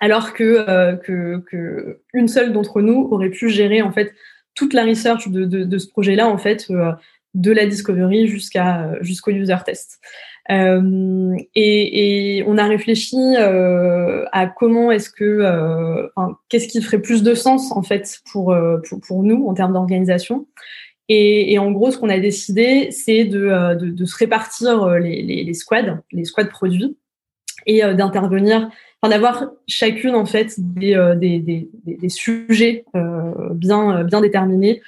alors 0.00 0.34
que, 0.34 0.66
euh, 0.68 0.96
que, 0.96 1.38
que 1.50 2.00
une 2.12 2.28
seule 2.28 2.52
d'entre 2.52 2.82
nous 2.82 3.08
aurait 3.10 3.30
pu 3.30 3.48
gérer 3.48 3.80
en 3.80 3.92
fait 3.92 4.14
toute 4.54 4.74
la 4.74 4.84
research 4.84 5.28
de, 5.28 5.44
de, 5.44 5.64
de 5.64 5.78
ce 5.78 5.88
projet-là 5.88 6.28
en 6.28 6.38
fait 6.38 6.66
euh, 6.70 6.92
de 7.34 7.52
la 7.52 7.66
discovery 7.66 8.26
jusqu'à 8.26 8.96
jusqu'au 9.02 9.30
user 9.30 9.56
test. 9.64 10.00
Euh, 10.50 11.36
et, 11.54 12.38
et, 12.38 12.44
on 12.46 12.56
a 12.56 12.64
réfléchi 12.66 13.16
euh, 13.16 14.24
à 14.32 14.46
comment 14.46 14.92
est-ce 14.92 15.10
que, 15.10 15.24
euh, 15.24 16.06
qu'est-ce 16.48 16.68
qui 16.68 16.80
ferait 16.80 17.00
plus 17.00 17.22
de 17.22 17.34
sens 17.34 17.72
en 17.72 17.82
fait 17.82 18.20
pour 18.30 18.52
euh, 18.52 18.78
pour, 18.88 19.00
pour 19.00 19.22
nous 19.24 19.46
en 19.46 19.54
termes 19.54 19.72
d'organisation. 19.72 20.46
Et, 21.08 21.52
et, 21.52 21.58
en 21.58 21.70
gros, 21.70 21.90
ce 21.90 21.98
qu'on 21.98 22.08
a 22.08 22.18
décidé, 22.18 22.88
c'est 22.90 23.24
de, 23.24 23.46
euh, 23.46 23.74
de, 23.76 23.90
de, 23.90 24.04
se 24.04 24.16
répartir 24.16 24.88
les, 24.98 25.22
les, 25.22 25.44
les, 25.44 25.54
squads, 25.54 26.00
les 26.10 26.24
squads 26.24 26.48
produits, 26.48 26.96
et 27.64 27.80
d'intervenir, 27.94 28.70
enfin 29.00 29.10
d'avoir 29.10 29.50
chacune 29.66 30.14
en 30.14 30.26
fait 30.26 30.54
des, 30.58 30.94
des, 31.16 31.40
des, 31.40 31.68
des 31.84 32.08
sujets 32.08 32.84
bien 33.54 34.04
bien 34.04 34.20
déterminés 34.20 34.82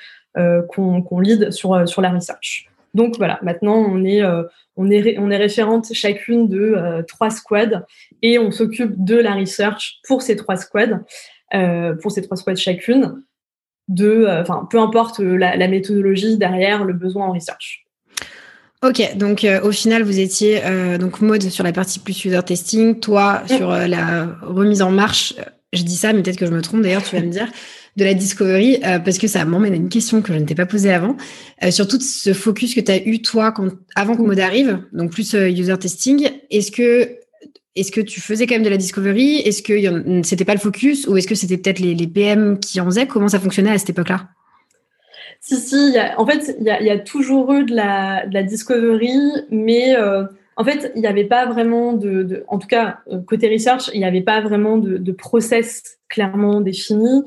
qu'on 0.68 1.02
qu'on 1.02 1.18
lead 1.18 1.50
sur 1.50 1.88
sur 1.88 2.02
la 2.02 2.10
research. 2.10 2.67
Donc 2.94 3.16
voilà, 3.18 3.38
maintenant 3.42 3.76
on 3.76 4.04
est, 4.04 4.22
euh, 4.22 4.42
on 4.76 4.90
est, 4.90 5.18
on 5.18 5.30
est 5.30 5.36
référente 5.36 5.92
chacune 5.92 6.48
de 6.48 6.74
euh, 6.76 7.02
trois 7.02 7.30
squads 7.30 7.84
et 8.22 8.38
on 8.38 8.50
s'occupe 8.50 8.92
de 8.96 9.16
la 9.16 9.34
research 9.34 10.00
pour 10.06 10.22
ces 10.22 10.36
trois 10.36 10.56
squads, 10.56 11.00
euh, 11.54 11.94
pour 11.94 12.12
ces 12.12 12.22
trois 12.22 12.36
squads 12.36 12.56
chacune, 12.56 13.22
de, 13.88 14.26
enfin 14.40 14.66
peu 14.70 14.78
importe 14.78 15.18
la, 15.18 15.56
la, 15.56 15.68
méthodologie 15.68 16.36
derrière 16.36 16.84
le 16.84 16.92
besoin 16.92 17.26
en 17.26 17.32
research. 17.32 17.84
Ok, 18.82 19.16
donc 19.16 19.46
au 19.62 19.72
final 19.72 20.02
vous 20.02 20.20
étiez 20.20 20.60
donc 21.00 21.20
mode 21.20 21.42
sur 21.42 21.64
la 21.64 21.72
partie 21.72 21.98
plus 21.98 22.24
user 22.24 22.42
testing, 22.44 23.00
toi 23.00 23.42
sur 23.46 23.70
la 23.70 24.26
remise 24.42 24.82
en 24.82 24.90
marche. 24.90 25.34
Je 25.72 25.82
dis 25.82 25.96
ça, 25.96 26.12
mais 26.12 26.22
peut-être 26.22 26.38
que 26.38 26.46
je 26.46 26.50
me 26.50 26.62
trompe. 26.62 26.82
D'ailleurs, 26.82 27.02
tu 27.02 27.14
vas 27.14 27.22
me 27.22 27.30
dire 27.30 27.48
de 27.98 28.04
la 28.04 28.14
discovery 28.14 28.78
euh, 28.84 29.00
parce 29.00 29.18
que 29.18 29.26
ça 29.26 29.44
m'emmène 29.44 29.72
à 29.72 29.76
une 29.76 29.88
question 29.88 30.22
que 30.22 30.32
je 30.32 30.38
ne 30.38 30.44
t'ai 30.44 30.54
pas 30.54 30.66
posée 30.66 30.92
avant. 30.92 31.16
Euh, 31.64 31.70
sur 31.72 31.88
tout 31.88 32.00
ce 32.00 32.32
focus 32.32 32.74
que 32.74 32.80
tu 32.80 32.92
as 32.92 33.04
eu 33.06 33.20
toi 33.20 33.50
quand, 33.50 33.68
avant 33.96 34.16
que 34.16 34.22
Mode 34.22 34.38
arrive, 34.38 34.84
donc 34.92 35.10
plus 35.10 35.34
euh, 35.34 35.50
user 35.50 35.76
testing, 35.76 36.30
est-ce 36.50 36.70
que 36.70 37.18
est-ce 37.74 37.92
que 37.92 38.00
tu 38.00 38.20
faisais 38.20 38.46
quand 38.46 38.54
même 38.54 38.64
de 38.64 38.70
la 38.70 38.76
discovery? 38.76 39.36
Est-ce 39.38 39.62
que 39.62 40.22
c'était 40.24 40.44
pas 40.44 40.54
le 40.54 40.58
focus? 40.58 41.06
Ou 41.06 41.16
est-ce 41.16 41.28
que 41.28 41.36
c'était 41.36 41.58
peut-être 41.58 41.78
les, 41.78 42.06
PM 42.08 42.58
qui 42.58 42.80
en 42.80 42.86
faisaient? 42.86 43.06
Comment 43.06 43.28
ça 43.28 43.38
fonctionnait 43.38 43.70
à 43.70 43.78
cette 43.78 43.90
époque-là? 43.90 44.26
Si, 45.40 45.56
si. 45.56 45.94
En 46.16 46.26
fait, 46.26 46.56
il 46.58 46.66
y 46.66 46.90
a, 46.90 46.98
toujours 46.98 47.52
eu 47.52 47.64
de 47.64 47.76
la, 47.76 48.26
de 48.26 48.34
la 48.34 48.42
discovery, 48.42 49.14
mais 49.52 49.94
en 50.60 50.64
fait, 50.64 50.92
il 50.94 51.00
n'y 51.00 51.06
avait 51.06 51.24
pas 51.24 51.46
vraiment 51.46 51.92
de, 51.92 52.44
en 52.48 52.58
tout 52.58 52.66
cas 52.66 52.98
côté 53.26 53.48
research, 53.48 53.90
il 53.94 54.00
n'y 54.00 54.06
avait 54.06 54.20
pas 54.20 54.40
vraiment 54.40 54.76
de, 54.76 55.12
process 55.12 55.98
clairement 56.08 56.60
défini, 56.60 57.22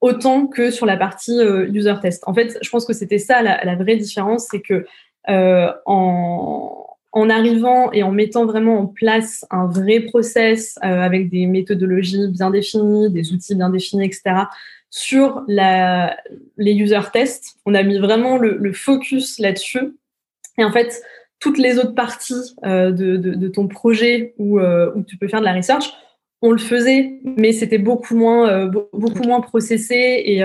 autant 0.00 0.46
que 0.46 0.70
sur 0.70 0.86
la 0.86 0.96
partie 0.96 1.40
user 1.72 1.94
test. 2.02 2.22
En 2.26 2.34
fait, 2.34 2.58
je 2.60 2.70
pense 2.70 2.84
que 2.84 2.92
c'était 2.92 3.18
ça 3.18 3.42
la, 3.42 3.76
vraie 3.76 3.96
différence, 3.96 4.46
c'est 4.50 4.60
que 4.60 4.84
en 7.16 7.30
arrivant 7.30 7.90
et 7.92 8.02
en 8.02 8.12
mettant 8.12 8.44
vraiment 8.44 8.78
en 8.78 8.86
place 8.86 9.46
un 9.50 9.66
vrai 9.66 10.00
process 10.00 10.78
euh, 10.84 11.00
avec 11.00 11.30
des 11.30 11.46
méthodologies 11.46 12.28
bien 12.28 12.50
définies, 12.50 13.10
des 13.10 13.32
outils 13.32 13.54
bien 13.54 13.70
définis, 13.70 14.04
etc., 14.04 14.44
sur 14.90 15.42
les 15.48 16.72
user 16.72 17.00
tests, 17.14 17.56
on 17.64 17.74
a 17.74 17.82
mis 17.82 17.98
vraiment 17.98 18.36
le, 18.36 18.72
focus 18.74 19.38
là-dessus. 19.38 19.96
Et 20.58 20.64
en 20.64 20.72
fait, 20.72 21.02
toutes 21.38 21.58
les 21.58 21.78
autres 21.78 21.94
parties 21.94 22.54
euh, 22.64 22.90
de, 22.90 23.48
ton 23.48 23.68
projet 23.68 24.34
euh, 24.40 24.90
où, 24.94 25.02
tu 25.02 25.16
peux 25.16 25.28
faire 25.28 25.40
de 25.40 25.44
la 25.44 25.54
research, 25.54 25.92
on 26.42 26.52
le 26.52 26.58
faisait, 26.58 27.18
mais 27.24 27.52
c'était 27.52 27.78
beaucoup 27.78 28.14
moins, 28.14 28.66
beaucoup 28.66 29.22
moins 29.22 29.40
processé 29.40 29.94
et, 29.94 30.42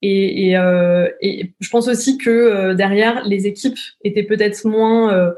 et, 0.00 0.52
et, 0.52 1.54
je 1.60 1.68
pense 1.68 1.86
aussi 1.86 2.16
que 2.16 2.72
derrière, 2.72 3.22
les 3.26 3.46
équipes 3.46 3.78
étaient 4.02 4.22
peut-être 4.22 4.66
moins 4.66 5.34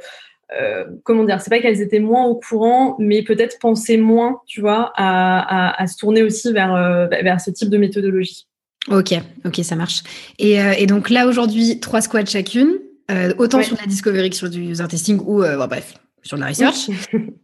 euh, 0.58 0.84
comment 1.04 1.24
dire, 1.24 1.40
c'est 1.40 1.50
pas 1.50 1.60
qu'elles 1.60 1.80
étaient 1.80 2.00
moins 2.00 2.24
au 2.24 2.34
courant, 2.34 2.96
mais 2.98 3.22
peut-être 3.22 3.58
pensaient 3.60 3.96
moins, 3.96 4.40
tu 4.46 4.60
vois, 4.60 4.92
à, 4.96 5.86
se 5.86 5.96
tourner 5.96 6.22
aussi 6.22 6.52
vers, 6.52 6.74
euh, 6.74 7.06
vers 7.06 7.40
ce 7.40 7.50
type 7.50 7.68
de 7.68 7.78
méthodologie. 7.78 8.46
Ok, 8.90 9.14
ok, 9.44 9.56
ça 9.62 9.76
marche. 9.76 10.02
Et, 10.38 10.60
euh, 10.60 10.86
donc 10.86 11.10
là, 11.10 11.26
aujourd'hui, 11.26 11.78
trois 11.80 12.00
squads 12.00 12.26
chacune, 12.26 12.78
autant 13.38 13.62
sur 13.62 13.76
la 13.76 13.86
discovery 13.86 14.30
que 14.30 14.36
sur 14.36 14.50
du 14.50 14.60
user 14.62 14.86
testing 14.88 15.20
ou, 15.24 15.42
bref, 15.68 15.94
sur 16.22 16.36
la 16.36 16.46
research. 16.46 16.90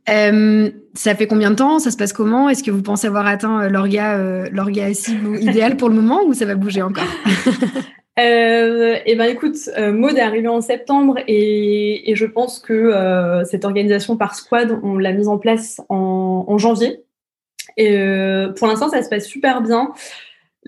ça 0.94 1.14
fait 1.14 1.26
combien 1.26 1.50
de 1.50 1.56
temps? 1.56 1.78
Ça 1.78 1.90
se 1.90 1.96
passe 1.96 2.12
comment? 2.12 2.48
Est-ce 2.48 2.62
que 2.62 2.70
vous 2.70 2.82
pensez 2.82 3.06
avoir 3.06 3.26
atteint 3.26 3.68
l'orga, 3.68 4.48
l'orga 4.50 4.92
cible 4.94 5.40
idéal 5.40 5.76
pour 5.76 5.88
le 5.88 5.94
moment 5.94 6.24
ou 6.24 6.34
ça 6.34 6.44
va 6.44 6.54
bouger 6.54 6.82
encore? 6.82 7.06
Euh, 8.18 8.96
et 9.04 9.14
ben 9.14 9.26
écoute, 9.26 9.56
euh, 9.76 9.92
Maud 9.92 10.16
est 10.16 10.22
arrivée 10.22 10.48
en 10.48 10.62
septembre 10.62 11.18
et, 11.26 12.10
et 12.10 12.16
je 12.16 12.24
pense 12.24 12.60
que 12.60 12.72
euh, 12.72 13.44
cette 13.44 13.66
organisation 13.66 14.16
par 14.16 14.34
squad, 14.34 14.78
on 14.82 14.96
l'a 14.96 15.12
mise 15.12 15.28
en 15.28 15.36
place 15.36 15.82
en, 15.90 16.46
en 16.48 16.58
janvier. 16.58 17.02
Et 17.76 17.98
euh, 17.98 18.52
pour 18.52 18.68
l'instant, 18.68 18.88
ça 18.88 19.02
se 19.02 19.10
passe 19.10 19.26
super 19.26 19.60
bien. 19.60 19.92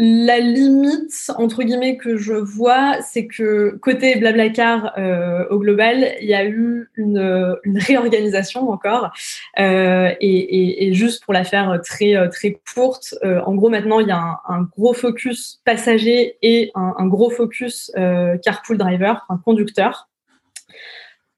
La 0.01 0.39
limite, 0.39 1.29
entre 1.39 1.65
guillemets, 1.65 1.97
que 1.97 2.17
je 2.17 2.35
vois, 2.35 2.99
c'est 3.03 3.27
que 3.27 3.77
côté 3.83 4.15
Blablacar, 4.15 4.93
euh, 4.97 5.45
au 5.51 5.59
global, 5.59 6.15
il 6.21 6.29
y 6.29 6.35
a 6.35 6.45
eu 6.45 6.89
une, 6.95 7.57
réorganisation 7.65 8.71
encore. 8.71 9.11
Euh, 9.59 10.15
et, 10.21 10.93
juste 10.93 11.25
pour 11.25 11.35
la 11.35 11.43
faire 11.43 11.81
très, 11.85 12.15
très 12.31 12.61
courte, 12.73 13.17
euh, 13.25 13.41
en 13.41 13.57
gros, 13.57 13.71
maintenant, 13.71 13.99
il 13.99 14.07
y 14.07 14.13
a 14.13 14.39
un, 14.47 14.63
gros 14.63 14.95
focus 14.95 15.61
passager 15.65 16.37
et 16.43 16.71
un, 16.77 17.07
gros 17.09 17.31
focus 17.31 17.91
euh, 17.97 18.39
carpool 18.39 18.79
driver, 18.79 19.27
un 19.29 19.37
conducteur. 19.39 20.09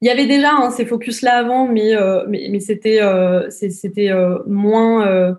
Il 0.03 0.09
y 0.09 0.11
avait 0.11 0.27
déjà 0.27 0.51
hein, 0.53 0.71
ces 0.71 0.85
focus-là 0.85 1.39
avant, 1.39 1.67
mais, 1.67 1.95
mais, 2.29 2.49
mais 2.51 2.61
c'était 2.61 3.01
c'était 3.49 4.13
moins, 4.47 5.35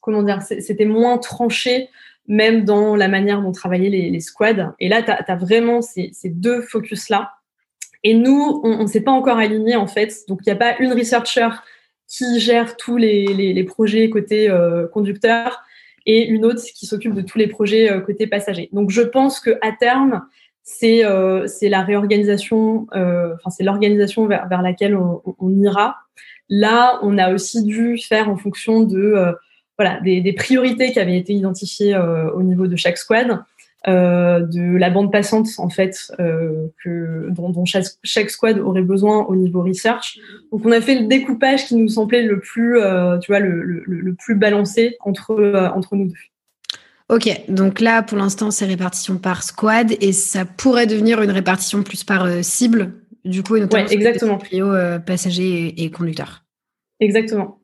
comment 0.00 0.22
dire, 0.22 0.40
c'était 0.42 0.84
moins 0.84 1.18
tranché 1.18 1.88
même 2.30 2.64
dans 2.64 2.94
la 2.94 3.08
manière 3.08 3.42
dont 3.42 3.50
travaillaient 3.50 3.90
les, 3.90 4.20
squads. 4.20 4.72
Et 4.78 4.88
là, 4.88 5.02
tu 5.02 5.10
as, 5.10 5.36
vraiment 5.36 5.82
ces, 5.82 6.12
deux 6.26 6.62
focus-là. 6.62 7.32
Et 8.04 8.14
nous, 8.14 8.60
on 8.62 8.82
ne 8.82 8.86
s'est 8.86 9.00
pas 9.00 9.10
encore 9.10 9.38
aligné 9.38 9.74
en 9.74 9.88
fait. 9.88 10.14
Donc, 10.28 10.38
il 10.46 10.48
n'y 10.48 10.52
a 10.52 10.56
pas 10.56 10.78
une 10.78 10.92
researcher 10.92 11.48
qui 12.06 12.38
gère 12.38 12.76
tous 12.76 12.96
les, 12.96 13.64
projets 13.64 14.08
côté 14.10 14.48
euh, 14.48 14.86
conducteur 14.86 15.60
et 16.06 16.24
une 16.24 16.44
autre 16.44 16.62
qui 16.62 16.86
s'occupe 16.86 17.14
de 17.14 17.20
tous 17.20 17.36
les 17.36 17.48
projets 17.48 17.90
euh, 17.90 18.00
côté 18.00 18.28
passager. 18.28 18.68
Donc, 18.72 18.90
je 18.90 19.02
pense 19.02 19.40
que 19.40 19.58
à 19.60 19.72
terme, 19.72 20.22
c'est 20.62 21.04
euh, 21.04 21.48
la 21.62 21.82
réorganisation, 21.82 22.86
enfin, 22.92 23.50
c'est 23.50 23.64
l'organisation 23.64 24.28
vers, 24.28 24.62
laquelle 24.62 24.94
on, 24.96 25.50
ira. 25.50 25.96
Là, 26.48 27.00
on 27.02 27.18
a 27.18 27.34
aussi 27.34 27.64
dû 27.64 27.98
faire 27.98 28.28
en 28.28 28.36
fonction 28.36 28.82
de 28.82 29.34
voilà, 29.80 29.98
des, 30.00 30.32
priorités 30.34 30.92
qui 30.92 31.00
avaient 31.00 31.16
été 31.16 31.32
identifiées 31.32 31.94
euh, 31.94 32.30
au 32.32 32.42
niveau 32.42 32.66
de 32.66 32.76
chaque 32.76 32.98
squad, 32.98 33.42
euh, 33.88 34.40
de 34.40 34.76
la 34.76 34.90
bande 34.90 35.10
passante 35.10 35.48
en 35.56 35.70
fait 35.70 36.12
euh, 36.20 36.66
que, 36.84 37.28
dont, 37.30 37.64
chaque, 37.64 38.28
squad 38.28 38.58
aurait 38.58 38.82
besoin 38.82 39.24
au 39.24 39.36
niveau 39.36 39.62
research. 39.62 40.18
Donc 40.52 40.66
on 40.66 40.72
a 40.72 40.82
fait 40.82 41.00
le 41.00 41.06
découpage 41.06 41.64
qui 41.64 41.76
nous 41.76 41.88
semblait 41.88 42.24
le 42.24 42.40
plus, 42.40 42.78
tu 43.22 43.32
vois, 43.32 43.40
le, 43.40 44.14
plus 44.18 44.34
balancé 44.34 44.98
entre, 45.00 45.70
entre 45.74 45.96
nous 45.96 46.08
deux. 46.08 46.14
Ok, 47.08 47.30
donc 47.48 47.80
là 47.80 48.02
pour 48.02 48.18
l'instant 48.18 48.50
c'est 48.50 48.66
répartition 48.66 49.16
par 49.16 49.42
squad 49.42 49.94
et 50.02 50.12
ça 50.12 50.44
pourrait 50.44 50.86
devenir 50.86 51.22
une 51.22 51.30
répartition 51.30 51.82
plus 51.82 52.04
par 52.04 52.28
cible, 52.44 52.92
du 53.24 53.42
coup, 53.42 53.56
et 53.56 53.60
notamment 53.60 53.86
ouais, 53.86 53.94
exactement. 53.94 54.36
trio 54.36 54.74
passagers 55.06 55.82
et 55.82 55.90
conducteurs. 55.90 56.44
Exactement. 57.00 57.59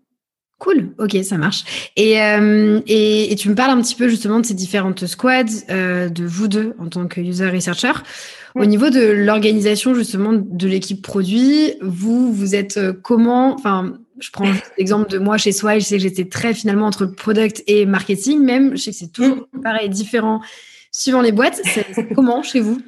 Cool, 0.59 0.95
ok, 0.99 1.19
ça 1.23 1.37
marche. 1.37 1.91
Et, 1.97 2.21
euh, 2.23 2.81
et, 2.87 3.31
et, 3.31 3.37
tu 3.37 3.51
me 3.51 3.55
parles 3.55 3.79
un 3.79 3.83
petit 3.83 3.95
peu 3.95 4.09
justement 4.09 4.41
de 4.41 4.47
ces 4.47 4.55
différentes 4.55 5.05
squads, 5.07 5.67
euh, 5.69 6.09
de 6.09 6.25
vous 6.25 6.49
deux 6.49 6.75
en 6.79 6.89
tant 6.89 7.07
que 7.07 7.21
user 7.21 7.51
researcher. 7.51 7.93
Au 8.55 8.65
niveau 8.65 8.89
de 8.89 9.03
l'organisation 9.03 9.95
justement 9.95 10.33
de 10.33 10.67
l'équipe 10.67 11.03
produit, 11.03 11.75
vous, 11.83 12.33
vous 12.33 12.55
êtes 12.55 12.79
euh, 12.79 12.95
comment 12.95 13.55
Enfin, 13.55 13.99
je 14.19 14.31
prends 14.31 14.51
l'exemple 14.79 15.11
de 15.11 15.19
moi 15.19 15.37
chez 15.37 15.53
Swile, 15.53 15.81
je 15.81 15.85
sais 15.85 15.97
que 15.99 16.03
j'étais 16.03 16.25
très 16.25 16.55
finalement 16.55 16.87
entre 16.87 17.05
product 17.05 17.63
et 17.67 17.85
marketing, 17.85 18.41
même. 18.41 18.79
Je 18.79 18.83
sais 18.85 18.93
que 18.93 18.97
c'est 18.97 19.13
toujours 19.13 19.47
mm. 19.53 19.61
pareil, 19.61 19.91
différent 19.91 20.41
suivant 20.91 21.21
les 21.21 21.33
boîtes. 21.33 21.61
C'est 21.67 22.15
comment 22.15 22.43
chez 22.43 22.61
vous? 22.61 22.81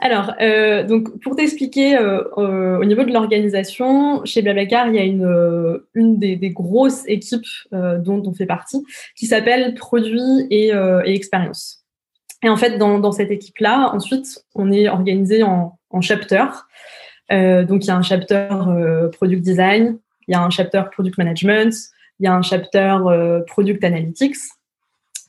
Alors, 0.00 0.34
euh, 0.40 0.84
donc 0.84 1.20
pour 1.20 1.36
t'expliquer, 1.36 1.96
euh, 1.96 2.22
euh, 2.36 2.78
au 2.78 2.84
niveau 2.84 3.02
de 3.04 3.12
l'organisation, 3.12 4.24
chez 4.24 4.42
Blablacar, 4.42 4.88
il 4.88 4.94
y 4.94 4.98
a 4.98 5.04
une, 5.04 6.18
des, 6.18 6.50
grosses 6.50 7.02
équipes 7.06 7.46
dont 7.72 8.22
on 8.26 8.32
fait 8.32 8.46
partie 8.46 8.84
qui 9.16 9.26
s'appelle 9.26 9.74
Produits 9.74 10.46
et, 10.50 10.68
et 10.68 11.14
Expérience. 11.14 11.84
Et 12.42 12.48
en 12.48 12.56
fait, 12.56 12.78
dans, 12.78 13.12
cette 13.12 13.30
équipe-là, 13.30 13.90
ensuite, 13.92 14.44
on 14.54 14.70
est 14.70 14.88
organisé 14.88 15.42
en, 15.42 15.78
en 15.90 16.00
chapter. 16.00 16.44
donc, 17.30 17.84
il 17.84 17.86
y 17.86 17.90
a 17.90 17.96
un 17.96 18.02
chapter 18.02 18.48
Product 19.12 19.42
Design, 19.42 19.98
il 20.28 20.32
y 20.32 20.34
a 20.34 20.42
un 20.42 20.50
chapter 20.50 20.82
Product 20.92 21.16
Management, 21.16 21.74
il 22.20 22.24
y 22.24 22.26
a 22.26 22.34
un 22.34 22.42
chapter 22.42 22.96
Product 23.46 23.82
Analytics. 23.82 24.36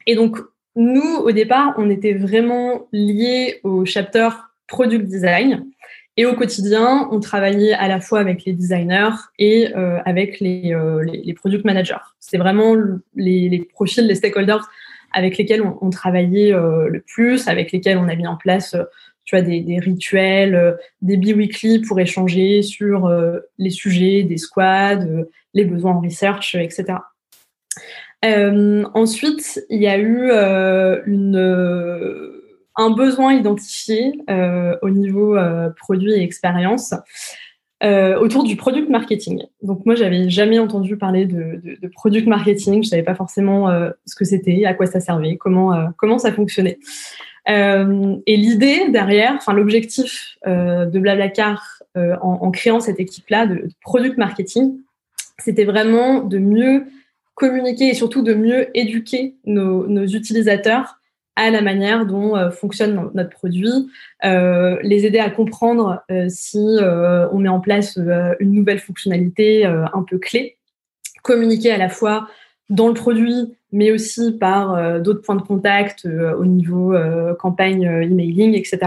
Et 0.06 0.16
donc, 0.16 0.38
nous, 0.78 1.18
au 1.18 1.32
départ, 1.32 1.74
on 1.78 1.90
était 1.90 2.14
vraiment 2.14 2.88
liés 2.94 3.60
au 3.64 3.84
chapter 3.84 4.30
product 4.68 5.06
design. 5.06 5.66
Et 6.18 6.26
au 6.26 6.36
quotidien, 6.36 7.10
on 7.12 7.20
travaillait 7.20 7.74
à 7.74 7.88
la 7.88 8.00
fois 8.00 8.20
avec 8.20 8.46
les 8.46 8.54
designers 8.54 9.16
et 9.40 9.76
euh, 9.76 10.00
avec 10.06 10.40
les, 10.40 10.74
euh, 10.74 11.04
les, 11.04 11.34
product 11.34 11.66
managers. 11.66 11.96
C'est 12.20 12.38
vraiment 12.38 12.76
les, 13.16 13.50
les, 13.50 13.60
profils, 13.60 14.06
les 14.06 14.16
stakeholders 14.16 14.68
avec 15.14 15.38
lesquels 15.38 15.62
on, 15.62 15.90
travaillait 15.90 16.54
euh, 16.54 16.90
le 16.90 17.02
plus, 17.02 17.48
avec 17.48 17.72
lesquels 17.72 17.98
on 17.98 18.08
a 18.08 18.16
mis 18.16 18.28
en 18.28 18.36
place 18.36 18.76
tu 19.26 19.36
vois, 19.36 19.44
des, 19.44 19.62
des 19.62 19.80
rituels, 19.80 20.78
des 21.02 21.18
bi-weekly 21.18 21.82
pour 21.82 22.00
échanger 22.00 22.62
sur 22.62 23.12
les 23.58 23.70
sujets 23.70 24.24
des 24.24 24.38
squads, 24.38 25.06
les 25.54 25.66
besoins 25.66 25.94
en 25.94 26.02
research, 26.02 26.56
etc. 26.56 27.00
ensuite, 28.24 29.62
il 29.70 29.82
y 29.82 29.88
a 29.88 29.98
eu 29.98 30.32
une 31.06 32.38
un 32.78 32.92
besoin 32.92 33.34
identifié 33.34 34.14
euh, 34.30 34.78
au 34.82 34.90
niveau 34.90 35.36
euh, 35.36 35.70
produit 35.72 36.14
et 36.14 36.22
expérience 36.22 36.94
euh, 37.84 38.18
autour 38.18 38.44
du 38.44 38.56
product 38.56 38.90
marketing. 38.90 39.44
Donc 39.64 39.86
moi, 39.86 39.96
j'avais 39.96 40.30
jamais 40.30 40.60
entendu 40.60 40.96
parler 40.96 41.26
de, 41.26 41.60
product 41.94 42.28
marketing. 42.28 42.84
Je 42.84 42.90
savais 42.90 43.04
pas 43.04 43.16
forcément 43.16 43.70
ce 44.06 44.16
que 44.16 44.26
c'était, 44.26 44.66
à 44.66 44.74
quoi 44.74 44.86
ça 44.86 45.00
servait, 45.00 45.38
comment 45.38 45.74
comment 45.98 46.18
ça 46.18 46.32
fonctionnait. 46.32 46.80
et 47.48 48.38
l'idée 48.38 48.90
derrière, 48.90 49.34
enfin 49.36 49.54
l'objectif 49.54 50.38
de 50.46 51.00
Blablacar 51.00 51.84
en, 51.96 52.50
créant 52.50 52.80
cette 52.80 53.00
équipe-là 53.00 53.46
de, 53.46 53.68
product 53.82 54.18
marketing, 54.18 54.80
c'était 55.38 55.66
vraiment 55.66 56.24
de 56.24 56.40
mieux 56.40 56.86
communiquer 57.38 57.90
et 57.90 57.94
surtout 57.94 58.24
de 58.24 58.34
mieux 58.34 58.76
éduquer 58.76 59.36
nos, 59.46 60.06
utilisateurs 60.06 60.98
à 61.36 61.52
la 61.52 61.62
manière 61.62 62.08
dont 62.08 62.36
euh, 62.36 62.50
fonctionne 62.50 63.12
notre 63.14 63.30
produit, 63.30 63.92
euh, 64.26 64.76
les 64.82 65.06
aider 65.06 65.20
à 65.20 65.30
comprendre 65.30 66.02
euh, 66.10 66.26
si 66.30 66.58
on 66.58 67.38
met 67.38 67.48
en 67.48 67.60
place 67.60 68.00
une 68.40 68.52
nouvelle 68.52 68.80
fonctionnalité 68.80 69.66
un 69.66 70.04
peu 70.10 70.18
clé, 70.18 70.58
communiquer 71.22 71.72
à 71.72 71.78
la 71.78 71.90
fois 71.90 72.28
dans 72.70 72.88
le 72.88 72.96
produit, 72.96 73.56
mais 73.72 73.92
aussi 73.92 74.32
par 74.40 75.00
d'autres 75.00 75.22
points 75.22 75.36
de 75.36 75.42
contact 75.42 76.06
au 76.06 76.46
niveau 76.46 76.96
campagne 77.40 77.84
emailing, 77.84 78.56
etc. 78.56 78.80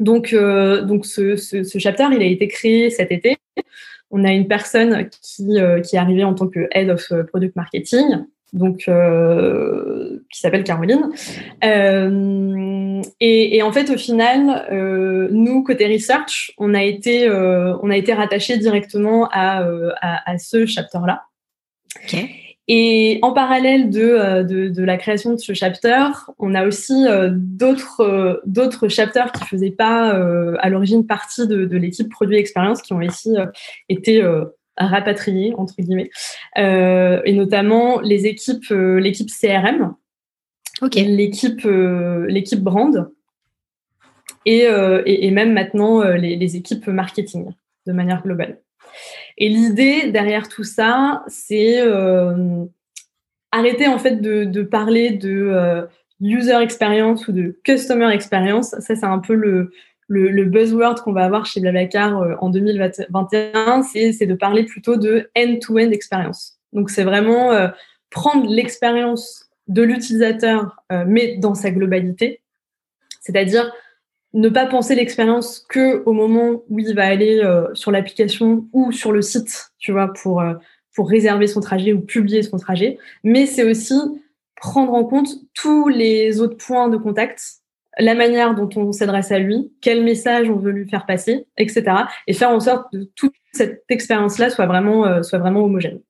Donc, 0.00 0.34
donc 0.34 1.04
ce, 1.04 1.36
ce, 1.36 1.62
ce, 1.62 1.78
chapter, 1.78 2.06
il 2.12 2.22
a 2.22 2.24
été 2.24 2.48
créé 2.48 2.88
cet 2.88 3.12
été. 3.12 3.36
On 4.10 4.24
a 4.24 4.32
une 4.32 4.48
personne 4.48 5.08
qui, 5.08 5.56
qui 5.84 5.96
est 5.96 5.98
arrivée 5.98 6.24
en 6.24 6.34
tant 6.34 6.48
que 6.48 6.68
Head 6.72 6.90
of 6.90 7.12
Product 7.28 7.54
Marketing, 7.54 8.24
donc 8.52 8.84
euh, 8.88 10.18
qui 10.32 10.40
s'appelle 10.40 10.64
Caroline. 10.64 11.10
Euh, 11.64 13.02
et, 13.20 13.62
en 13.62 13.72
fait, 13.72 13.90
au 13.90 13.96
final, 13.96 14.66
euh, 14.70 15.28
nous 15.30 15.62
côté 15.62 15.86
research, 15.86 16.52
on 16.58 16.74
a 16.74 16.82
été 16.82 17.28
euh, 17.28 17.76
on 17.82 17.88
rattaché 18.14 18.56
directement 18.58 19.28
à, 19.30 19.62
euh, 19.62 19.90
ce 20.38 20.66
chapter-là. 20.66 21.22
Okay. 22.04 22.49
Et 22.72 23.18
en 23.22 23.32
parallèle 23.32 23.90
de, 23.90 24.00
euh, 24.00 24.44
de, 24.44 24.68
de, 24.68 24.84
la 24.84 24.96
création 24.96 25.32
de 25.32 25.38
ce 25.38 25.54
chapter, 25.54 26.06
on 26.38 26.54
a 26.54 26.66
aussi 26.66 27.04
d'autres 27.30 28.40
d'autres 28.46 28.86
chapters 28.88 29.32
qui 29.32 29.44
faisaient 29.44 29.70
pas 29.70 30.10
à 30.58 30.68
l'origine 30.68 31.06
partie 31.06 31.48
de, 31.48 31.64
de 31.64 31.76
l'équipe 31.76 32.08
produit 32.08 32.36
expérience 32.36 32.80
qui 32.80 32.92
ont 32.92 32.98
aussi 32.98 33.34
été 33.88 34.22
rapatrier 34.86 35.54
entre 35.56 35.74
guillemets, 35.78 36.10
euh, 36.58 37.20
et 37.24 37.32
notamment 37.32 38.00
les 38.00 38.26
équipes, 38.26 38.70
euh, 38.70 38.98
l'équipe 38.98 39.28
CRM, 39.28 39.94
okay. 40.82 41.04
l'équipe, 41.04 41.64
euh, 41.64 42.26
l'équipe 42.26 42.60
brand, 42.60 43.10
et, 44.46 44.60
et, 44.62 45.26
et 45.26 45.30
même 45.30 45.52
maintenant 45.52 46.02
les, 46.02 46.34
les, 46.34 46.56
équipes 46.56 46.86
marketing 46.86 47.52
de 47.86 47.92
manière 47.92 48.22
globale. 48.22 48.58
Et 49.40 49.48
l'idée 49.48 50.12
derrière 50.12 50.48
tout 50.48 50.64
ça, 50.64 51.24
c'est 51.26 51.80
arrêter 53.50 53.88
en 53.88 53.98
fait 53.98 54.20
de, 54.20 54.62
parler 54.62 55.10
de 55.10 55.88
user 56.20 56.60
experience 56.60 57.26
ou 57.28 57.32
de 57.32 57.58
customer 57.64 58.12
experience. 58.12 58.70
Ça, 58.78 58.94
c'est 58.94 59.04
un 59.04 59.18
peu 59.18 59.34
le, 59.34 60.44
buzzword 60.44 61.02
qu'on 61.02 61.12
va 61.12 61.24
avoir 61.24 61.46
chez 61.46 61.60
Blablacar 61.60 62.20
euh, 62.20 62.34
en 62.40 62.50
2021, 62.50 63.82
c'est 63.82 64.26
de 64.26 64.34
parler 64.34 64.64
plutôt 64.64 64.96
de 64.96 65.30
end-to-end 65.36 65.90
expérience. 65.90 66.58
Donc, 66.72 66.90
c'est 66.90 67.04
vraiment 67.04 67.52
euh, 67.52 67.68
prendre 68.10 68.48
l'expérience 68.50 69.50
de 69.68 69.82
l'utilisateur, 69.82 70.82
euh, 70.92 71.04
mais 71.06 71.36
dans 71.36 71.54
sa 71.54 71.70
globalité. 71.70 72.42
C'est-à-dire 73.20 73.72
ne 74.32 74.48
pas 74.48 74.66
penser 74.66 74.94
l'expérience 74.94 75.64
que 75.68 76.02
au 76.04 76.12
moment 76.12 76.62
où 76.68 76.78
il 76.78 76.94
va 76.94 77.06
aller 77.06 77.42
sur 77.74 77.90
l'application 77.90 78.68
ou 78.72 78.92
sur 78.92 79.10
le 79.12 79.22
site, 79.22 79.72
tu 79.78 79.90
vois, 79.90 80.12
pour, 80.12 80.42
pour 80.94 81.08
réserver 81.08 81.48
son 81.48 81.60
trajet 81.60 81.92
ou 81.92 82.00
publier 82.00 82.42
son 82.42 82.56
trajet. 82.56 82.98
Mais 83.24 83.46
c'est 83.46 83.64
aussi 83.64 83.94
prendre 84.54 84.94
en 84.94 85.04
compte 85.04 85.30
tous 85.54 85.88
les 85.88 86.40
autres 86.40 86.56
points 86.56 86.88
de 86.88 86.96
contact 86.96 87.60
la 87.98 88.14
manière 88.14 88.54
dont 88.54 88.68
on 88.76 88.92
s'adresse 88.92 89.32
à 89.32 89.38
lui, 89.38 89.72
quel 89.80 90.04
message 90.04 90.48
on 90.48 90.56
veut 90.56 90.70
lui 90.70 90.88
faire 90.88 91.06
passer, 91.06 91.46
etc. 91.56 91.84
Et 92.26 92.32
faire 92.32 92.50
en 92.50 92.60
sorte 92.60 92.90
que 92.92 93.04
toute 93.14 93.34
cette 93.52 93.84
expérience-là 93.88 94.50
soit 94.50 94.66
vraiment, 94.66 95.06
euh, 95.06 95.22
soit 95.22 95.38
vraiment 95.38 95.64
homogène. 95.64 96.00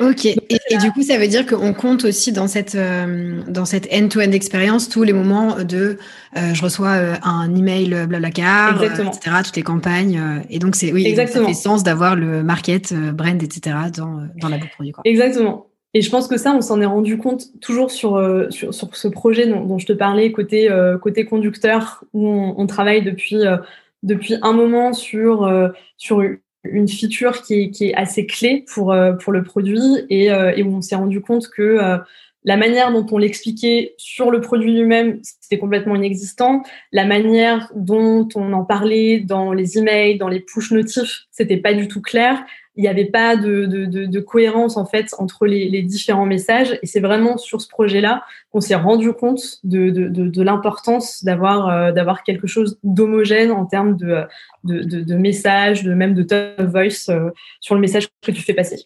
Ok. 0.00 0.26
et, 0.26 0.76
du 0.80 0.92
coup, 0.92 1.02
ça 1.02 1.18
veut 1.18 1.28
dire 1.28 1.46
qu'on 1.46 1.72
compte 1.72 2.04
aussi 2.04 2.32
dans 2.32 2.48
cette 2.48 2.74
euh, 2.74 3.40
dans 3.48 3.64
cette 3.64 3.88
end-to-end 3.92 4.32
expérience 4.32 4.88
tous 4.88 5.02
les 5.02 5.12
moments 5.12 5.62
de 5.62 5.98
euh, 6.36 6.54
je 6.54 6.62
reçois 6.62 6.96
un 7.22 7.54
email 7.54 8.06
Blablacar, 8.06 8.82
etc. 8.82 9.36
Toutes 9.44 9.56
les 9.56 9.62
campagnes. 9.62 10.20
et 10.50 10.58
donc 10.58 10.76
c'est 10.76 10.92
oui, 10.92 11.14
ça 11.14 11.26
fait 11.26 11.54
sens 11.54 11.82
d'avoir 11.82 12.16
le 12.16 12.42
market, 12.42 12.92
brand, 12.92 13.42
etc. 13.42 13.76
dans 13.96 14.22
dans 14.40 14.48
la 14.48 14.58
boucle 14.58 14.72
produit. 14.74 14.92
Quoi. 14.92 15.02
Exactement. 15.04 15.66
Et 15.96 16.02
je 16.02 16.10
pense 16.10 16.28
que 16.28 16.36
ça, 16.36 16.52
on 16.54 16.60
s'en 16.60 16.78
est 16.82 16.86
rendu 16.86 17.16
compte 17.16 17.58
toujours 17.62 17.90
sur, 17.90 18.16
euh, 18.16 18.50
sur, 18.50 18.74
sur, 18.74 18.94
ce 18.94 19.08
projet 19.08 19.46
dont, 19.46 19.64
dont, 19.64 19.78
je 19.78 19.86
te 19.86 19.94
parlais, 19.94 20.30
côté, 20.30 20.70
euh, 20.70 20.98
côté 20.98 21.24
conducteur, 21.24 22.04
où 22.12 22.28
on, 22.28 22.54
on 22.58 22.66
travaille 22.66 23.02
depuis, 23.02 23.46
euh, 23.46 23.56
depuis 24.02 24.34
un 24.42 24.52
moment 24.52 24.92
sur, 24.92 25.50
sur 25.96 26.22
une 26.70 26.88
feature 26.88 27.42
qui 27.42 27.54
est, 27.54 27.70
qui 27.70 27.86
est 27.88 27.94
assez 27.94 28.26
clé 28.26 28.64
pour, 28.72 28.94
pour 29.20 29.32
le 29.32 29.42
produit 29.42 29.80
et, 30.10 30.26
et 30.26 30.62
où 30.62 30.76
on 30.76 30.82
s'est 30.82 30.96
rendu 30.96 31.20
compte 31.20 31.48
que 31.48 32.00
la 32.46 32.56
manière 32.56 32.92
dont 32.92 33.04
on 33.10 33.18
l'expliquait 33.18 33.94
sur 33.98 34.30
le 34.30 34.40
produit 34.40 34.72
lui-même, 34.72 35.18
c'était 35.22 35.58
complètement 35.58 35.96
inexistant. 35.96 36.62
La 36.92 37.04
manière 37.04 37.72
dont 37.74 38.28
on 38.36 38.52
en 38.52 38.64
parlait 38.64 39.18
dans 39.18 39.52
les 39.52 39.78
emails, 39.78 40.16
dans 40.16 40.28
les 40.28 40.38
push 40.38 40.70
notifs, 40.70 41.24
c'était 41.32 41.56
pas 41.56 41.74
du 41.74 41.88
tout 41.88 42.00
clair 42.00 42.44
il 42.76 42.82
n'y 42.82 42.88
avait 42.88 43.06
pas 43.06 43.36
de, 43.36 44.20
cohérence 44.20 44.76
en 44.76 44.84
fait 44.84 45.14
entre 45.18 45.46
les, 45.46 45.82
différents 45.82 46.26
messages. 46.26 46.78
Et 46.82 46.86
c'est 46.86 47.00
vraiment 47.00 47.38
sur 47.38 47.60
ce 47.60 47.68
projet-là 47.68 48.22
qu'on 48.52 48.60
s'est 48.60 48.74
rendu 48.74 49.12
compte 49.12 49.58
de, 49.64 50.42
l'importance 50.42 51.24
d'avoir 51.24 51.68
euh, 51.68 51.92
d'avoir 51.92 52.22
quelque 52.22 52.46
chose 52.46 52.78
d'homogène 52.84 53.50
en 53.50 53.66
termes 53.66 53.96
de, 53.96 55.14
messages, 55.14 55.82
de 55.82 55.94
même 55.94 56.14
de 56.14 56.22
tone 56.22 56.66
voice 56.66 57.08
euh, 57.08 57.30
sur 57.60 57.74
le 57.74 57.80
message 57.80 58.08
que 58.22 58.30
tu 58.30 58.42
fais 58.42 58.54
passer. 58.54 58.84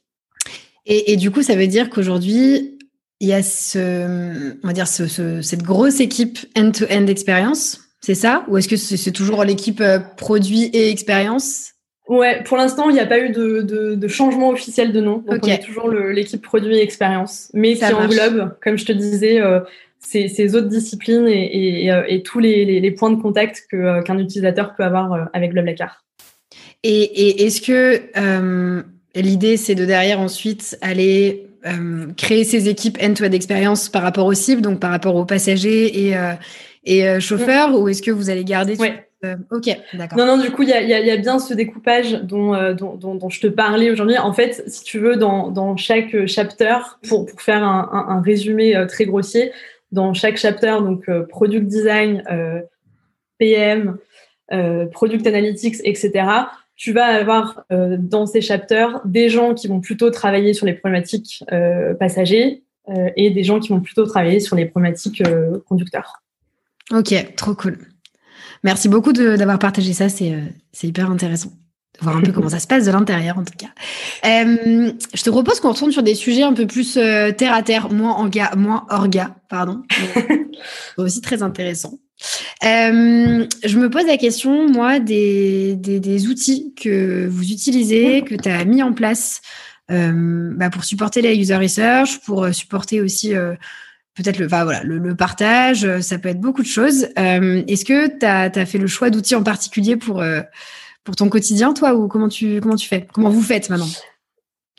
Et, 0.86 1.16
du 1.16 1.30
coup, 1.30 1.42
ça 1.42 1.54
veut 1.54 1.66
dire 1.66 1.90
qu'aujourd'hui, 1.90 2.78
il 3.20 3.28
y 3.28 3.32
a 3.32 3.42
cette 3.42 3.78
grosse 5.62 6.00
équipe 6.00 6.38
end-to-end 6.56 7.06
expérience, 7.06 7.80
c'est 8.00 8.14
ça? 8.14 8.44
Ou 8.48 8.56
est-ce 8.56 8.66
que 8.66 8.76
c'est 8.76 9.12
toujours 9.12 9.44
l'équipe 9.44 9.80
euh, 9.80 9.98
produit 9.98 10.64
et 10.72 10.90
expérience? 10.90 11.74
Ouais, 12.08 12.42
pour 12.42 12.56
l'instant, 12.56 12.90
il 12.90 12.94
n'y 12.94 13.00
a 13.00 13.06
pas 13.06 13.20
eu 13.20 13.30
de, 13.30 13.62
de, 13.62 13.94
de, 13.94 14.08
changement 14.08 14.48
officiel 14.50 14.92
de 14.92 15.00
nom. 15.00 15.18
Donc, 15.18 15.36
okay. 15.36 15.52
on 15.52 15.54
est 15.54 15.64
toujours 15.64 15.90
l'équipe 15.90 16.42
produit 16.42 16.76
et 16.76 16.82
expérience. 16.82 17.50
Mais 17.54 17.76
Ça 17.76 17.88
qui 17.88 17.92
marche. 17.92 18.04
englobe, 18.06 18.56
comme 18.60 18.76
je 18.76 18.84
te 18.84 18.92
disais, 18.92 19.40
euh, 19.40 19.60
ces, 20.00 20.28
ces, 20.28 20.56
autres 20.56 20.68
disciplines 20.68 21.28
et, 21.28 21.84
et, 21.84 21.92
euh, 21.92 22.02
et 22.08 22.22
tous 22.22 22.40
les, 22.40 22.64
les, 22.64 22.80
les, 22.80 22.90
points 22.90 23.10
de 23.10 23.20
contact 23.20 23.64
euh, 23.74 24.02
qu'un 24.02 24.16
qu 24.16 24.22
utilisateur 24.22 24.74
peut 24.74 24.82
avoir 24.82 25.28
avec 25.32 25.52
Blablacar. 25.52 26.04
Et, 26.82 27.02
et 27.02 27.46
est-ce 27.46 27.60
que 27.60 28.02
euh, 28.16 28.82
l'idée, 29.14 29.56
c'est 29.56 29.74
de 29.74 29.84
derrière 29.84 30.18
ensuite 30.18 30.78
aller 30.80 31.46
créer 32.16 32.44
ces 32.44 32.70
équipes 32.70 32.96
end-to-end 33.02 33.32
expérience 33.32 33.90
par 33.90 34.00
rapport 34.00 34.24
aux 34.24 34.32
cibles, 34.32 34.62
donc 34.62 34.80
par 34.80 34.90
rapport 34.90 35.14
aux 35.14 35.26
passagers 35.26 36.08
et, 36.08 36.16
et 36.84 37.20
chauffeurs, 37.20 37.68
mmh. 37.68 37.74
ou 37.74 37.88
est-ce 37.88 38.00
que 38.00 38.10
vous 38.10 38.30
allez 38.30 38.44
garder 38.44 38.76
ouais. 38.76 39.09
Euh, 39.24 39.36
ok, 39.50 39.68
d'accord. 39.94 40.18
Non, 40.18 40.24
non, 40.24 40.42
du 40.42 40.50
coup, 40.50 40.62
il 40.62 40.70
y 40.70 40.72
a, 40.72 40.80
y, 40.80 40.94
a, 40.94 41.00
y 41.00 41.10
a, 41.10 41.16
bien 41.16 41.38
ce 41.38 41.52
découpage 41.52 42.12
dont, 42.22 42.54
euh, 42.54 42.72
dont, 42.72 42.94
dont, 42.94 43.14
dont, 43.14 43.28
je 43.28 43.40
te 43.40 43.46
parlais 43.48 43.90
aujourd'hui. 43.90 44.16
En 44.16 44.32
fait, 44.32 44.64
si 44.66 44.82
tu 44.82 44.98
veux, 44.98 45.16
dans, 45.16 45.50
dans 45.50 45.76
chaque 45.76 46.26
chapter, 46.26 46.76
pour, 47.06 47.26
pour 47.26 47.42
faire 47.42 47.62
un, 47.62 47.88
un, 47.92 48.16
un 48.16 48.22
résumé 48.22 48.74
euh, 48.74 48.86
très 48.86 49.04
grossier, 49.04 49.52
dans 49.92 50.14
chaque 50.14 50.36
chapter, 50.36 50.76
donc 50.80 51.08
euh, 51.08 51.24
product 51.24 51.66
design, 51.66 52.22
euh, 52.30 52.60
PM, 53.38 53.98
euh, 54.52 54.86
product 54.86 55.26
analytics, 55.26 55.76
etc., 55.84 56.28
tu 56.76 56.92
vas 56.94 57.04
avoir 57.04 57.66
dans 57.68 58.24
ces 58.24 58.40
chapters 58.40 59.02
des 59.04 59.28
gens 59.28 59.52
qui 59.52 59.68
vont 59.68 59.82
plutôt 59.82 60.08
travailler 60.08 60.54
sur 60.54 60.64
les 60.64 60.72
problématiques 60.72 61.44
passagers 61.98 62.62
et 63.16 63.28
des 63.28 63.42
gens 63.44 63.60
qui 63.60 63.68
vont 63.68 63.80
plutôt 63.80 64.06
travailler 64.06 64.40
sur 64.40 64.56
les 64.56 64.64
problématiques 64.64 65.22
conducteurs. 65.68 66.22
Ok, 66.90 67.34
trop 67.36 67.54
cool. 67.54 67.76
Merci 68.62 68.88
beaucoup 68.88 69.12
d'avoir 69.12 69.58
partagé 69.58 69.92
ça, 69.92 70.08
c'est 70.08 70.32
euh, 70.32 70.42
hyper 70.82 71.10
intéressant 71.10 71.50
de 71.98 72.04
voir 72.04 72.16
un 72.16 72.22
peu 72.22 72.32
comment 72.34 72.48
ça 72.48 72.58
se 72.58 72.66
passe 72.66 72.86
de 72.86 72.92
l'intérieur 72.92 73.38
en 73.38 73.44
tout 73.44 73.54
cas. 73.56 73.70
Euh, 74.26 74.92
je 75.14 75.22
te 75.22 75.30
propose 75.30 75.60
qu'on 75.60 75.72
retourne 75.72 75.92
sur 75.92 76.02
des 76.02 76.14
sujets 76.14 76.42
un 76.42 76.52
peu 76.52 76.66
plus 76.66 76.96
euh, 76.96 77.32
terre 77.32 77.54
à 77.54 77.62
terre, 77.62 77.90
moins 77.90 78.18
orga, 78.18 78.52
moins 78.56 78.86
orga, 78.90 79.34
pardon, 79.48 79.82
aussi 80.98 81.20
très 81.20 81.42
intéressant. 81.42 81.98
Euh, 82.64 83.46
je 83.64 83.78
me 83.78 83.88
pose 83.88 84.06
la 84.06 84.18
question, 84.18 84.68
moi, 84.68 85.00
des, 85.00 85.74
des, 85.76 86.00
des 86.00 86.26
outils 86.28 86.74
que 86.74 87.26
vous 87.26 87.50
utilisez, 87.50 88.22
que 88.22 88.34
tu 88.34 88.48
as 88.48 88.64
mis 88.66 88.82
en 88.82 88.92
place 88.92 89.40
bah, 89.88 90.70
pour 90.70 90.84
supporter 90.84 91.20
la 91.20 91.34
user 91.34 91.56
research, 91.56 92.20
pour 92.24 92.46
supporter 92.54 93.00
aussi 93.00 93.32
peut-être 94.22 94.38
le, 94.38 94.46
enfin, 94.46 94.64
voilà, 94.64 94.82
le, 94.82 94.98
le, 94.98 95.14
partage, 95.14 95.84
euh, 95.84 96.00
ça 96.00 96.18
peut 96.18 96.28
être 96.28 96.40
beaucoup 96.40 96.62
de 96.62 96.66
choses. 96.66 97.08
Euh, 97.18 97.62
Est-ce 97.66 97.84
que 97.84 98.18
tu 98.18 98.26
as, 98.26 98.50
as, 98.54 98.66
fait 98.66 98.78
le 98.78 98.86
choix 98.86 99.10
d'outils 99.10 99.34
en 99.34 99.42
particulier 99.42 99.96
pour, 99.96 100.20
euh, 100.20 100.40
pour 101.04 101.16
ton 101.16 101.28
quotidien, 101.28 101.72
toi, 101.72 101.94
ou 101.94 102.08
comment 102.08 102.28
tu, 102.28 102.60
comment 102.60 102.76
tu 102.76 102.88
fais? 102.88 103.06
Comment 103.12 103.30
vous 103.30 103.42
faites 103.42 103.70
maintenant? 103.70 103.88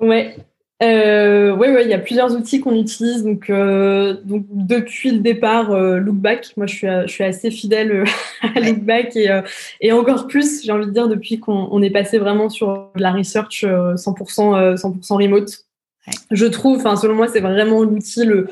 Ouais. 0.02 0.36
Euh, 0.84 1.56
ouais, 1.56 1.72
ouais, 1.72 1.84
il 1.84 1.90
y 1.92 1.94
a 1.94 2.00
plusieurs 2.00 2.36
outils 2.36 2.60
qu'on 2.60 2.76
utilise. 2.76 3.24
Donc, 3.24 3.52
donc, 3.52 4.46
depuis 4.50 5.12
le 5.12 5.20
départ, 5.20 5.72
Lookback, 5.72 6.54
moi, 6.58 6.66
je 6.66 6.74
suis, 6.74 6.88
je 6.88 7.12
suis 7.12 7.24
assez 7.24 7.52
fidèle 7.52 8.04
à. 8.42 8.60
Lookback 8.60 9.16
et, 9.16 9.42
et 9.80 9.92
encore 9.92 10.28
plus, 10.28 10.64
j'ai 10.64 10.72
envie 10.72 10.88
de 10.88 10.92
dire, 10.92 11.08
depuis 11.08 11.40
qu'on 11.40 11.82
est 11.84 11.92
passé 11.92 12.18
vraiment 12.18 12.50
sur 12.50 12.90
la 12.96 13.12
research 13.12 13.64
100%, 13.64 14.76
100% 14.76 15.14
remote. 15.14 15.50
Ouais. 16.08 16.14
Je 16.32 16.48
trouve, 16.48 16.78
enfin, 16.78 16.96
selon 16.96 17.14
moi, 17.14 17.28
c'est 17.28 17.42
vraiment 17.42 17.84
l'outil 17.84 18.26
le, 18.26 18.48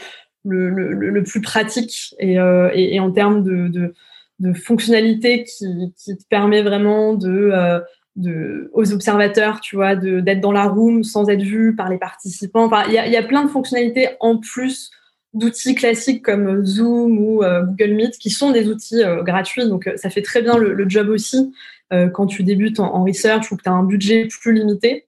le, 0.45 1.23
plus 1.23 1.41
pratique 1.41 2.15
et, 2.19 2.39
euh, 2.39 2.69
et, 2.73 2.99
en 2.99 3.11
termes 3.11 3.43
de, 3.43 3.93
de, 4.39 4.53
fonctionnalité 4.53 5.43
qui, 5.43 5.91
te 6.15 6.23
permet 6.29 6.61
vraiment 6.61 7.13
de, 7.13 7.51
euh, 7.53 8.69
aux 8.73 8.93
observateurs, 8.93 9.59
tu 9.59 9.75
vois, 9.75 9.95
d'être 9.95 10.41
dans 10.41 10.51
la 10.51 10.67
room 10.67 11.03
sans 11.03 11.29
être 11.29 11.41
vu 11.41 11.75
par 11.75 11.89
les 11.89 11.97
participants. 11.97 12.65
Enfin, 12.65 12.83
il 12.87 12.93
y 12.93 12.97
a, 12.97 13.07
y 13.07 13.17
a, 13.17 13.23
plein 13.23 13.43
de 13.43 13.49
fonctionnalités 13.49 14.09
en 14.19 14.37
plus 14.37 14.91
d'outils 15.33 15.75
classiques 15.75 16.23
comme 16.23 16.65
Zoom 16.65 17.19
ou 17.19 17.41
Google 17.43 17.93
Meet, 17.93 18.17
qui 18.17 18.29
sont 18.29 18.51
des 18.51 18.67
outils 18.67 19.03
gratuits. 19.21 19.67
Donc, 19.67 19.89
ça 19.95 20.09
fait 20.09 20.23
très 20.23 20.41
bien 20.41 20.57
le, 20.57 20.89
job 20.89 21.09
aussi 21.09 21.53
quand 22.13 22.25
tu 22.25 22.43
débutes 22.43 22.79
en, 22.79 23.03
research 23.03 23.51
ou 23.51 23.57
que 23.57 23.63
tu 23.63 23.69
as 23.69 23.73
un 23.73 23.83
budget 23.83 24.27
plus 24.27 24.53
limité. 24.53 25.05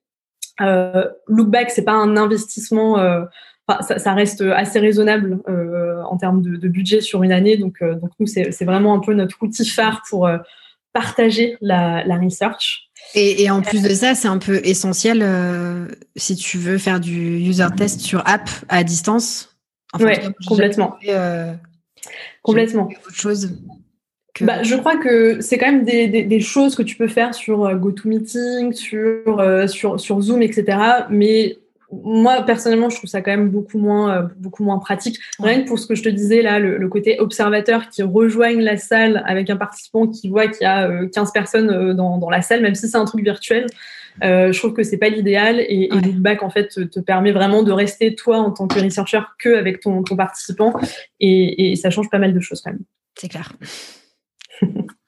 Lookback, 0.60 1.70
c'est 1.70 1.84
pas 1.84 1.92
un 1.92 2.16
investissement 2.16 3.26
ça, 3.68 4.14
reste 4.14 4.42
assez 4.42 4.78
raisonnable 4.78 5.40
euh, 5.48 6.02
en 6.02 6.16
termes 6.16 6.42
de, 6.42 6.68
budget 6.68 7.00
sur 7.00 7.22
une 7.22 7.32
année. 7.32 7.56
Donc, 7.56 7.76
euh, 7.82 7.94
donc 7.94 8.10
nous, 8.18 8.26
c'est 8.26 8.64
vraiment 8.64 8.94
un 8.94 9.00
peu 9.00 9.14
notre 9.14 9.42
outil 9.42 9.68
phare 9.68 10.02
pour 10.08 10.26
euh, 10.26 10.38
partager 10.92 11.56
la, 11.60 12.02
research. 12.16 12.90
Et, 13.14 13.50
en 13.50 13.62
plus 13.62 13.82
de 13.82 13.94
ça, 13.94 14.14
c'est 14.14 14.28
un 14.28 14.38
peu 14.38 14.60
essentiel 14.64 15.26
si 16.16 16.36
tu 16.36 16.58
veux 16.58 16.78
faire 16.78 17.00
du 17.00 17.38
user 17.38 17.66
test 17.76 18.00
sur 18.00 18.26
app 18.26 18.48
à 18.68 18.84
distance. 18.84 19.56
oui, 19.98 20.12
complètement. 20.46 20.98
complètement. 22.42 22.88
Autre 23.06 23.14
chose. 23.14 23.58
Bah, 24.40 24.62
je 24.62 24.74
crois 24.76 24.96
que 24.96 25.42
c'est 25.42 25.58
quand 25.58 25.70
même 25.70 25.84
des, 25.84 26.40
choses 26.40 26.74
que 26.74 26.82
tu 26.82 26.96
peux 26.96 27.08
faire 27.08 27.34
sur 27.34 27.74
GoToMeeting, 27.76 28.72
sur, 28.72 29.68
sur, 29.68 30.00
sur 30.00 30.20
Zoom, 30.20 30.42
etc. 30.42 30.78
Mais 31.10 31.58
moi 31.92 32.42
personnellement 32.42 32.88
je 32.88 32.96
trouve 32.96 33.10
ça 33.10 33.20
quand 33.20 33.30
même 33.30 33.50
beaucoup 33.50 33.78
moins 33.78 34.16
euh, 34.16 34.22
beaucoup 34.36 34.64
moins 34.64 34.78
pratique. 34.78 35.18
Rien 35.38 35.62
que 35.62 35.68
pour 35.68 35.78
ce 35.78 35.86
que 35.86 35.94
je 35.94 36.02
te 36.02 36.08
disais 36.08 36.42
là 36.42 36.58
le, 36.58 36.88
côté 36.88 37.18
observateur 37.20 37.88
qui 37.88 38.02
rejoigne 38.02 38.60
la 38.60 38.76
salle 38.76 39.22
avec 39.26 39.50
un 39.50 39.56
participant 39.56 40.06
qui 40.06 40.28
voit 40.28 40.48
qu'il 40.48 40.62
y 40.62 40.66
a 40.66 41.06
15 41.06 41.28
euh, 41.28 41.32
personnes 41.32 41.70
euh, 41.70 41.94
dans, 41.94 42.18
dans, 42.18 42.30
la 42.30 42.42
salle 42.42 42.62
même 42.62 42.74
si 42.74 42.88
c'est 42.88 42.96
un 42.96 43.04
truc 43.04 43.24
virtuel 43.24 43.66
je 44.20 44.58
trouve 44.58 44.74
que 44.74 44.82
c'est 44.82 44.98
pas 44.98 45.08
l'idéal 45.08 45.60
et, 45.60 45.88
et 45.90 46.00
Lookback 46.00 46.42
en 46.42 46.50
fait 46.50 46.68
te, 46.68 47.00
permet 47.00 47.32
vraiment 47.32 47.62
de 47.62 47.72
rester 47.72 48.14
toi 48.14 48.38
en 48.38 48.50
tant 48.50 48.68
que 48.68 48.78
researcher 48.78 49.20
que 49.38 49.56
avec 49.56 49.80
ton, 49.80 50.02
ton 50.02 50.16
participant 50.16 50.74
et, 51.18 51.72
et 51.72 51.76
ça 51.76 51.88
change 51.88 52.10
pas 52.10 52.18
mal 52.18 52.34
de 52.34 52.40
choses 52.40 52.60
quand 52.60 52.72
même. 52.72 52.82
C'est 53.18 53.28
clair 53.28 53.52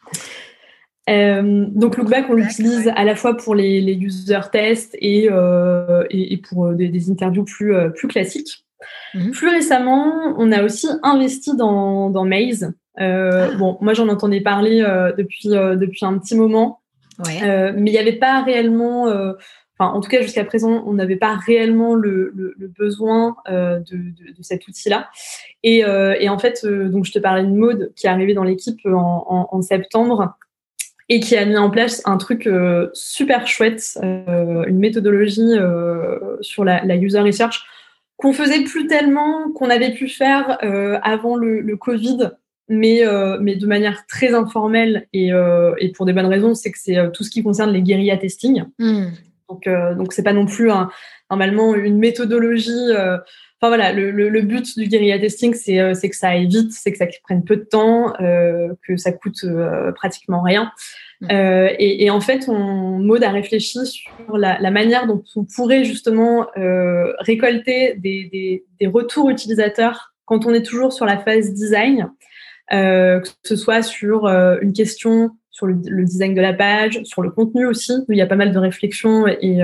Euh, 1.11 1.67
donc 1.71 1.97
Lookback, 1.97 2.27
on 2.31 2.35
l'utilise 2.35 2.91
à 2.95 3.05
la 3.05 3.15
fois 3.15 3.37
pour 3.37 3.55
les, 3.55 3.81
user 3.81 4.41
tests 4.51 4.97
et, 5.01 5.29
euh, 5.31 6.05
et, 6.11 6.39
pour 6.39 6.67
euh, 6.67 6.75
des, 6.75 7.11
interviews 7.11 7.45
plus, 7.45 7.75
plus 7.95 8.09
classiques. 8.09 8.65
Mhm. 9.15 9.31
Plus 9.33 9.49
récemment, 9.49 10.35
on 10.39 10.53
a 10.53 10.63
aussi 10.63 10.89
investi 11.03 11.57
dans, 11.57 12.11
dans 12.11 12.25
Maze. 12.25 12.73
Ah. 12.97 13.49
Bon, 13.59 13.77
moi 13.81 13.93
j'en 13.93 14.09
entendais 14.09 14.41
parler 14.41 14.81
depuis, 15.19 15.49
depuis 15.49 16.05
un 16.05 16.17
petit 16.19 16.37
moment, 16.37 16.81
mais 17.27 17.75
il 17.77 17.93
n'y 17.93 17.99
avait 17.99 18.13
pas 18.13 18.43
réellement, 18.43 19.07
enfin 19.07 19.91
en 19.91 20.01
tout 20.01 20.09
cas 20.09 20.23
jusqu'à 20.23 20.45
présent, 20.45 20.85
on 20.87 20.93
n'avait 20.93 21.17
pas 21.17 21.35
réellement 21.35 21.97
le, 21.97 22.33
le, 22.37 22.69
besoin 22.69 23.35
de, 23.49 23.83
de, 23.83 24.43
cet 24.43 24.69
outil-là. 24.69 25.09
Et, 25.65 25.79
et, 26.21 26.29
en 26.29 26.39
fait, 26.39 26.65
donc 26.65 27.05
je 27.05 27.13
te 27.13 27.19
parlais 27.19 27.43
de 27.43 27.51
Maude 27.51 27.93
qui 27.97 28.07
est 28.07 28.11
arrivée 28.11 28.35
dans 28.35 28.45
l'équipe 28.45 28.79
en, 28.87 29.49
en, 29.51 29.63
septembre 29.63 30.37
et 31.09 31.21
qui 31.21 31.37
a 31.37 31.45
mis 31.45 31.57
en 31.57 31.71
place 31.71 32.03
un 32.05 32.17
truc 32.17 32.47
euh, 32.47 32.89
super 32.95 33.47
chouette, 33.47 33.99
euh, 34.03 34.65
une 34.65 34.79
méthodologie 34.79 35.43
euh, 35.43 36.37
sur 36.41 36.65
la, 36.65 36.97
user 36.97 37.21
research 37.21 37.65
qu'on 38.17 38.33
faisait 38.33 38.63
plus 38.63 38.87
tellement 38.87 39.51
qu'on 39.53 39.69
avait 39.71 39.93
pu 39.93 40.09
faire 40.09 40.59
avant 41.03 41.35
le, 41.37 41.77
Covid, 41.77 42.31
mais, 42.69 43.03
mais 43.41 43.57
de 43.57 43.67
manière 43.67 44.07
très 44.07 44.35
informelle 44.35 45.09
et, 45.13 45.31
et 45.79 45.89
pour 45.91 46.07
des 46.07 46.13
bonnes 46.13 46.27
raisons, 46.27 46.55
c'est 46.55 46.71
que 46.71 46.79
c'est 46.79 46.97
tout 47.13 47.25
ce 47.25 47.31
qui 47.31 47.43
concerne 47.43 47.73
les 47.73 47.83
guérilla 47.83 48.17
testing. 48.17 48.63
Hmm. 48.79 49.07
Donc, 49.49 49.69
donc 49.97 50.13
c'est 50.13 50.23
pas 50.23 50.33
non 50.33 50.47
plus 50.47 50.71
un, 50.71 50.89
normalement 51.29 51.75
une 51.75 51.99
méthodologie. 51.99 52.93
Enfin 53.65 53.69
voilà, 53.69 53.95
le, 53.95 54.11
le, 54.11 54.41
but 54.43 54.77
du 54.77 54.89
guérilla 54.89 55.19
testing, 55.19 55.55
c'est 55.55 56.09
que 56.11 56.17
ça 56.17 56.29
aille 56.29 56.47
vite, 56.47 56.71
c'est 56.73 56.93
que 56.93 56.99
ça 56.99 57.07
prenne 57.23 57.43
peu 57.45 57.57
de 57.57 57.65
temps, 57.65 58.13
que 58.19 58.97
ça 58.99 59.11
coûte 59.11 59.47
pratiquement 59.95 60.43
rien. 60.43 60.71
Mm. 61.21 61.27
Euh, 61.33 61.69
et, 61.79 62.11
en 62.11 62.21
fait, 62.21 62.49
on, 62.49 62.99
Maud 62.99 63.23
a 63.23 63.31
réfléchi 63.31 63.79
sur 63.87 64.37
la, 64.37 64.71
manière 64.71 65.07
dont 65.07 65.23
on 65.37 65.45
pourrait 65.45 65.85
justement 65.85 66.47
euh, 66.57 67.13
récolter 67.21 67.95
des, 67.97 68.65
retours 68.87 69.31
utilisateurs 69.31 70.15
quand 70.27 70.47
on 70.47 70.55
est 70.55 70.63
toujours 70.63 70.93
sur 70.93 71.07
la 71.07 71.19
phase 71.19 71.53
design, 71.53 72.11
euh, 72.73 73.21
que 73.21 73.29
ce 73.45 73.57
soit 73.57 73.83
sur 73.83 74.27
une 74.27 74.73
question 74.73 75.31
sur 75.51 75.67
le, 75.67 76.05
design 76.05 76.35
de 76.35 76.41
la 76.41 76.53
page, 76.53 77.01
sur 77.05 77.23
le 77.23 77.31
contenu 77.31 77.67
aussi, 77.67 77.93
où 78.09 78.13
il 78.13 78.19
y 78.19 78.23
a 78.23 78.27
pas 78.27 78.37
mal 78.37 78.53
de 78.53 78.59
réflexions 78.59 79.27
et, 79.27 79.61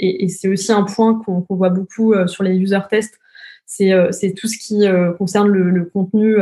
et, 0.00 0.28
c'est 0.28 0.48
aussi 0.48 0.72
un 0.72 0.82
point 0.82 1.20
qu'on 1.24 1.44
voit 1.50 1.70
beaucoup 1.70 2.14
sur 2.26 2.42
les 2.42 2.56
user 2.56 2.80
tests. 2.88 3.18
C'est 3.66 4.34
tout 4.36 4.48
ce 4.48 4.58
qui 4.58 4.84
concerne 5.18 5.48
le, 5.48 5.84
contenu 5.84 6.36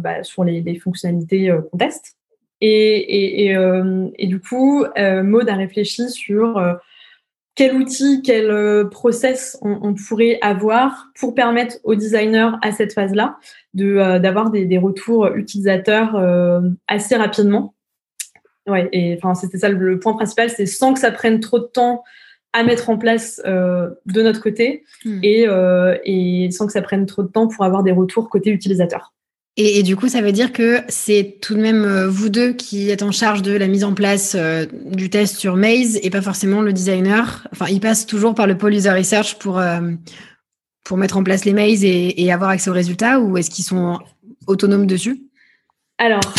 bah, 0.00 0.22
sur 0.22 0.44
les, 0.44 0.78
fonctionnalités 0.78 1.54
qu'on 1.70 1.78
teste. 1.78 2.16
Et, 2.60 3.54
euh, 3.56 4.08
du 4.18 4.40
coup, 4.40 4.84
euh, 4.96 5.22
Maud 5.22 5.48
a 5.48 5.54
réfléchi 5.54 6.08
sur 6.08 6.56
euh, 6.56 6.74
quel 7.54 7.76
outil, 7.76 8.22
quel 8.22 8.88
process 8.90 9.58
on, 9.60 9.94
pourrait 9.94 10.38
avoir 10.40 11.08
pour 11.18 11.34
permettre 11.34 11.76
aux 11.84 11.94
designers 11.94 12.52
à 12.62 12.72
cette 12.72 12.94
phase-là 12.94 13.36
de 13.74 14.18
d'avoir 14.18 14.50
des, 14.50 14.64
des, 14.64 14.78
retours 14.78 15.28
utilisateurs 15.28 16.20
assez 16.88 17.14
rapidement. 17.14 17.74
Ouais, 18.66 18.88
et 18.90 19.14
enfin 19.16 19.34
c'était 19.34 19.58
ça 19.58 19.68
le, 19.68 20.00
point 20.00 20.14
principal, 20.14 20.50
c'est 20.50 20.66
sans 20.66 20.94
que 20.94 20.98
ça 20.98 21.12
prenne 21.12 21.38
trop 21.38 21.60
de 21.60 21.64
temps 21.64 22.02
à 22.54 22.62
mettre 22.62 22.88
en 22.88 22.96
place 22.96 23.42
de 23.44 24.22
notre 24.22 24.40
côté 24.40 24.84
hmm. 25.04 25.18
et, 25.22 25.46
et 26.04 26.50
sans 26.50 26.66
que 26.66 26.72
ça 26.72 26.80
prenne 26.80 27.04
trop 27.04 27.22
de 27.22 27.28
temps 27.28 27.48
pour 27.48 27.64
avoir 27.64 27.82
des 27.82 27.92
retours 27.92 28.30
côté 28.30 28.50
utilisateur. 28.50 29.12
Et, 29.56 29.84
du 29.84 29.94
coup, 29.94 30.08
ça 30.08 30.20
veut 30.20 30.32
dire 30.32 30.52
que 30.52 30.80
c'est 30.88 31.38
tout 31.40 31.54
de 31.54 31.60
même 31.60 31.84
euh, 31.84 32.08
vous 32.08 32.28
deux 32.28 32.54
qui 32.54 32.90
êtes 32.90 33.04
en 33.04 33.12
charge 33.12 33.40
de 33.40 33.52
la 33.52 33.68
mise 33.68 33.84
en 33.84 33.94
place 33.94 34.34
euh, 34.36 34.66
du 34.84 35.10
test 35.10 35.36
sur 35.36 35.54
Maze 35.54 36.00
et 36.02 36.10
pas 36.10 36.22
forcément 36.22 36.60
le 36.60 36.72
designer. 36.72 37.46
Enfin, 37.52 37.66
il 37.70 37.78
passe 37.78 38.04
toujours 38.04 38.34
par 38.34 38.48
le 38.48 38.58
pôle 38.58 38.74
user 38.74 38.90
research 38.90 39.38
pour, 39.38 39.60
euh, 39.60 39.92
pour 40.84 40.96
mettre 40.96 41.16
en 41.16 41.22
place 41.22 41.44
les 41.44 41.52
Maze 41.52 41.84
et, 41.84 42.32
avoir 42.32 42.50
accès 42.50 42.68
aux 42.68 42.74
résultats 42.74 43.20
ou 43.20 43.36
est-ce 43.36 43.48
qu'ils 43.48 43.64
sont 43.64 44.00
autonomes 44.48 44.88
dessus? 44.88 45.22
Alors, 45.98 46.34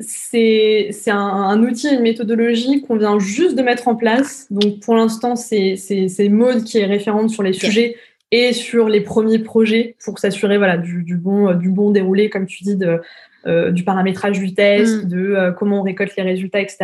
c'est 0.00 0.90
un, 1.08 1.18
un, 1.18 1.62
outil, 1.62 1.92
une 1.94 2.00
méthodologie 2.00 2.80
qu'on 2.82 2.96
vient 2.96 3.18
juste 3.18 3.54
de 3.56 3.62
mettre 3.62 3.86
en 3.86 3.94
place. 3.94 4.46
Donc, 4.50 4.80
pour 4.80 4.94
l'instant, 4.94 5.36
c'est 5.36 6.28
Maud 6.30 6.64
qui 6.64 6.78
est 6.78 6.86
référente 6.86 7.30
sur 7.30 7.42
les 7.42 7.52
sujets 7.52 7.96
et 8.30 8.52
sur 8.52 8.88
les 8.88 9.00
premiers 9.00 9.38
projets 9.38 9.96
pour 10.04 10.18
s'assurer 10.18 10.58
voilà 10.58 10.76
du, 10.76 11.02
du, 11.02 11.16
bon 11.16 11.54
du 11.54 11.70
bon 11.70 11.90
déroulé 11.90 12.28
comme 12.28 12.46
tu 12.46 12.62
dis 12.62 12.76
de 12.76 13.00
euh, 13.46 13.70
du 13.70 13.84
paramétrage 13.84 14.38
du 14.38 14.52
test, 14.52 15.04
mm. 15.04 15.08
de 15.08 15.18
euh, 15.18 15.52
comment 15.52 15.80
on 15.80 15.82
récolte 15.82 16.14
les 16.16 16.24
résultats, 16.24 16.60
etc. 16.60 16.78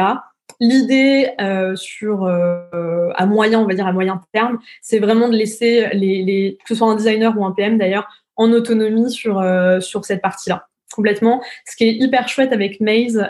L'idée 0.61 1.31
euh, 1.41 1.75
sur 1.75 2.25
euh, 2.25 3.11
à 3.15 3.27
moyen, 3.27 3.61
on 3.61 3.67
va 3.67 3.75
dire 3.75 3.87
à 3.87 3.93
moyen 3.93 4.21
terme, 4.33 4.59
c'est 4.81 4.99
vraiment 4.99 5.29
de 5.29 5.37
laisser 5.37 5.89
les, 5.93 6.23
les, 6.23 6.59
que 6.63 6.69
ce 6.69 6.75
soit 6.77 6.89
un 6.89 6.97
designer 6.97 7.37
ou 7.37 7.45
un 7.45 7.53
PM 7.53 7.77
d'ailleurs 7.77 8.09
en 8.37 8.53
autonomie 8.53 9.11
sur 9.11 9.41
euh, 9.41 9.81
sur 9.81 10.05
cette 10.05 10.23
partie-là 10.23 10.69
complètement. 10.95 11.43
Ce 11.67 11.77
qui 11.77 11.85
est 11.85 11.95
hyper 11.95 12.29
chouette 12.29 12.53
avec 12.53 12.81
Maze, 12.81 13.27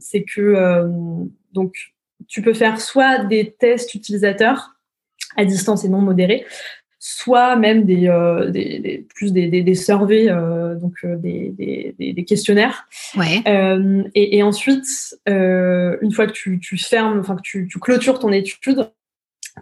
c'est 0.00 0.22
que 0.22 0.84
donc 1.52 1.74
tu 2.28 2.42
peux 2.42 2.54
faire 2.54 2.80
soit 2.80 3.24
des 3.24 3.52
tests 3.58 3.94
utilisateurs 3.94 4.70
à 5.36 5.44
distance 5.44 5.84
et 5.84 5.88
non 5.88 6.00
modérés, 6.00 6.44
soit 6.98 7.56
même 7.56 7.84
des, 7.84 8.08
euh, 8.08 8.50
des, 8.50 9.06
plus 9.14 9.32
des, 9.32 9.48
des, 9.48 9.62
des 9.62 9.74
surveys, 9.74 10.30
euh, 10.30 10.76
donc 10.76 10.94
euh, 11.04 11.16
des, 11.16 11.94
des, 11.98 12.24
questionnaires. 12.24 12.86
Ouais. 13.16 13.42
Et, 14.14 14.38
et, 14.38 14.42
ensuite, 14.42 14.86
une 15.26 16.12
fois 16.12 16.26
que 16.26 16.32
tu, 16.32 16.60
tu 16.60 16.78
fermes, 16.78 17.18
enfin 17.18 17.36
que 17.36 17.42
tu, 17.42 17.66
tu, 17.68 17.78
clôtures 17.80 18.18
ton 18.18 18.30
étude, 18.30 18.88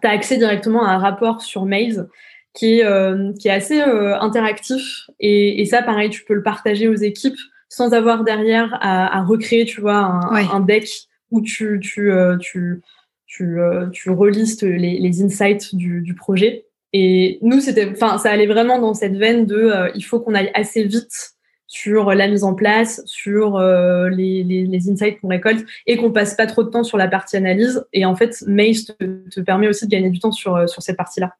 tu 0.00 0.06
as 0.06 0.10
accès 0.10 0.36
directement 0.36 0.84
à 0.84 0.90
un 0.90 0.98
rapport 0.98 1.40
sur 1.40 1.64
Maze 1.64 2.08
qui 2.54 2.80
est, 2.80 3.38
qui 3.38 3.48
est 3.48 3.52
assez 3.52 3.80
interactif. 3.80 5.08
Et, 5.20 5.60
et, 5.60 5.64
ça, 5.64 5.82
pareil, 5.82 6.10
tu 6.10 6.24
peux 6.24 6.34
le 6.34 6.42
partager 6.42 6.88
aux 6.88 6.94
équipes 6.94 7.38
sans 7.68 7.92
avoir 7.92 8.24
derrière 8.24 8.76
à, 8.80 9.18
à 9.18 9.22
recréer, 9.22 9.64
tu 9.64 9.80
vois, 9.80 9.96
un, 9.96 10.34
un 10.34 10.60
deck 10.60 10.88
où 11.30 11.40
tu, 11.40 11.78
tu, 11.80 12.12
tu, 12.40 12.82
tu, 13.26 13.58
tu 13.92 14.10
relistes 14.10 14.62
les, 14.62 14.98
les 14.98 15.22
insights 15.22 15.74
du, 15.74 16.02
du 16.02 16.14
projet. 16.14 16.66
Et 16.92 17.38
nous, 17.42 17.60
c'était, 17.60 17.88
enfin, 17.90 18.18
ça 18.18 18.30
allait 18.30 18.46
vraiment 18.46 18.80
dans 18.80 18.94
cette 18.94 19.16
veine 19.16 19.46
de, 19.46 19.56
euh, 19.56 19.90
il 19.94 20.04
faut 20.04 20.20
qu'on 20.20 20.34
aille 20.34 20.50
assez 20.54 20.82
vite 20.84 21.34
sur 21.68 22.12
la 22.14 22.26
mise 22.26 22.42
en 22.42 22.54
place, 22.54 23.00
sur 23.06 23.56
euh, 23.56 24.08
les, 24.08 24.42
les, 24.42 24.66
les, 24.66 24.90
insights 24.90 25.20
qu'on 25.20 25.28
récolte 25.28 25.64
et 25.86 25.96
qu'on 25.96 26.10
passe 26.10 26.34
pas 26.34 26.46
trop 26.46 26.64
de 26.64 26.68
temps 26.68 26.82
sur 26.82 26.98
la 26.98 27.06
partie 27.06 27.36
analyse. 27.36 27.86
Et 27.92 28.04
en 28.04 28.16
fait, 28.16 28.42
Maze 28.48 28.86
te, 28.86 29.28
te 29.28 29.40
permet 29.40 29.68
aussi 29.68 29.86
de 29.86 29.90
gagner 29.90 30.10
du 30.10 30.18
temps 30.18 30.32
sur, 30.32 30.56
euh, 30.56 30.66
sur 30.66 30.82
cette 30.82 30.96
partie-là. 30.96 31.36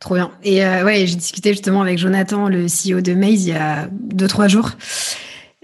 Trop 0.00 0.14
bien. 0.14 0.32
Et 0.42 0.60
ouais, 0.60 1.06
j'ai 1.06 1.16
discuté 1.16 1.50
justement 1.50 1.82
avec 1.82 1.98
Jonathan, 1.98 2.48
le 2.48 2.66
CEO 2.66 3.00
de 3.00 3.14
Maze, 3.14 3.46
il 3.46 3.50
y 3.50 3.52
a 3.52 3.88
deux, 3.90 4.28
trois 4.28 4.48
jours. 4.48 4.72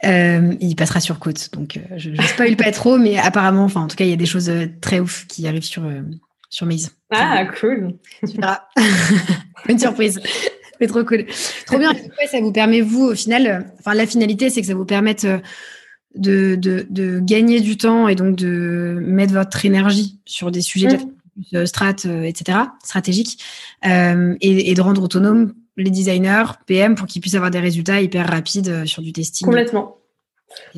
Euh, 0.04 0.54
il 0.61 0.76
passera 0.76 1.00
sur 1.00 1.18
côte, 1.18 1.50
donc 1.52 1.78
je, 1.96 2.14
je 2.14 2.22
spoil 2.22 2.56
pas 2.56 2.70
trop, 2.70 2.96
mais 2.96 3.18
apparemment, 3.18 3.64
enfin 3.64 3.82
en 3.82 3.86
tout 3.86 3.96
cas, 3.96 4.04
il 4.04 4.11
y 4.11 4.14
a 4.14 4.16
des 4.16 4.26
choses 4.26 4.50
très 4.80 4.98
ouf 4.98 5.26
qui 5.26 5.46
arrivent 5.46 5.62
sur 5.62 5.82
sur 6.48 6.66
Maze. 6.66 6.90
Ah, 7.11 7.46
cool. 7.61 7.94
Tu 8.26 8.36
verras. 8.38 8.61
Une 9.68 9.78
surprise. 9.78 10.20
Mais 10.80 10.86
trop 10.86 11.04
cool. 11.04 11.26
Trop 11.66 11.78
bien. 11.78 11.92
ça 12.30 12.40
vous 12.40 12.52
permet, 12.52 12.80
vous, 12.80 13.04
au 13.04 13.14
final, 13.14 13.72
enfin, 13.78 13.94
la 13.94 14.06
finalité, 14.06 14.50
c'est 14.50 14.61
que 14.61 14.66
ça 14.66 14.74
vous 14.74 14.86
permette 14.86 15.26
de, 16.14 16.56
de, 16.56 17.20
gagner 17.20 17.61
du 17.61 17.76
temps 17.76 18.08
et 18.08 18.14
donc 18.14 18.36
de 18.36 18.98
mettre 19.00 19.32
votre 19.32 19.64
énergie 19.64 20.20
sur 20.24 20.50
des 20.50 20.62
sujets 20.62 20.96
mmh. 20.96 21.12
Strat, 21.64 21.97
etc., 22.24 22.59
stratégiques, 22.84 23.43
et, 23.84 24.70
et, 24.70 24.74
de 24.74 24.80
rendre 24.80 25.03
autonome 25.03 25.55
les 25.76 25.91
designers, 25.91 26.45
PM, 26.66 26.95
pour 26.95 27.07
qu'ils 27.07 27.20
puissent 27.22 27.34
avoir 27.34 27.51
des 27.51 27.61
résultats 27.61 28.01
hyper 28.01 28.28
rapides 28.28 28.84
sur 28.86 29.03
du 29.03 29.12
testing. 29.12 29.47
Complètement. 29.47 30.01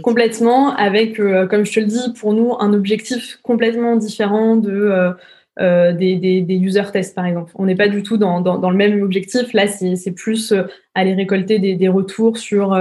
Complètement, 0.03 0.75
avec, 0.75 1.19
euh, 1.19 1.47
comme 1.47 1.65
je 1.65 1.73
te 1.73 1.81
le 1.81 1.87
dis, 1.87 2.13
pour 2.19 2.35
nous, 2.35 2.55
un 2.61 2.73
objectif 2.73 3.39
complètement 3.43 3.97
différent 3.97 4.57
de, 4.57 4.71
euh, 4.71 5.13
euh, 5.61 5.93
des, 5.93 6.17
des, 6.17 6.43
des, 6.43 6.57
user 6.57 6.83
tests, 6.93 7.15
par 7.15 7.27
exemple. 7.27 7.53
On 7.55 7.65
n'est 7.65 7.75
pas 7.75 7.89
du 7.89 8.03
tout 8.03 8.17
dans, 8.19 8.41
dans, 8.41 8.59
dans, 8.59 8.71
le 8.71 8.77
même 8.77 9.03
objectif. 9.03 9.53
Là, 9.55 9.67
c'est 9.67 10.13
plus 10.13 10.53
aller 10.95 11.15
récolter 11.15 11.59
des, 11.59 11.75
des 11.75 11.89
retours 11.89 12.37
sur, 12.37 12.75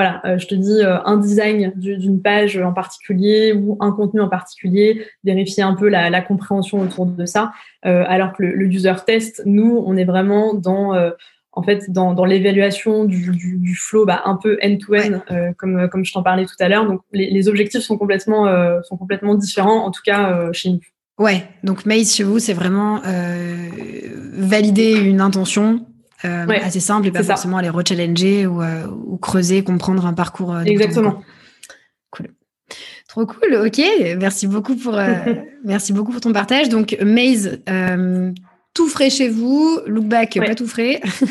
voilà, 0.00 0.38
je 0.38 0.46
te 0.46 0.54
dis, 0.54 0.80
un 0.82 1.16
design 1.16 1.72
d'une 1.76 2.22
page 2.22 2.56
en 2.58 2.72
particulier 2.72 3.52
ou 3.52 3.76
un 3.80 3.92
contenu 3.92 4.20
en 4.20 4.28
particulier, 4.28 5.04
vérifier 5.24 5.62
un 5.62 5.74
peu 5.74 5.88
la, 5.88 6.10
la 6.10 6.22
compréhension 6.22 6.80
autour 6.80 7.06
de 7.06 7.26
ça. 7.26 7.52
alors 7.82 8.32
que 8.32 8.42
le, 8.42 8.54
le, 8.54 8.66
user 8.66 8.94
test, 9.06 9.42
nous, 9.44 9.82
on 9.86 9.96
est 9.96 10.04
vraiment 10.04 10.54
dans 10.54 10.94
en 11.52 11.62
fait, 11.62 11.90
dans, 11.90 12.14
dans 12.14 12.24
l'évaluation 12.24 13.04
du, 13.04 13.30
du, 13.30 13.58
du, 13.58 13.74
flow, 13.74 14.06
bah, 14.06 14.22
un 14.24 14.36
peu 14.36 14.58
end-to-end, 14.62 15.20
euh, 15.30 15.52
comme, 15.58 15.88
comme 15.88 16.04
je 16.04 16.12
t'en 16.12 16.22
parlais 16.22 16.46
tout 16.46 16.54
à 16.60 16.68
l'heure. 16.68 16.86
Donc, 16.86 17.00
les, 17.12 17.30
les, 17.30 17.48
objectifs 17.48 17.82
sont 17.82 17.98
complètement, 17.98 18.46
euh, 18.46 18.80
sont 18.82 18.96
complètement 18.96 19.34
différents, 19.34 19.84
en 19.84 19.90
tout 19.90 20.02
cas 20.04 20.32
euh, 20.32 20.52
chez 20.52 20.70
nous. 20.70 20.80
Ouais, 21.18 21.44
donc 21.64 21.84
Maze 21.84 22.14
chez 22.14 22.24
vous, 22.24 22.38
c'est 22.38 22.54
vraiment 22.54 23.02
valider 24.32 24.92
une 24.92 25.20
intention 25.20 25.84
assez 26.22 26.80
simple 26.80 27.06
et 27.06 27.10
pas 27.10 27.22
forcément 27.22 27.58
aller 27.58 27.68
rechallenger 27.68 28.46
ou, 28.46 28.62
ou 28.62 29.16
creuser, 29.16 29.64
comprendre 29.64 30.06
un 30.06 30.12
parcours. 30.12 30.58
Exactement. 30.60 31.22
Cool. 32.10 32.28
Trop 33.08 33.26
cool, 33.26 33.54
ok. 33.66 33.80
Merci 34.18 34.46
beaucoup 34.46 34.76
pour, 34.76 34.98
merci 35.64 35.92
beaucoup 35.92 36.12
pour 36.12 36.20
ton 36.20 36.32
partage. 36.32 36.68
Donc, 36.68 36.96
Maze, 37.00 37.60
tout 38.74 38.88
frais 38.88 39.10
chez 39.10 39.28
vous, 39.28 39.80
look 39.86 40.04
back 40.04 40.38
pas 40.38 40.54
tout 40.54 40.66
frais, 40.66 41.00
vous 41.20 41.28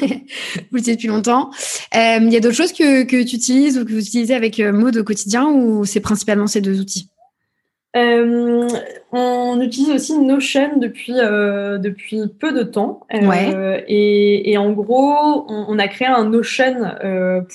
le 0.73 0.79
savez 0.79 0.95
depuis 0.95 1.07
longtemps. 1.07 1.51
Euh, 1.95 2.19
il 2.21 2.31
y 2.31 2.35
a 2.35 2.39
d'autres 2.39 2.55
choses 2.55 2.73
que, 2.73 3.03
que 3.03 3.23
tu 3.23 3.37
utilises 3.37 3.77
ou 3.77 3.85
que 3.85 3.91
vous 3.91 3.99
utilisez 3.99 4.33
avec 4.33 4.59
euh, 4.59 4.71
Mode 4.71 4.97
au 4.97 5.03
quotidien 5.03 5.47
ou 5.47 5.85
c'est 5.85 6.01
principalement 6.01 6.47
ces 6.47 6.61
deux 6.61 6.79
outils? 6.79 7.09
Euh, 7.95 8.67
on 9.11 9.59
utilise 9.61 9.89
aussi 9.89 10.17
Notion 10.19 10.77
depuis, 10.77 11.13
depuis 11.13 12.21
peu 12.39 12.53
de 12.53 12.63
temps. 12.63 13.01
et, 13.11 14.51
et, 14.51 14.57
en 14.57 14.71
gros, 14.71 15.45
on, 15.49 15.79
a 15.79 15.87
créé 15.87 16.07
un 16.07 16.25
Notion 16.25 16.75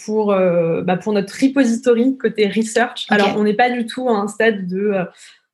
pour, 0.04 0.26
bah, 0.26 0.96
pour 0.96 1.12
notre 1.12 1.34
repository 1.40 2.18
côté 2.18 2.48
research. 2.48 3.06
Alors, 3.10 3.34
on 3.36 3.44
n'est 3.44 3.54
pas 3.54 3.70
du 3.70 3.86
tout 3.86 4.08
à 4.08 4.12
un 4.12 4.28
stade 4.28 4.66
de 4.66 5.06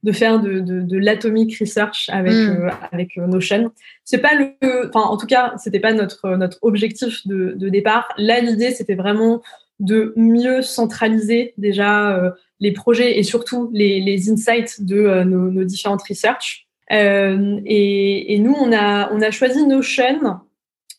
de 0.03 0.13
faire 0.13 0.41
de, 0.41 0.61
de, 0.61 0.81
de 0.81 0.99
l'atomic 0.99 1.59
research 1.59 2.09
avec 2.09 2.33
mm. 2.33 2.65
euh, 2.65 2.71
avec 2.93 3.19
euh, 3.19 3.27
Notion. 3.27 3.71
C'est 4.05 4.19
pas 4.19 4.35
le, 4.35 4.55
enfin 4.89 5.07
en 5.07 5.17
tout 5.17 5.27
cas 5.27 5.55
c'était 5.59 5.81
pas 5.81 5.93
notre 5.93 6.37
notre 6.37 6.59
objectif 6.63 7.27
de, 7.27 7.53
de 7.55 7.69
départ. 7.69 8.09
Là 8.17 8.41
l'idée 8.41 8.71
c'était 8.71 8.95
vraiment 8.95 9.43
de 9.81 10.13
mieux 10.17 10.63
centraliser 10.63 11.55
déjà 11.59 12.17
euh, 12.17 12.31
les 12.61 12.73
projets 12.73 13.19
et 13.19 13.23
surtout 13.23 13.71
les, 13.73 14.31
insights 14.31 14.85
de 14.85 15.25
nos, 15.25 15.51
nos, 15.51 15.65
différentes 15.65 16.03
research. 16.09 16.69
et, 16.91 18.35
et, 18.35 18.39
nous 18.39 18.55
on 18.55 18.73
a 18.73 19.31
choisi 19.31 19.67
Notion 19.67 20.41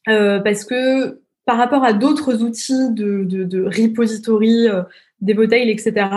parce 0.05 0.65
que 0.65 1.21
par 1.45 1.57
rapport 1.57 1.83
à 1.83 1.93
d'autres 1.93 2.41
outils 2.43 2.91
de, 2.91 3.23
de, 3.23 3.43
de 3.43 3.63
repository 3.63 4.67
des 5.21 5.33
bouteilles, 5.33 5.69
etc. 5.69 6.07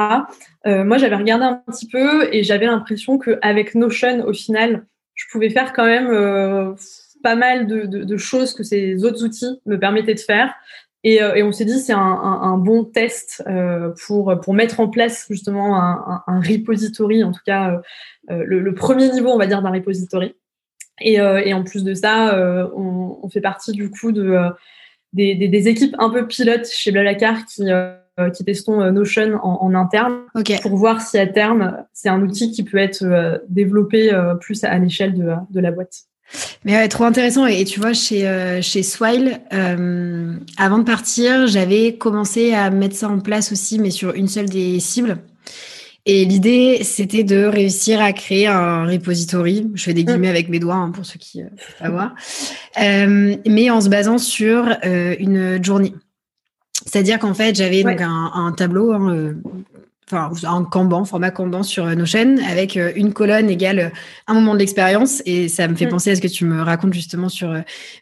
Euh, 0.67 0.85
moi, 0.85 0.99
j'avais 0.99 1.17
regardé 1.17 1.45
un 1.45 1.63
petit 1.67 1.89
peu 1.89 2.35
et 2.35 2.43
j'avais 2.43 2.67
l'impression 2.67 3.19
qu'avec 3.19 3.75
Notion, 3.75 4.27
au 4.27 4.33
final, 4.33 4.87
je 5.15 5.27
pouvais 5.31 5.51
faire 5.51 5.73
quand 5.73 5.85
même 5.85 6.09
euh, 6.09 6.73
pas 7.23 7.37
mal 7.37 7.67
de, 7.67 8.17
choses 8.17 8.55
que 8.55 8.63
ces 8.63 9.05
autres 9.05 9.25
outils 9.25 9.61
me 9.67 9.79
permettaient 9.79 10.15
de 10.15 10.21
faire. 10.21 10.55
Et, 11.05 11.23
euh, 11.23 11.35
et 11.35 11.43
on 11.43 11.53
s'est 11.53 11.67
dit 11.67 11.79
c'est 11.79 11.93
un, 11.93 11.99
un, 11.99 12.41
un, 12.43 12.57
bon 12.57 12.83
test 12.83 13.45
euh, 13.47 13.93
pour 14.07 14.41
pour 14.41 14.55
mettre 14.55 14.81
en 14.81 14.89
place 14.89 15.27
justement 15.29 15.77
un, 15.77 16.23
un 16.27 16.41
repository, 16.41 17.23
en 17.23 17.31
tout 17.31 17.43
cas 17.45 17.83
euh, 18.31 18.43
le, 18.47 18.61
le, 18.61 18.75
premier 18.75 19.11
niveau, 19.11 19.29
on 19.29 19.37
va 19.37 19.47
dire, 19.47 19.61
d'un 19.61 19.71
repository. 19.71 20.35
Et, 21.01 21.15
et, 21.15 21.53
en 21.53 21.65
plus 21.65 21.83
de 21.83 21.93
ça, 21.93 22.39
on, 22.77 23.19
on, 23.21 23.29
fait 23.29 23.41
partie 23.41 23.73
du 23.73 23.91
coup 23.91 24.13
de 24.13 24.39
des, 25.13 25.35
des, 25.35 25.49
des, 25.49 25.69
équipes 25.69 25.97
un 25.99 26.09
peu 26.09 26.27
pilotes 26.27 26.69
chez 26.69 26.93
Blablacar 26.93 27.45
qui 27.47 27.65
qui 28.33 28.45
testons 28.45 28.93
Notion 28.93 29.41
en, 29.43 29.75
interne 29.75 30.21
pour 30.63 30.77
voir 30.77 31.01
si 31.01 31.19
à 31.19 31.27
terme 31.27 31.85
c'est 31.93 32.09
un 32.09 32.23
outil 32.23 32.53
qui 32.53 32.63
peut 32.63 32.79
être 32.79 33.43
développé 33.49 34.13
plus 34.41 34.63
à, 34.63 34.79
l'échelle 34.79 35.15
de, 35.15 35.33
de, 35.51 35.61
la 35.61 35.73
boîte. 35.73 36.05
Mais 36.65 36.75
ouais, 36.75 36.89
trop 36.89 37.05
intéressant. 37.05 37.47
Et, 37.47 37.65
tu 37.65 37.81
vois, 37.81 37.93
chez, 37.93 38.61
chez 38.63 38.83
Swile, 38.83 39.41
avant 39.51 40.79
de 40.79 40.85
partir, 40.85 41.47
j'avais 41.47 41.95
commencé 41.97 42.53
à 42.55 42.71
mettre 42.71 42.97
ça 42.97 43.09
en 43.09 43.21
place 43.21 43.53
aussi, 43.53 43.79
mais 43.79 43.91
sur 43.91 44.15
une 44.15 44.29
seule 44.29 44.49
des 44.49 44.81
cibles. 44.81 45.19
Et 46.07 46.25
l'idée, 46.25 46.81
c'était 46.83 47.25
de 47.25 47.45
réussir 47.45 48.01
à 48.01 48.13
créer 48.13 48.47
un 48.47 48.87
repository. 48.87 49.71
Je 49.75 49.85
fais 49.85 49.95
des 49.95 50.05
guillemets 50.05 50.29
avec 50.29 50.49
mes 50.49 50.59
doigts 50.59 50.75
hein, 50.75 50.91
pour 50.91 51.07
ceux 51.07 51.19
qui 51.19 51.43
peuvent 51.79 51.93
voir. 51.93 52.15
mais 52.77 53.71
en 53.71 53.81
se 53.81 53.89
basant 53.89 54.19
sur 54.19 54.69
une 54.83 55.63
journée. 55.63 55.95
C'est-à-dire 56.87 57.19
qu'en 57.19 57.35
fait, 57.35 57.55
j'avais 57.55 57.83
donc 57.83 58.01
un, 58.01 58.53
tableau, 58.57 58.93
hein, 58.93 59.11
euh, 59.11 59.35
enfin 60.11 60.31
un 60.45 60.65
Kanban, 60.65 61.05
format 61.05 61.31
Kanban 61.31 61.63
sur 61.63 61.87
euh, 61.87 61.95
Notion, 61.95 62.37
avec 62.49 62.77
euh, 62.77 62.93
une 62.95 63.13
colonne 63.13 63.49
égale 63.49 63.93
un 64.27 64.35
moment 64.35 64.55
de 64.55 64.59
l'expérience. 64.59 65.23
Et 65.27 65.49
ça 65.49 65.69
me 65.69 65.75
fait 65.75 65.87
mm. 65.87 65.91
penser 65.91 66.11
à 66.11 66.17
ce 66.17 66.21
que 66.21 66.29
tu 66.29 66.45
me 66.45 66.63
racontes 66.63 66.93
justement 66.93 67.29
sur 67.29 67.55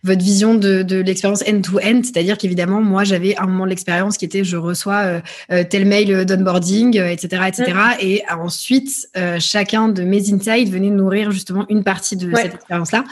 votre 0.02 0.22
vision 0.22 0.54
de, 0.54 0.82
de 0.82 0.96
l'expérience 0.96 1.42
end-to-end. 1.48 2.00
C'est-à-dire 2.02 2.38
qu'évidemment, 2.38 2.80
moi, 2.80 3.04
j'avais 3.04 3.36
un 3.36 3.46
moment 3.46 3.64
de 3.64 3.70
l'expérience 3.70 4.16
qui 4.16 4.24
était 4.24 4.44
je 4.44 4.56
reçois 4.56 5.22
tel 5.48 5.86
mail 5.86 6.24
d'onboarding, 6.24 6.98
etc., 6.98 7.42
etc. 7.48 7.72
Et 8.00 8.22
ensuite, 8.30 9.08
chacun 9.38 9.88
de 9.88 10.02
mes 10.02 10.32
insights 10.32 10.70
venait 10.70 10.90
nourrir 10.90 11.30
justement 11.30 11.66
une 11.68 11.84
partie 11.84 12.16
de 12.16 12.34
cette 12.34 12.54
expérience-là. 12.54 13.04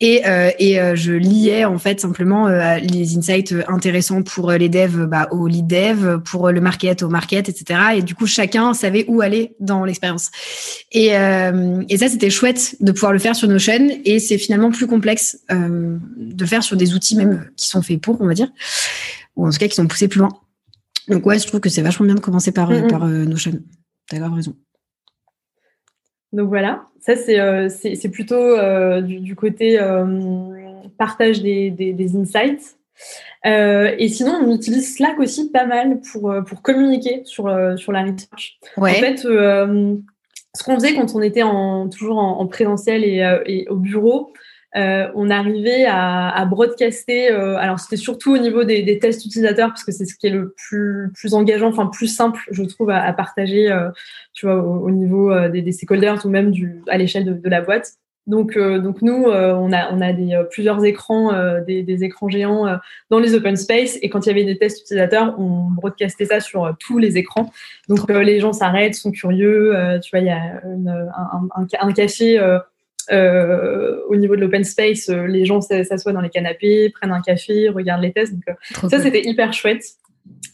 Et, 0.00 0.26
euh, 0.26 0.50
et 0.58 0.78
euh, 0.78 0.94
je 0.94 1.12
liais 1.12 1.64
en 1.64 1.78
fait 1.78 2.00
simplement 2.00 2.48
euh, 2.48 2.76
les 2.76 3.16
insights 3.16 3.54
intéressants 3.66 4.22
pour 4.22 4.52
les 4.52 4.68
devs 4.68 5.06
bah, 5.06 5.26
au 5.30 5.46
lead 5.46 5.66
dev, 5.66 6.18
pour 6.18 6.50
le 6.50 6.60
market 6.60 7.02
au 7.02 7.08
market, 7.08 7.48
etc. 7.48 7.80
Et 7.96 8.02
du 8.02 8.14
coup, 8.14 8.26
chacun 8.26 8.74
savait 8.74 9.06
où 9.08 9.22
aller 9.22 9.56
dans 9.58 9.86
l'expérience. 9.86 10.30
Et, 10.92 11.08
et 11.08 11.96
ça, 11.98 12.08
c'était 12.08 12.30
chouette 12.30 12.76
de 12.80 12.92
pouvoir 12.92 13.12
le 13.12 13.18
faire 13.18 13.34
sur 13.34 13.48
Notion. 13.48 13.88
Et 14.04 14.18
c'est 14.18 14.38
finalement 14.38 14.70
plus 14.70 14.86
complexe 14.86 15.38
de 15.48 16.46
faire 16.46 16.62
sur 16.62 16.76
des 16.76 16.94
outils 16.94 17.16
même 17.16 17.48
qui 17.56 17.68
sont 17.68 17.82
faits 17.82 18.00
pour, 18.00 18.20
on 18.20 18.26
va 18.26 18.34
dire, 18.34 18.48
ou 19.36 19.46
en 19.46 19.50
tout 19.50 19.58
cas 19.58 19.68
qui 19.68 19.74
sont 19.74 19.86
poussés 19.86 20.08
plus 20.08 20.20
loin. 20.20 20.30
Donc 21.08 21.24
ouais, 21.26 21.38
je 21.38 21.46
trouve 21.46 21.60
que 21.60 21.68
c'est 21.68 21.82
vachement 21.82 22.06
bien 22.06 22.14
de 22.14 22.20
commencer 22.20 22.52
par, 22.52 22.70
mm-hmm. 22.70 22.90
par 22.90 23.06
Notion. 23.06 23.58
T'as 24.08 24.18
grave 24.18 24.34
raison. 24.34 24.54
Donc 26.36 26.48
voilà, 26.48 26.84
ça 27.00 27.16
c'est 27.16 27.40
euh, 27.40 27.68
plutôt 28.12 28.34
euh, 28.34 29.00
du, 29.00 29.20
du, 29.20 29.34
côté 29.34 29.80
euh, 29.80 30.04
partage 30.98 31.42
des, 31.42 31.70
des, 31.70 31.94
des 31.94 32.14
insights. 32.14 32.76
Et 33.44 34.08
sinon, 34.08 34.32
on 34.42 34.54
utilise 34.54 34.96
Slack 34.96 35.18
aussi 35.18 35.50
pas 35.50 35.64
mal 35.64 36.00
pour, 36.12 36.34
pour 36.46 36.62
communiquer 36.62 37.22
sur, 37.24 37.44
sur 37.78 37.92
la 37.92 38.02
research. 38.02 38.58
Ouais. 38.76 38.90
En 38.90 38.94
fait, 38.94 39.16
ce 39.18 40.64
qu'on 40.64 40.74
faisait 40.74 40.94
quand 40.94 41.14
on 41.14 41.22
était 41.22 41.42
en, 41.42 41.88
toujours 41.88 42.18
en, 42.18 42.40
en 42.40 42.46
présentiel 42.46 43.02
et, 43.04 43.38
et, 43.46 43.68
au 43.68 43.76
bureau, 43.76 44.32
euh, 44.76 45.08
on 45.14 45.30
arrivait 45.30 45.86
à, 45.86 46.44
broadcaster. 46.46 47.30
Euh, 47.30 47.56
alors 47.56 47.78
c'était 47.78 47.96
surtout 47.96 48.34
au 48.34 48.38
niveau 48.38 48.64
des, 48.64 48.98
tests 48.98 49.24
utilisateurs 49.24 49.68
parce 49.68 49.84
que 49.84 49.92
c'est 49.92 50.04
ce 50.04 50.14
qui 50.16 50.26
est 50.26 50.30
le 50.30 50.54
plus, 50.68 51.10
engageant, 51.32 51.68
enfin 51.68 51.86
plus 51.86 52.08
simple, 52.08 52.40
je 52.50 52.62
trouve, 52.64 52.90
à, 52.90 53.12
partager, 53.12 53.70
euh, 53.70 53.88
tu 54.34 54.46
vois, 54.46 54.56
au, 54.56 54.90
niveau 54.90 55.48
des, 55.48 55.62
des, 55.62 55.72
stakeholders 55.72 56.24
ou 56.26 56.28
même 56.28 56.52
à 56.88 56.98
l'échelle 56.98 57.40
de, 57.40 57.48
la 57.48 57.60
boîte. 57.62 57.92
Donc, 58.26 58.58
donc 58.58 59.02
nous, 59.02 59.24
on 59.26 59.72
a, 59.72 59.92
on 59.92 60.00
a 60.00 60.12
des, 60.12 60.42
plusieurs 60.50 60.84
écrans, 60.84 61.30
des, 61.64 62.04
écrans 62.04 62.28
géants 62.28 62.66
dans 63.08 63.20
les 63.20 63.34
open 63.34 63.56
space. 63.56 63.98
Et 64.02 64.10
quand 64.10 64.26
il 64.26 64.30
y 64.30 64.32
avait 64.32 64.44
des 64.44 64.58
tests 64.58 64.80
utilisateurs, 64.80 65.38
on 65.38 65.70
broadcastait 65.70 66.24
ça 66.24 66.40
sur 66.40 66.74
tous 66.80 66.98
les 66.98 67.16
écrans. 67.18 67.52
Donc 67.88 68.10
les 68.10 68.40
gens 68.40 68.52
s'arrêtent, 68.52 68.96
sont 68.96 69.12
curieux. 69.12 69.72
tu 70.02 70.10
vois, 70.10 70.20
il 70.20 70.26
y 70.26 70.30
a 70.30 70.60
un, 70.64 71.66
un, 71.80 71.88
au 73.10 74.16
niveau 74.16 74.36
de 74.36 74.40
l'open 74.40 74.64
space, 74.64 75.08
euh, 75.08 75.26
les 75.26 75.44
gens 75.44 75.60
s'assoient 75.60 76.12
dans 76.12 76.20
les 76.20 76.30
canapés, 76.30 76.90
prennent 76.90 77.12
un 77.12 77.20
café, 77.20 77.68
regardent 77.68 78.02
les 78.02 78.12
tests. 78.12 78.34
Donc, 78.34 78.44
euh, 78.48 78.88
ça, 78.88 79.00
c'était 79.00 79.22
hyper 79.22 79.52
chouette. 79.52 79.84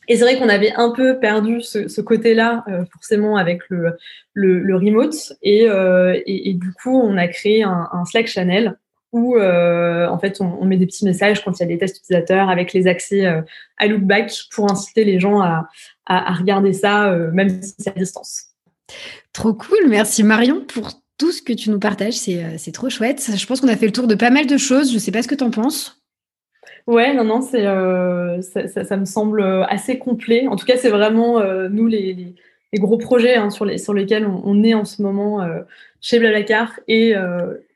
Et 0.08 0.16
c'est 0.16 0.24
vrai 0.24 0.38
qu'on 0.38 0.48
avait 0.48 0.72
un 0.72 0.90
peu 0.90 1.18
perdu 1.18 1.62
ce, 1.62 1.88
ce 1.88 2.00
côté-là, 2.00 2.64
forcément, 2.92 3.36
avec 3.36 3.62
le, 3.70 3.96
le, 4.34 4.58
le 4.58 4.76
remote. 4.76 5.32
Et, 5.42 5.62
et, 5.62 6.50
et, 6.50 6.54
du 6.54 6.72
coup, 6.74 7.00
on 7.00 7.16
a 7.16 7.26
créé 7.28 7.62
un, 7.62 7.88
un 7.90 8.04
Slack 8.04 8.26
channel 8.26 8.76
où 9.12 9.38
en 9.38 10.18
fait 10.18 10.40
on, 10.40 10.64
met 10.66 10.76
des 10.76 10.86
petits 10.86 11.06
messages 11.06 11.42
quand 11.42 11.58
il 11.58 11.60
y 11.60 11.62
a 11.62 11.68
des 11.68 11.78
tests 11.78 11.98
utilisateurs 11.98 12.50
avec 12.50 12.74
les 12.74 12.86
accès 12.86 13.24
à 13.24 13.86
Lookback 13.86 14.30
pour 14.54 14.70
inciter 14.70 15.04
les 15.04 15.18
gens 15.18 15.40
à, 15.40 15.68
à 16.04 16.34
regarder 16.34 16.74
ça 16.74 17.10
même 17.32 17.48
si 17.62 17.74
c'est 17.78 17.90
à 17.90 17.98
distance. 17.98 18.48
Trop 19.32 19.54
cool, 19.54 19.88
merci 19.88 20.22
Marion 20.22 20.62
pour 20.66 21.01
tout 21.22 21.30
ce 21.30 21.40
que 21.40 21.52
tu 21.52 21.70
nous 21.70 21.78
partages, 21.78 22.14
c'est 22.14 22.72
trop 22.72 22.90
chouette. 22.90 23.30
Je 23.32 23.46
pense 23.46 23.60
qu'on 23.60 23.68
a 23.68 23.76
fait 23.76 23.86
le 23.86 23.92
tour 23.92 24.08
de 24.08 24.16
pas 24.16 24.30
mal 24.30 24.48
de 24.48 24.56
choses, 24.56 24.88
je 24.88 24.94
ne 24.94 24.98
sais 24.98 25.12
pas 25.12 25.22
ce 25.22 25.28
que 25.28 25.36
tu 25.36 25.44
en 25.44 25.52
penses. 25.52 26.02
Ouais, 26.88 27.14
non, 27.14 27.22
non, 27.22 27.42
c'est, 27.42 27.64
euh, 27.64 28.42
ça, 28.42 28.66
ça, 28.66 28.96
me 28.96 29.04
semble 29.04 29.40
assez 29.68 30.00
complet. 30.00 30.48
En 30.48 30.56
tout 30.56 30.66
cas, 30.66 30.76
c'est 30.76 30.90
vraiment 30.90 31.38
euh, 31.38 31.68
nous 31.68 31.86
les, 31.86 32.34
les, 32.72 32.78
gros 32.80 32.98
projets 32.98 33.36
hein, 33.36 33.50
sur, 33.50 33.64
les, 33.64 33.78
sur 33.78 33.94
lesquels 33.94 34.26
on, 34.26 34.64
est 34.64 34.74
en 34.74 34.84
ce 34.84 35.00
moment 35.00 35.42
euh, 35.42 35.60
chez 36.00 36.18
Blablacar 36.18 36.80
et 36.88 37.14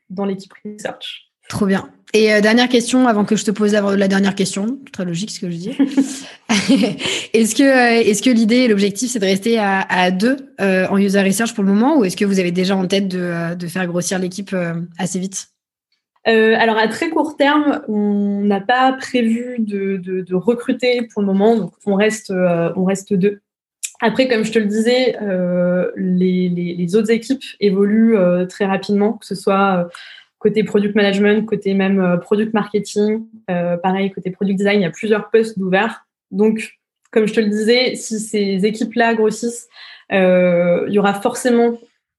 dans 0.09 0.25
l'équipe 0.25 0.51
research. 0.65 1.29
Trop 1.47 1.67
bien. 1.67 1.89
Et 2.13 2.41
dernière 2.41 2.69
question, 2.69 3.07
avant 3.07 3.25
que 3.25 3.35
je 3.35 3.43
te 3.43 3.51
pose 3.51 3.73
la 3.73 4.07
dernière 4.07 4.33
question, 4.33 4.79
très 4.93 5.03
logique 5.03 5.29
ce 5.29 5.39
que 5.41 5.51
je 5.51 5.57
dis. 5.57 5.69
est-ce 7.33 7.53
que, 7.53 7.63
est-ce 8.01 8.21
que 8.21 8.29
l'idée 8.29 8.59
et 8.59 8.67
l'objectif, 8.69 9.11
c'est 9.11 9.19
de 9.19 9.25
rester 9.25 9.59
à, 9.59 9.81
à 9.81 10.09
deux 10.09 10.37
en 10.59 10.97
user 10.97 11.21
research 11.21 11.53
pour 11.53 11.63
le 11.65 11.71
moment, 11.71 11.97
ou 11.97 12.05
est-ce 12.05 12.15
que 12.15 12.25
vous 12.25 12.39
avez 12.39 12.51
déjà 12.51 12.77
en 12.77 12.87
tête 12.87 13.09
de, 13.09 13.55
de 13.55 13.67
faire 13.67 13.85
grossir 13.87 14.19
l'équipe 14.19 14.55
assez 14.97 15.19
vite? 15.19 15.49
Euh, 16.27 16.55
alors 16.57 16.77
à 16.77 16.87
très 16.87 17.09
court 17.09 17.37
terme, 17.37 17.81
on 17.87 18.41
n'a 18.43 18.59
pas 18.59 18.91
prévu 18.93 19.57
de, 19.59 20.35
recruter 20.35 21.07
pour 21.13 21.21
le 21.21 21.27
moment, 21.27 21.55
donc 21.55 21.71
on 21.85 21.95
reste, 21.95 22.31
euh, 22.31 22.71
on 22.75 22.83
reste 22.83 23.13
deux. 23.13 23.39
Après, 24.01 24.27
comme 24.27 24.43
je 24.43 24.51
te 24.51 24.59
le 24.59 24.65
disais, 24.65 25.17
euh, 25.21 25.89
les, 25.95 26.95
autres 26.95 27.11
équipes 27.11 27.43
évoluent 27.59 28.17
très 28.47 28.65
rapidement, 28.65 29.13
que 29.13 29.25
ce 29.25 29.35
soit 29.35 29.89
côté 30.39 30.63
product 30.63 30.95
management, 30.95 31.45
côté 31.45 31.73
même 31.73 32.19
product 32.21 32.53
marketing, 32.53 33.25
pareil 33.47 34.11
côté 34.11 34.31
product 34.31 34.57
design, 34.57 34.81
il 34.81 34.83
y 34.83 34.87
a 34.87 34.91
plusieurs 34.91 35.29
postes 35.29 35.57
d'ouverts. 35.57 36.05
Donc, 36.31 36.77
comme 37.11 37.27
je 37.27 37.33
te 37.33 37.39
le 37.39 37.47
disais, 37.47 37.95
si 37.95 38.19
ces 38.19 38.65
équipes-là 38.65 39.15
grossissent, 39.15 39.67
il 40.11 40.89
y 40.89 40.99
aura 40.99 41.13
forcément 41.15 41.77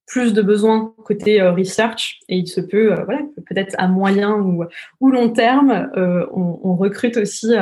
plus 0.08 0.32
de 0.32 0.42
besoins 0.42 0.94
côté 1.04 1.40
euh, 1.40 1.52
research 1.52 2.18
et 2.28 2.38
il 2.38 2.48
se 2.48 2.60
peut, 2.60 2.92
euh, 2.92 3.04
voilà, 3.04 3.20
peut-être 3.46 3.74
à 3.78 3.86
moyen 3.86 4.32
ou, 4.32 4.64
long 5.06 5.28
terme, 5.28 5.90
euh, 5.96 6.26
on, 6.32 6.74
recrute 6.74 7.16
aussi 7.16 7.54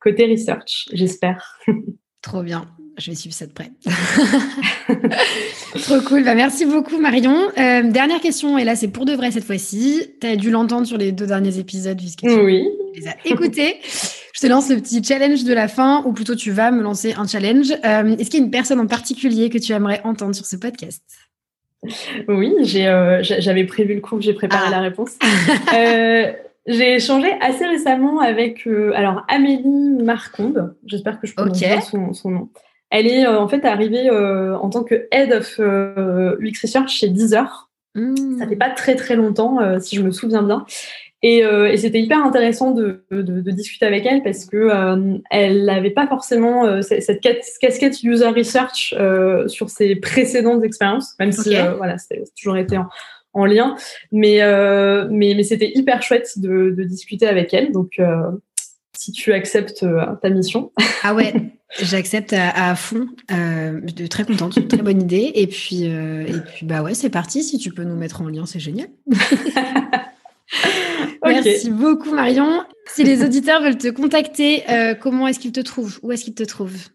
côté 0.00 0.26
research, 0.26 0.88
j'espère. 0.92 1.58
Trop 2.22 2.42
bien. 2.42 2.66
Je 2.98 3.10
vais 3.10 3.16
suivre 3.16 3.34
ça 3.34 3.46
de 3.46 3.52
près. 3.52 3.70
Trop 5.82 6.00
cool. 6.02 6.24
Bah, 6.24 6.34
merci 6.34 6.66
beaucoup, 6.66 6.98
Marion. 6.98 7.48
dernière 7.56 8.20
question, 8.20 8.58
et 8.58 8.64
là, 8.64 8.76
c'est 8.76 8.88
pour 8.88 9.06
de 9.06 9.12
vrai 9.12 9.30
cette 9.30 9.44
fois-ci. 9.44 10.14
Tu 10.20 10.26
as 10.26 10.36
dû 10.36 10.50
l'entendre 10.50 10.86
sur 10.86 10.98
les 10.98 11.12
deux 11.12 11.26
derniers 11.26 11.58
épisodes, 11.58 11.96
puisque 11.96 12.20
tu 12.20 12.40
oui. 12.40 12.68
les 12.94 13.08
as 13.08 13.16
écoutés. 13.24 13.76
Je 13.82 14.40
te 14.40 14.46
lance 14.46 14.68
le 14.68 14.76
petit 14.76 15.02
challenge 15.02 15.44
de 15.44 15.54
la 15.54 15.68
fin, 15.68 16.02
ou 16.04 16.12
plutôt 16.12 16.34
tu 16.34 16.50
vas 16.50 16.70
me 16.70 16.82
lancer 16.82 17.14
un 17.14 17.26
challenge. 17.26 17.70
Est-ce 17.70 18.28
qu'il 18.28 18.40
y 18.40 18.42
a 18.42 18.44
une 18.44 18.50
personne 18.50 18.80
en 18.80 18.86
particulier 18.86 19.48
que 19.48 19.58
tu 19.58 19.72
aimerais 19.72 20.02
entendre 20.04 20.34
sur 20.34 20.44
ce 20.44 20.56
podcast? 20.56 21.02
Oui, 22.28 22.54
euh, 22.76 23.22
j'avais 23.22 23.64
prévu 23.64 23.94
le 23.94 24.00
coup, 24.00 24.20
j'ai 24.20 24.34
préparé 24.34 24.64
ah. 24.66 24.70
la 24.70 24.80
réponse. 24.80 25.16
Euh, 26.70 26.74
j'ai 26.74 26.94
échangé 26.94 27.28
assez 27.40 27.66
récemment 27.66 28.20
avec 28.20 28.66
euh, 28.66 28.92
alors 28.94 29.24
Amélie 29.28 30.02
Marconde, 30.02 30.74
j'espère 30.86 31.20
que 31.20 31.26
je 31.26 31.34
prononce 31.34 31.58
bien 31.58 31.80
son, 31.80 32.30
nom. 32.30 32.48
Elle 32.90 33.06
est 33.06 33.26
en 33.26 33.48
fait 33.48 33.64
arrivée 33.64 34.10
en 34.10 34.68
tant 34.68 34.82
que 34.82 35.06
Head 35.12 35.32
of 35.32 35.58
UX 35.60 36.62
Research 36.62 36.90
chez 36.90 37.08
Deezer. 37.08 37.70
Mmh. 37.94 38.38
Ça 38.38 38.48
fait 38.48 38.56
pas 38.56 38.70
très 38.70 38.96
très 38.96 39.14
longtemps, 39.14 39.58
si 39.80 39.96
je 39.96 40.02
me 40.02 40.10
souviens 40.10 40.42
bien. 40.42 40.64
Euh, 41.24 41.66
et, 41.66 41.76
c'était 41.76 42.00
hyper 42.00 42.24
intéressant 42.24 42.70
de, 42.70 43.04
discuter 43.50 43.84
avec 43.84 44.06
elle 44.06 44.22
parce 44.22 44.46
que 44.46 44.56
euh, 44.56 45.18
elle 45.30 45.66
n'avait 45.66 45.90
pas 45.90 46.06
forcément 46.06 46.64
euh, 46.64 46.80
cette 46.80 47.20
casquette 47.20 48.02
user 48.02 48.28
research 48.28 48.94
sur 49.46 49.68
ses 49.68 49.96
précédentes 49.96 50.64
expériences, 50.64 51.14
même 51.18 51.32
si 51.32 51.54
voilà, 51.76 51.98
c'est 51.98 52.22
toujours 52.38 52.56
été 52.56 52.78
en, 52.78 52.88
lien. 53.34 53.76
Mais, 54.12 54.40
mais, 55.10 55.42
c'était 55.42 55.72
hyper 55.74 56.02
chouette 56.02 56.38
de, 56.38 56.84
discuter 56.84 57.26
avec 57.26 57.52
elle. 57.54 57.72
Donc, 57.72 58.00
si 58.96 59.12
tu 59.12 59.32
acceptes 59.32 59.84
ta 60.22 60.30
mission. 60.30 60.72
Ah 61.02 61.14
ouais, 61.14 61.32
j'accepte 61.80 62.34
à, 62.34 62.74
fond. 62.76 63.08
de 63.28 64.06
très 64.06 64.24
contente, 64.24 64.68
très 64.68 64.82
bonne 64.82 65.02
idée. 65.02 65.32
Et 65.34 65.46
puis, 65.46 65.84
et 65.84 66.40
puis 66.46 66.66
bah 66.66 66.82
ouais, 66.82 66.94
c'est 66.94 67.10
parti. 67.10 67.42
Si 67.42 67.58
tu 67.58 67.70
peux 67.70 67.84
nous 67.84 67.96
mettre 67.96 68.22
en 68.22 68.28
lien, 68.28 68.46
c'est 68.46 68.60
génial. 68.60 68.88
Merci 71.24 71.70
beaucoup 71.70 72.14
Marion. 72.14 72.64
Si 72.86 73.04
les 73.04 73.24
auditeurs 73.24 73.62
veulent 73.62 73.78
te 73.78 73.88
contacter, 73.88 74.68
euh, 74.70 74.94
comment 74.94 75.28
est-ce 75.28 75.38
qu'ils 75.38 75.52
te 75.52 75.60
trouvent? 75.60 75.98
Où 76.02 76.12
est-ce 76.12 76.24
qu'ils 76.24 76.34
te 76.34 76.42
trouvent? 76.42 76.88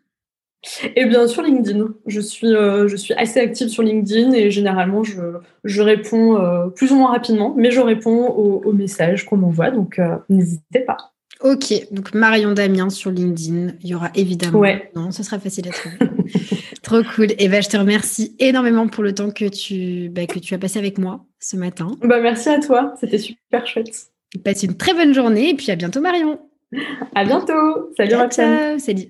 Eh 0.96 1.06
bien 1.06 1.28
sur 1.28 1.42
LinkedIn. 1.42 1.88
Je 2.08 2.20
suis, 2.20 2.54
euh, 2.54 2.88
je 2.88 2.96
suis 2.96 3.14
assez 3.14 3.40
active 3.40 3.68
sur 3.68 3.84
LinkedIn 3.84 4.34
et 4.34 4.52
généralement 4.52 5.04
je, 5.04 5.22
je 5.64 5.82
réponds 5.82 6.38
euh, 6.38 6.68
plus 6.68 6.92
ou 6.92 6.96
moins 6.96 7.12
rapidement, 7.12 7.54
mais 7.58 7.72
je 7.72 7.82
réponds 7.82 8.28
aux, 8.28 8.74
messages 8.74 9.26
qu'on 9.26 9.38
m'envoie, 9.38 9.72
donc 9.72 10.02
n'hésitez 10.30 10.82
pas. 10.82 10.98
Ok, 11.42 11.74
donc 11.92 12.14
Marion 12.14 12.54
Damien 12.54 12.90
sur 12.90 13.12
LinkedIn, 13.12 13.74
il 13.82 13.90
y 13.90 13.96
aura 13.96 14.10
évidemment. 14.16 14.60
Ouais. 14.60 14.92
Non, 14.96 15.12
ce 15.12 15.22
sera 15.22 15.38
facile 15.40 15.68
à 15.68 15.72
trouver. 15.72 15.98
Trop 16.82 17.02
cool. 17.16 17.32
Et 17.32 17.36
eh 17.40 17.50
ben, 17.50 17.62
je 17.62 17.70
te 17.70 17.78
remercie 17.78 18.36
énormément 18.40 18.88
pour 18.88 19.04
le 19.04 19.14
temps 19.14 19.32
que 19.32 19.46
tu, 19.46 20.10
bah, 20.10 20.28
que 20.28 20.40
tu 20.40 20.54
as 20.54 20.58
passé 20.58 20.80
avec 20.80 20.98
moi 20.98 21.26
ce 21.40 21.58
matin. 21.58 21.88
Bah, 22.02 22.20
merci 22.22 22.50
à 22.50 22.60
toi, 22.60 22.94
c'était 23.00 23.18
super 23.18 23.68
chouette. 23.68 24.12
Passe 24.44 24.64
une 24.64 24.76
très 24.76 24.94
bonne 24.94 25.14
journée 25.14 25.50
et 25.50 25.54
puis 25.56 25.72
à 25.72 25.76
bientôt 25.76 26.02
Marion. 26.02 26.40
À 27.14 27.26
bientôt. 27.26 27.92
Salut 27.98 28.16
Roxane. 28.16 28.80
Salut. 28.80 29.08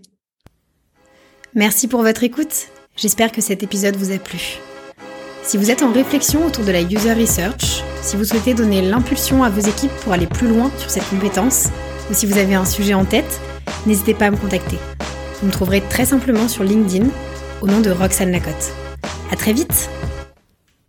Merci 1.57 1.87
pour 1.87 2.01
votre 2.01 2.25
écoute. 2.25 2.67
J'espère 2.97 3.31
que 3.31 3.39
cet 3.39 3.63
épisode 3.63 3.95
vous 3.95 4.11
a 4.11 4.17
plu. 4.17 4.59
Si 5.41 5.55
vous 5.55 5.71
êtes 5.71 5.83
en 5.83 5.93
réflexion 5.93 6.45
autour 6.45 6.65
de 6.65 6.71
la 6.71 6.81
user 6.81 7.13
research, 7.13 7.81
si 8.01 8.17
vous 8.17 8.25
souhaitez 8.25 8.53
donner 8.53 8.81
l'impulsion 8.81 9.41
à 9.41 9.49
vos 9.49 9.61
équipes 9.61 9.95
pour 10.03 10.11
aller 10.11 10.27
plus 10.27 10.49
loin 10.49 10.69
sur 10.77 10.89
cette 10.89 11.07
compétence, 11.07 11.69
ou 12.11 12.13
si 12.13 12.25
vous 12.25 12.37
avez 12.37 12.55
un 12.55 12.65
sujet 12.65 12.93
en 12.93 13.05
tête, 13.05 13.39
n'hésitez 13.85 14.13
pas 14.13 14.25
à 14.25 14.31
me 14.31 14.35
contacter. 14.35 14.77
Vous 15.39 15.47
me 15.47 15.51
trouverez 15.53 15.79
très 15.79 16.03
simplement 16.03 16.49
sur 16.49 16.65
LinkedIn 16.65 17.07
au 17.61 17.67
nom 17.67 17.79
de 17.79 17.89
Roxane 17.89 18.31
Lacotte. 18.31 18.73
À 19.31 19.37
très 19.37 19.53
vite 19.53 19.89